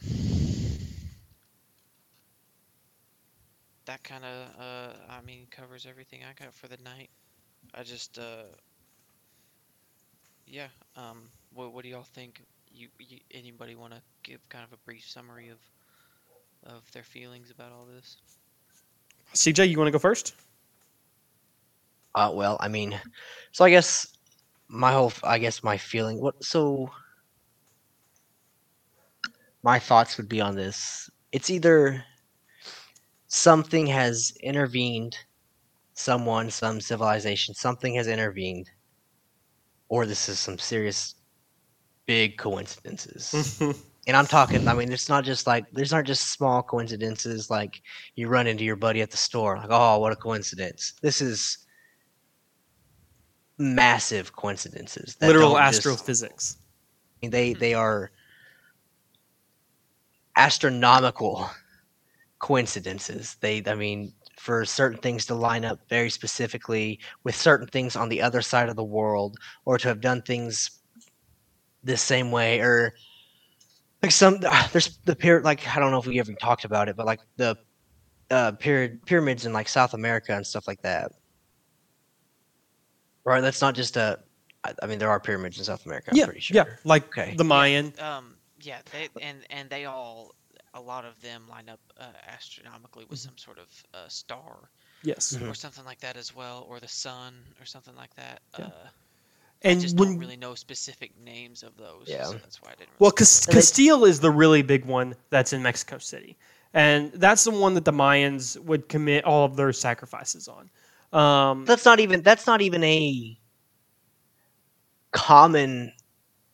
that 3.85 4.03
kind 4.03 4.24
of, 4.24 4.49
uh, 4.59 4.93
I 5.11 5.20
mean, 5.20 5.47
covers 5.51 5.87
everything 5.87 6.20
I 6.23 6.43
got 6.43 6.55
for 6.55 6.69
the 6.69 6.78
night. 6.83 7.11
I 7.74 7.83
just, 7.83 8.19
uh, 8.19 8.45
yeah. 10.47 10.69
Um, 10.97 11.28
what 11.53 11.74
what 11.74 11.83
do 11.83 11.91
y'all 11.91 12.05
think? 12.05 12.41
You, 12.73 12.89
you 12.99 13.19
anybody 13.35 13.74
want 13.74 13.93
to 13.93 14.01
give 14.23 14.41
kind 14.49 14.65
of 14.65 14.73
a 14.73 14.78
brief 14.87 15.07
summary 15.07 15.51
of 15.51 15.59
of 16.65 16.91
their 16.93 17.05
feelings 17.05 17.51
about 17.51 17.70
all 17.70 17.85
this? 17.85 18.16
CJ, 19.35 19.69
you 19.69 19.78
want 19.78 19.89
to 19.89 19.93
go 19.93 19.98
first? 19.98 20.35
Uh, 22.15 22.31
well, 22.35 22.57
I 22.61 22.69
mean, 22.69 22.98
so 23.53 23.65
I 23.65 23.70
guess 23.70 24.07
my 24.69 24.93
whole, 24.93 25.12
I 25.23 25.39
guess 25.39 25.62
my 25.62 25.77
feeling, 25.77 26.20
what, 26.20 26.43
so 26.43 26.90
my 29.62 29.78
thoughts 29.78 30.16
would 30.16 30.28
be 30.28 30.40
on 30.40 30.55
this. 30.55 31.11
It's 31.32 31.51
either 31.51 32.05
something 33.27 33.86
has 33.86 34.32
intervened, 34.43 35.16
someone, 35.94 36.51
some 36.51 36.81
civilization, 36.81 37.55
something 37.55 37.94
has 37.97 38.07
intervened, 38.07 38.70
or 39.89 40.07
this 40.07 40.28
is 40.28 40.39
some 40.39 40.59
serious 40.59 41.16
big 42.07 42.39
coincidences. 42.39 43.61
and 44.07 44.16
I'm 44.16 44.27
talking, 44.27 44.66
I 44.69 44.74
mean, 44.74 44.93
it's 44.93 45.09
not 45.09 45.24
just 45.24 45.47
like, 45.47 45.65
there's 45.73 45.93
not 45.93 46.05
just 46.05 46.33
small 46.33 46.62
coincidences 46.62 47.51
like 47.51 47.83
you 48.15 48.28
run 48.28 48.47
into 48.47 48.65
your 48.65 48.77
buddy 48.77 49.03
at 49.03 49.11
the 49.11 49.16
store, 49.16 49.57
like, 49.57 49.69
oh, 49.70 49.99
what 49.99 50.12
a 50.12 50.16
coincidence. 50.16 50.95
This 51.03 51.20
is 51.20 51.66
massive 53.59 54.33
coincidences. 54.33 55.16
that 55.16 55.27
Literal 55.27 55.55
don't 55.55 55.62
just- 55.62 55.78
astrophysics. 55.78 56.59
I 56.59 57.16
mean, 57.23 57.31
they 57.31 57.51
mm-hmm. 57.51 57.61
they 57.61 57.74
are 57.74 58.12
astronomical 60.37 61.49
coincidences. 62.39 63.37
They, 63.41 63.62
I 63.66 63.74
mean, 63.74 64.12
for 64.39 64.65
certain 64.66 65.01
things 65.01 65.24
to 65.27 65.35
line 65.35 65.65
up 65.65 65.81
very 65.89 66.11
specifically 66.11 67.01
with 67.24 67.35
certain 67.35 67.66
things 67.66 67.97
on 67.97 68.11
the 68.11 68.20
other 68.20 68.43
side 68.43 68.69
of 68.69 68.77
the 68.77 68.85
world, 68.85 69.39
or 69.65 69.78
to 69.78 69.89
have 69.89 70.03
done 70.03 70.23
things 70.23 70.83
the 71.83 71.97
same 71.97 72.31
way, 72.31 72.61
or 72.61 72.95
like 74.02 74.12
some 74.12 74.39
there's 74.73 74.98
the 75.05 75.16
pyramid. 75.16 75.44
Like 75.44 75.66
I 75.77 75.81
don't 75.81 75.90
know 75.90 75.98
if 75.98 76.06
we 76.06 76.20
ever 76.20 76.32
talked 76.35 76.64
about 76.64 76.89
it, 76.89 76.97
but 76.97 77.06
like 77.06 77.20
the 77.36 77.56
uh, 78.31 78.52
pyramid 78.52 79.05
pyramids 79.06 79.47
in 79.47 79.52
like 79.52 79.68
South 79.68 79.94
America 79.94 80.35
and 80.35 80.47
stuff 80.47 80.68
like 80.68 80.82
that. 80.82 81.12
Right, 83.24 83.40
that's 83.40 83.60
not 83.60 83.74
just 83.74 83.97
a. 83.97 84.18
I 84.82 84.86
mean, 84.86 84.98
there 84.98 85.10
are 85.10 85.20
pyramids 85.20 85.59
in 85.59 85.64
South 85.64 85.85
America. 85.86 86.10
I'm 86.12 86.16
yeah, 86.16 86.24
pretty 86.24 86.40
sure. 86.40 86.56
yeah, 86.56 86.64
like 86.85 87.05
Okay. 87.06 87.35
the 87.36 87.44
Mayan. 87.44 87.93
Um, 87.98 88.36
yeah, 88.60 88.81
they 88.90 89.09
and 89.20 89.44
and 89.51 89.70
they 89.70 89.85
all, 89.85 90.35
a 90.74 90.81
lot 90.81 91.05
of 91.05 91.20
them 91.20 91.47
line 91.48 91.68
up 91.68 91.81
uh, 91.98 92.12
astronomically 92.27 93.05
with 93.09 93.18
some 93.18 93.36
sort 93.39 93.59
of 93.59 93.68
uh, 93.94 94.09
star 94.09 94.70
Yes, 95.02 95.36
Mhm. 95.36 95.51
or 95.51 95.55
something 95.55 95.85
like 95.85 96.01
that 96.01 96.16
as 96.16 96.35
well, 96.35 96.64
or 96.68 96.81
the 96.81 96.89
sun 96.89 97.55
or 97.60 97.64
something 97.66 97.94
like 97.97 98.14
that. 98.16 98.43
Yeah. 98.59 98.66
Uh, 98.66 98.89
and 99.62 99.78
I 99.78 99.83
just 99.83 99.97
when 99.97 100.11
don't 100.11 100.19
really 100.19 100.37
know 100.37 100.55
specific 100.55 101.12
names 101.24 101.62
of 101.62 101.77
those. 101.77 102.05
Yeah. 102.07 102.24
so 102.24 102.33
that's 102.35 102.61
why 102.62 102.70
I 102.70 102.74
didn't. 102.74 102.91
well, 102.99 103.11
Really 103.11 103.16
Cas- 103.19 103.47
And 103.47 103.55
Castillo 103.55 104.05
is 104.05 104.20
the 104.20 104.31
really 104.31 104.62
big 104.62 104.85
one 104.85 105.15
that's 105.31 105.53
in 105.53 105.62
Mexico 105.62 105.99
City, 105.99 106.37
and 106.74 107.12
that's 107.15 107.45
the 107.45 107.51
one 107.51 107.74
that 107.74 107.85
the 107.85 107.93
Mayans 107.93 108.59
would 108.62 108.89
commit 108.89 109.24
all 109.24 109.45
of 109.45 109.57
their 109.57 109.73
sacrifices 109.73 110.49
on. 110.49 110.70
Um, 111.12 111.65
That's 111.65 111.85
not 111.85 112.01
even. 112.01 112.23
That's 112.23 112.47
not 112.47 112.61
even 112.61 112.83
a 112.85 113.39
common 115.12 115.93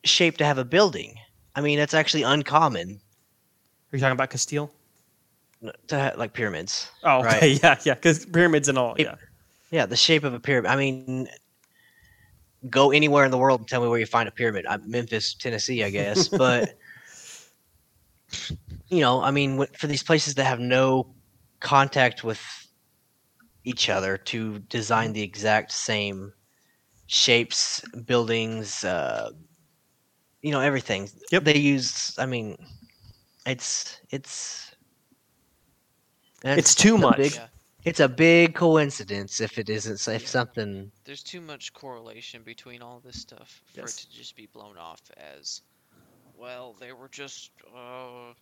shape 0.04 0.36
to 0.38 0.44
have 0.44 0.58
a 0.58 0.64
building. 0.64 1.14
I 1.54 1.60
mean, 1.60 1.78
that's 1.78 1.94
actually 1.94 2.22
uncommon 2.22 2.90
Are 3.92 3.96
you 3.96 4.00
talking 4.00 4.12
about 4.12 4.30
Castillo? 4.30 4.70
n- 5.62 5.72
to 5.88 5.98
have, 5.98 6.16
like 6.18 6.32
pyramids. 6.32 6.88
Oh, 7.04 7.22
Right. 7.22 7.42
yeah, 7.62 7.78
yeah, 7.84 7.94
because 7.94 8.24
pyramids 8.26 8.68
and 8.68 8.78
all, 8.78 8.94
It- 8.94 9.04
yeah. 9.04 9.14
Yeah, 9.70 9.86
the 9.86 9.96
shape 9.96 10.24
of 10.24 10.34
a 10.34 10.40
pyramid. 10.40 10.70
I 10.70 10.76
mean, 10.76 11.28
go 12.70 12.90
anywhere 12.92 13.24
in 13.24 13.30
the 13.30 13.38
world 13.38 13.60
and 13.60 13.68
tell 13.68 13.82
me 13.82 13.88
where 13.88 13.98
you 13.98 14.06
find 14.06 14.28
a 14.28 14.32
pyramid. 14.32 14.66
i 14.66 14.76
Memphis, 14.78 15.34
Tennessee, 15.34 15.84
I 15.84 15.90
guess. 15.90 16.28
But 16.42 16.74
you 18.88 19.00
know, 19.00 19.22
I 19.22 19.30
mean, 19.30 19.64
for 19.78 19.86
these 19.86 20.02
places 20.02 20.34
that 20.34 20.44
have 20.44 20.60
no 20.60 21.14
contact 21.60 22.24
with 22.24 22.40
each 23.64 23.88
other 23.88 24.16
to 24.16 24.58
design 24.60 25.12
the 25.12 25.22
exact 25.22 25.72
same 25.72 26.32
shapes, 27.06 27.80
buildings, 28.06 28.84
uh, 28.84 29.30
you 30.42 30.50
know, 30.50 30.60
everything. 30.60 31.08
Yep. 31.30 31.44
They 31.44 31.58
use. 31.58 32.14
I 32.18 32.26
mean, 32.26 32.56
it's 33.46 34.00
it's. 34.10 34.74
It's 36.44 36.74
too 36.74 36.98
much. 36.98 37.18
big- 37.18 37.34
Yeah. 37.34 37.46
It's 37.84 38.00
a 38.00 38.08
big 38.08 38.54
coincidence 38.54 39.40
if 39.40 39.58
it 39.58 39.68
isn't 39.68 40.06
if 40.08 40.26
something 40.26 40.90
There's 41.04 41.22
too 41.22 41.40
much 41.40 41.72
correlation 41.72 42.42
between 42.42 42.82
all 42.82 43.00
this 43.04 43.20
stuff 43.20 43.62
for 43.74 43.80
Yes. 43.80 43.98
it 43.98 44.10
to 44.10 44.16
just 44.16 44.36
be 44.36 44.46
blown 44.46 44.76
off 44.78 45.00
as, 45.16 45.62
well, 46.36 46.74
they 46.80 46.92
were 46.92 47.08
just, 47.08 47.50
uh, 47.74 48.32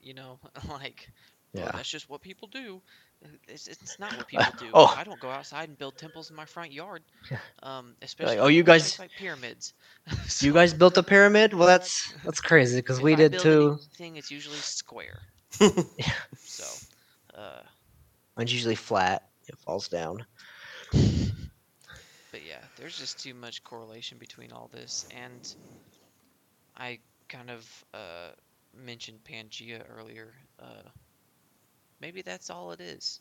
you 0.00 0.14
know, 0.14 0.38
like, 0.68 1.10
well, 1.52 1.64
Yeah. 1.64 1.70
that's 1.72 1.88
just 1.90 2.08
what 2.08 2.20
people 2.20 2.48
do. 2.48 2.80
Uh, 3.24 3.28
It's, 3.48 3.66
it's 3.68 3.98
not 3.98 4.16
what 4.16 4.26
people 4.34 4.52
do. 4.58 4.70
Oh. 4.74 4.94
I 4.96 5.04
don't 5.04 5.20
go 5.20 5.30
outside 5.30 5.68
and 5.68 5.78
build 5.78 5.96
temples 5.96 6.30
in 6.30 6.36
my 6.36 6.44
front 6.44 6.72
yard. 6.72 7.02
Yeah. 7.30 7.38
Um, 7.62 7.94
especially 8.02 8.36
like, 8.36 8.44
oh, 8.44 8.48
you 8.48 8.62
guys- 8.62 8.98
like 8.98 9.10
pyramids. 9.18 9.72
you 10.40 10.52
guys 10.52 10.74
built 10.74 10.96
a 10.98 11.02
pyramid 11.02 11.54
well 11.54 11.66
that's 11.66 12.12
that's 12.24 12.40
crazy 12.40 12.78
because 12.78 13.00
we 13.00 13.14
did 13.16 13.38
too 13.38 13.78
Thing 13.96 14.16
it's 14.16 14.30
usually 14.30 14.58
square. 14.58 15.20
Yeah. 15.60 16.12
So, 16.42 16.64
uh, 17.34 17.62
mine's 18.36 18.52
usually 18.52 18.74
flat 18.74 19.22
it 19.46 19.58
falls 19.58 19.88
down 19.88 20.24
But 22.30 22.42
yeah, 22.42 22.64
there's 22.76 22.96
just 22.96 23.20
too 23.20 23.34
much 23.34 23.62
correlation 23.62 24.18
between 24.18 24.52
all 24.52 24.68
this, 24.68 25.04
and 25.10 25.54
I 26.76 27.00
kind 27.28 27.50
of 27.50 27.84
uh, 27.92 28.32
mentioned 28.72 29.24
Pangea 29.24 29.84
earlier. 29.88 30.34
Uh, 30.58 30.90
maybe 32.00 32.22
that's 32.22 32.50
all 32.50 32.72
it 32.72 32.80
is. 32.80 33.20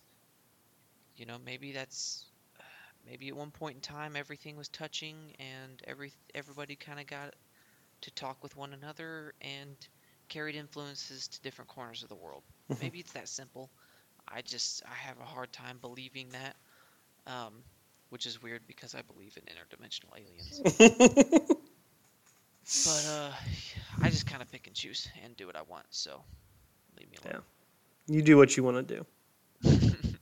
You 1.15 1.26
know, 1.26 1.38
maybe 1.40 1.72
that's 1.73 2.26
maybe 3.06 3.27
at 3.30 3.35
one 3.35 3.52
point 3.52 3.76
in 3.76 3.81
time 3.81 4.15
everything 4.15 4.56
was 4.57 4.69
touching, 4.69 5.35
and 5.40 5.81
every 5.85 6.14
everybody 6.34 6.76
kind 6.76 6.99
of 6.99 7.07
got 7.07 7.34
to 8.02 8.11
talk 8.11 8.44
with 8.44 8.56
one 8.56 8.73
another 8.73 9.34
and 9.41 9.77
carried 10.30 10.56
influences 10.56 11.27
to 11.30 11.41
different 11.41 11.69
corners 11.69 12.03
of 12.03 12.10
the 12.10 12.15
world. 12.15 12.44
Mhm. 12.69 12.91
maybe 12.91 12.99
it's 12.99 13.14
that 13.14 13.27
simple. 13.30 13.72
I 14.28 14.41
just 14.41 14.84
I 14.86 14.95
have 14.95 15.20
a 15.20 15.26
hard 15.26 15.52
time 15.52 15.78
believing 15.82 16.30
that. 16.32 16.56
Um, 17.28 17.64
which 18.10 18.26
is 18.28 18.41
weird 18.44 18.62
because 18.68 18.94
I 18.94 19.02
believe 19.02 19.38
in 19.38 19.44
interdimensional 19.44 20.14
aliens. 20.18 20.62
but 22.86 23.06
uh, 23.10 23.32
I 24.02 24.10
just 24.10 24.28
kind 24.28 24.41
of 24.41 24.52
pick 24.52 24.68
and 24.68 24.76
choose 24.76 25.08
and 25.24 25.36
do 25.36 25.48
what 25.48 25.56
I 25.56 25.64
want. 25.64 25.86
So 25.90 26.22
leave 27.00 27.10
me 27.10 27.18
alone. 27.24 27.41
Yeah. 28.08 28.16
You 28.16 28.22
do 28.22 28.38
what 28.38 28.56
you 28.56 28.64
want 28.64 28.88
to 28.88 28.95
do. 28.95 29.06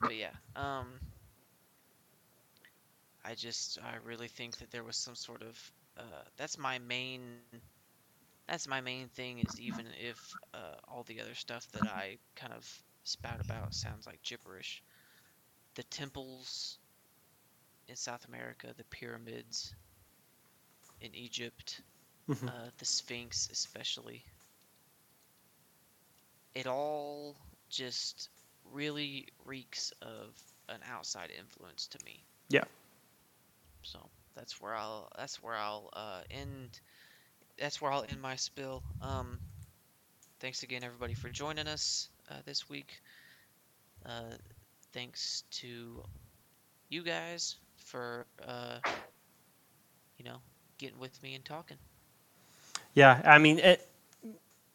But 0.00 0.16
yeah, 0.16 0.32
um, 0.56 1.00
I 3.24 3.34
just 3.34 3.78
I 3.82 3.96
really 4.04 4.28
think 4.28 4.58
that 4.58 4.70
there 4.70 4.84
was 4.84 4.96
some 4.96 5.14
sort 5.14 5.42
of 5.42 5.72
uh, 5.98 6.22
that's 6.36 6.58
my 6.58 6.78
main 6.78 7.40
that's 8.48 8.66
my 8.68 8.80
main 8.80 9.08
thing 9.08 9.38
is 9.40 9.58
even 9.60 9.86
if 9.98 10.36
uh, 10.54 10.76
all 10.88 11.04
the 11.04 11.20
other 11.20 11.34
stuff 11.34 11.68
that 11.72 11.86
I 11.86 12.18
kind 12.36 12.52
of 12.52 12.84
spout 13.04 13.40
about 13.40 13.74
sounds 13.74 14.06
like 14.06 14.22
gibberish, 14.22 14.82
the 15.76 15.84
temples 15.84 16.78
in 17.88 17.96
South 17.96 18.24
America, 18.26 18.72
the 18.76 18.84
pyramids 18.84 19.74
in 21.00 21.14
Egypt, 21.14 21.82
Mhm. 22.28 22.48
uh, 22.48 22.70
the 22.78 22.84
Sphinx 22.84 23.48
especially, 23.50 24.26
it 26.54 26.66
all 26.66 27.36
just 27.68 28.30
really 28.64 29.28
reeks 29.44 29.92
of 30.02 30.36
an 30.68 30.82
outside 30.84 31.30
influence 31.30 31.86
to 31.86 31.98
me. 32.04 32.26
Yeah. 32.48 32.64
So 33.82 34.10
that's 34.34 34.60
where 34.60 34.74
I'll 34.74 35.08
that's 35.16 35.42
where 35.42 35.54
I'll 35.56 35.88
uh, 35.94 36.22
end 36.30 36.80
that's 37.58 37.80
where 37.80 37.90
I'll 37.92 38.04
end 38.08 38.20
my 38.20 38.36
spill. 38.36 38.82
Um, 39.00 39.38
thanks 40.40 40.62
again 40.62 40.82
everybody 40.84 41.14
for 41.14 41.28
joining 41.28 41.66
us 41.66 42.08
uh, 42.30 42.36
this 42.44 42.68
week. 42.68 43.00
Uh, 44.04 44.34
thanks 44.92 45.44
to 45.50 46.02
you 46.88 47.02
guys 47.02 47.56
for 47.76 48.26
uh, 48.46 48.78
you 50.18 50.24
know 50.24 50.36
getting 50.78 50.98
with 50.98 51.22
me 51.22 51.34
and 51.34 51.44
talking. 51.44 51.76
Yeah, 52.94 53.20
I 53.24 53.38
mean, 53.38 53.58
it, 53.58 53.88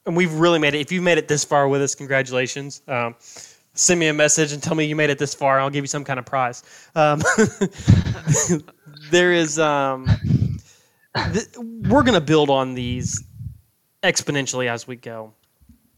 and 0.05 0.15
we've 0.15 0.33
really 0.33 0.59
made 0.59 0.75
it. 0.75 0.81
If 0.81 0.91
you've 0.91 1.03
made 1.03 1.17
it 1.17 1.27
this 1.27 1.43
far 1.43 1.67
with 1.67 1.81
us, 1.81 1.95
congratulations. 1.95 2.81
Um, 2.87 3.15
send 3.73 3.99
me 3.99 4.07
a 4.07 4.13
message 4.13 4.51
and 4.51 4.61
tell 4.61 4.75
me 4.75 4.85
you 4.85 4.95
made 4.95 5.09
it 5.09 5.17
this 5.17 5.33
far, 5.33 5.59
I'll 5.59 5.69
give 5.69 5.83
you 5.83 5.87
some 5.87 6.03
kind 6.03 6.19
of 6.19 6.25
prize. 6.25 6.63
Um, 6.95 7.21
there 9.11 9.31
is, 9.31 9.59
um, 9.59 10.07
we're 11.15 12.03
going 12.03 12.13
to 12.13 12.21
build 12.21 12.49
on 12.49 12.73
these 12.73 13.23
exponentially 14.03 14.67
as 14.67 14.87
we 14.87 14.95
go, 14.95 15.33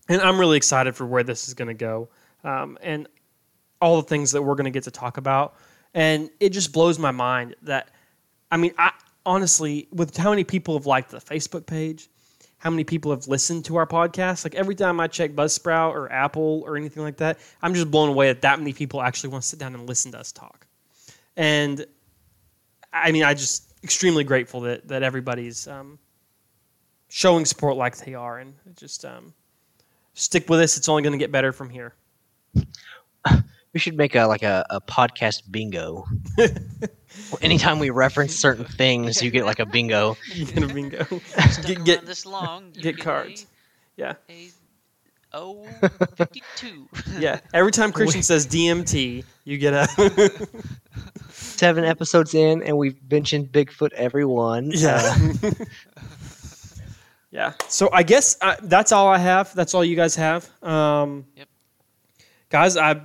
and 0.10 0.22
I'm 0.22 0.40
really 0.40 0.57
excited 0.57 0.95
for 0.95 1.06
where 1.06 1.23
this 1.23 1.48
is 1.48 1.53
going 1.53 1.68
to 1.69 1.73
go, 1.73 2.10
um, 2.44 2.77
and 2.81 3.07
all 3.81 3.98
the 3.98 4.07
things 4.07 4.31
that 4.31 4.41
we're 4.41 4.56
going 4.56 4.65
to 4.65 4.72
get 4.72 4.84
to 4.84 4.91
talk 4.91 5.18
about. 5.18 5.56
And 5.94 6.30
it 6.40 6.49
just 6.49 6.73
blows 6.73 6.98
my 6.98 7.11
mind 7.11 7.56
that, 7.64 7.91
I 8.52 8.57
mean, 8.57 8.73
I 8.77 8.91
honestly, 9.26 9.88
with 9.91 10.15
how 10.18 10.31
many 10.31 10.44
people 10.44 10.76
have 10.76 10.85
liked 10.85 11.11
the 11.11 11.19
Facebook 11.19 11.65
page, 11.65 12.10
how 12.57 12.69
many 12.69 12.85
people 12.85 13.11
have 13.11 13.27
listened 13.27 13.65
to 13.65 13.76
our 13.76 13.85
podcast. 13.85 14.45
Like 14.45 14.56
every 14.56 14.73
time 14.73 14.99
I 14.99 15.07
check 15.07 15.31
Buzzsprout 15.34 15.94
or 15.94 16.10
Apple 16.11 16.64
or 16.65 16.77
anything 16.77 17.03
like 17.03 17.18
that, 17.18 17.40
I'm 17.61 17.73
just 17.73 17.91
blown 17.91 18.07
away 18.07 18.27
that 18.27 18.41
that 18.44 18.57
many 18.57 18.72
people 18.72 19.02
actually 19.02 19.31
want 19.31 19.44
to 19.44 19.49
sit 19.49 19.60
down 19.60 19.76
and 19.76 19.88
listen 19.88 20.14
to 20.14 20.19
us 20.19 20.31
talk. 20.31 20.65
And 21.35 21.85
I 22.94 23.11
mean, 23.11 23.23
I 23.23 23.34
just 23.34 23.73
extremely 23.84 24.24
grateful 24.24 24.62
that 24.62 24.88
that 24.88 25.04
everybody's 25.04 25.68
um, 25.68 26.00
showing 27.10 27.46
support 27.46 27.76
like 27.76 27.98
they 27.98 28.14
are, 28.14 28.40
and 28.40 28.54
just 28.76 29.06
um, 29.06 29.34
stick 30.14 30.50
with 30.50 30.60
us. 30.60 30.78
It's 30.78 30.90
only 30.90 31.04
going 31.04 31.14
to 31.14 31.18
get 31.20 31.32
better 31.32 31.52
from 31.52 31.70
here. 31.70 31.94
we 33.74 33.80
should 33.80 33.98
make 33.98 34.16
a 34.16 34.26
like 34.26 34.44
a, 34.44 34.66
a 34.70 34.80
podcast 34.82 35.44
bingo 35.50 36.06
anytime 37.42 37.80
we 37.80 37.90
reference 37.90 38.36
certain 38.36 38.66
things 38.66 39.22
you 39.24 39.32
get 39.32 39.46
like 39.46 39.58
a 39.60 39.66
bingo 39.66 40.16
You're 40.34 40.52
gonna 40.54 40.72
bingo. 40.74 41.04
Stuck 41.50 41.66
Get- 41.66 41.84
get- 41.84 42.06
this 42.06 42.26
long, 42.26 42.72
you 42.76 42.82
get 42.84 43.00
a- 43.00 43.02
cards. 43.02 43.48
Yeah. 43.98 44.14
A, 44.30 44.50
O 45.34 45.66
fifty 46.16 46.42
two. 46.56 46.88
Yeah. 47.20 47.40
Every 47.54 47.72
time 47.72 47.92
Christian 47.92 48.24
says 48.24 48.48
DMT, 48.48 49.24
you 49.46 49.58
get 49.58 49.74
a 49.74 49.88
seven 51.30 51.84
episodes 51.86 52.34
in 52.34 52.64
and 52.64 52.78
we've 52.78 53.00
mentioned 53.12 53.52
bigfoot 53.52 53.92
every 53.94 54.26
one 54.26 54.72
Yeah. 54.72 55.16
Uh, 55.44 55.52
yeah. 57.32 57.54
So 57.68 57.90
I 57.92 58.04
guess 58.04 58.38
uh, 58.42 58.56
that's 58.64 58.92
all 58.92 59.08
I 59.08 59.18
have. 59.18 59.54
That's 59.56 59.74
all 59.74 59.84
you 59.84 59.96
guys 59.96 60.16
have. 60.16 60.50
Um, 60.64 61.26
Yep. 61.36 61.48
Guys, 62.50 62.78
I 62.78 63.02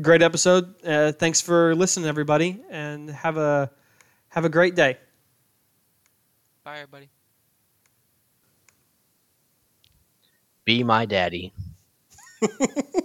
great 0.00 0.22
episode. 0.22 0.74
Uh, 0.84 1.12
thanks 1.12 1.40
for 1.40 1.74
listening, 1.74 2.08
everybody, 2.08 2.62
and 2.70 3.10
have 3.10 3.36
a 3.36 3.70
have 4.28 4.44
a 4.46 4.48
great 4.48 4.74
day. 4.74 4.96
Bye 6.64 6.76
everybody. 6.80 7.10
Be 10.64 10.82
my 10.82 11.04
daddy 11.04 11.52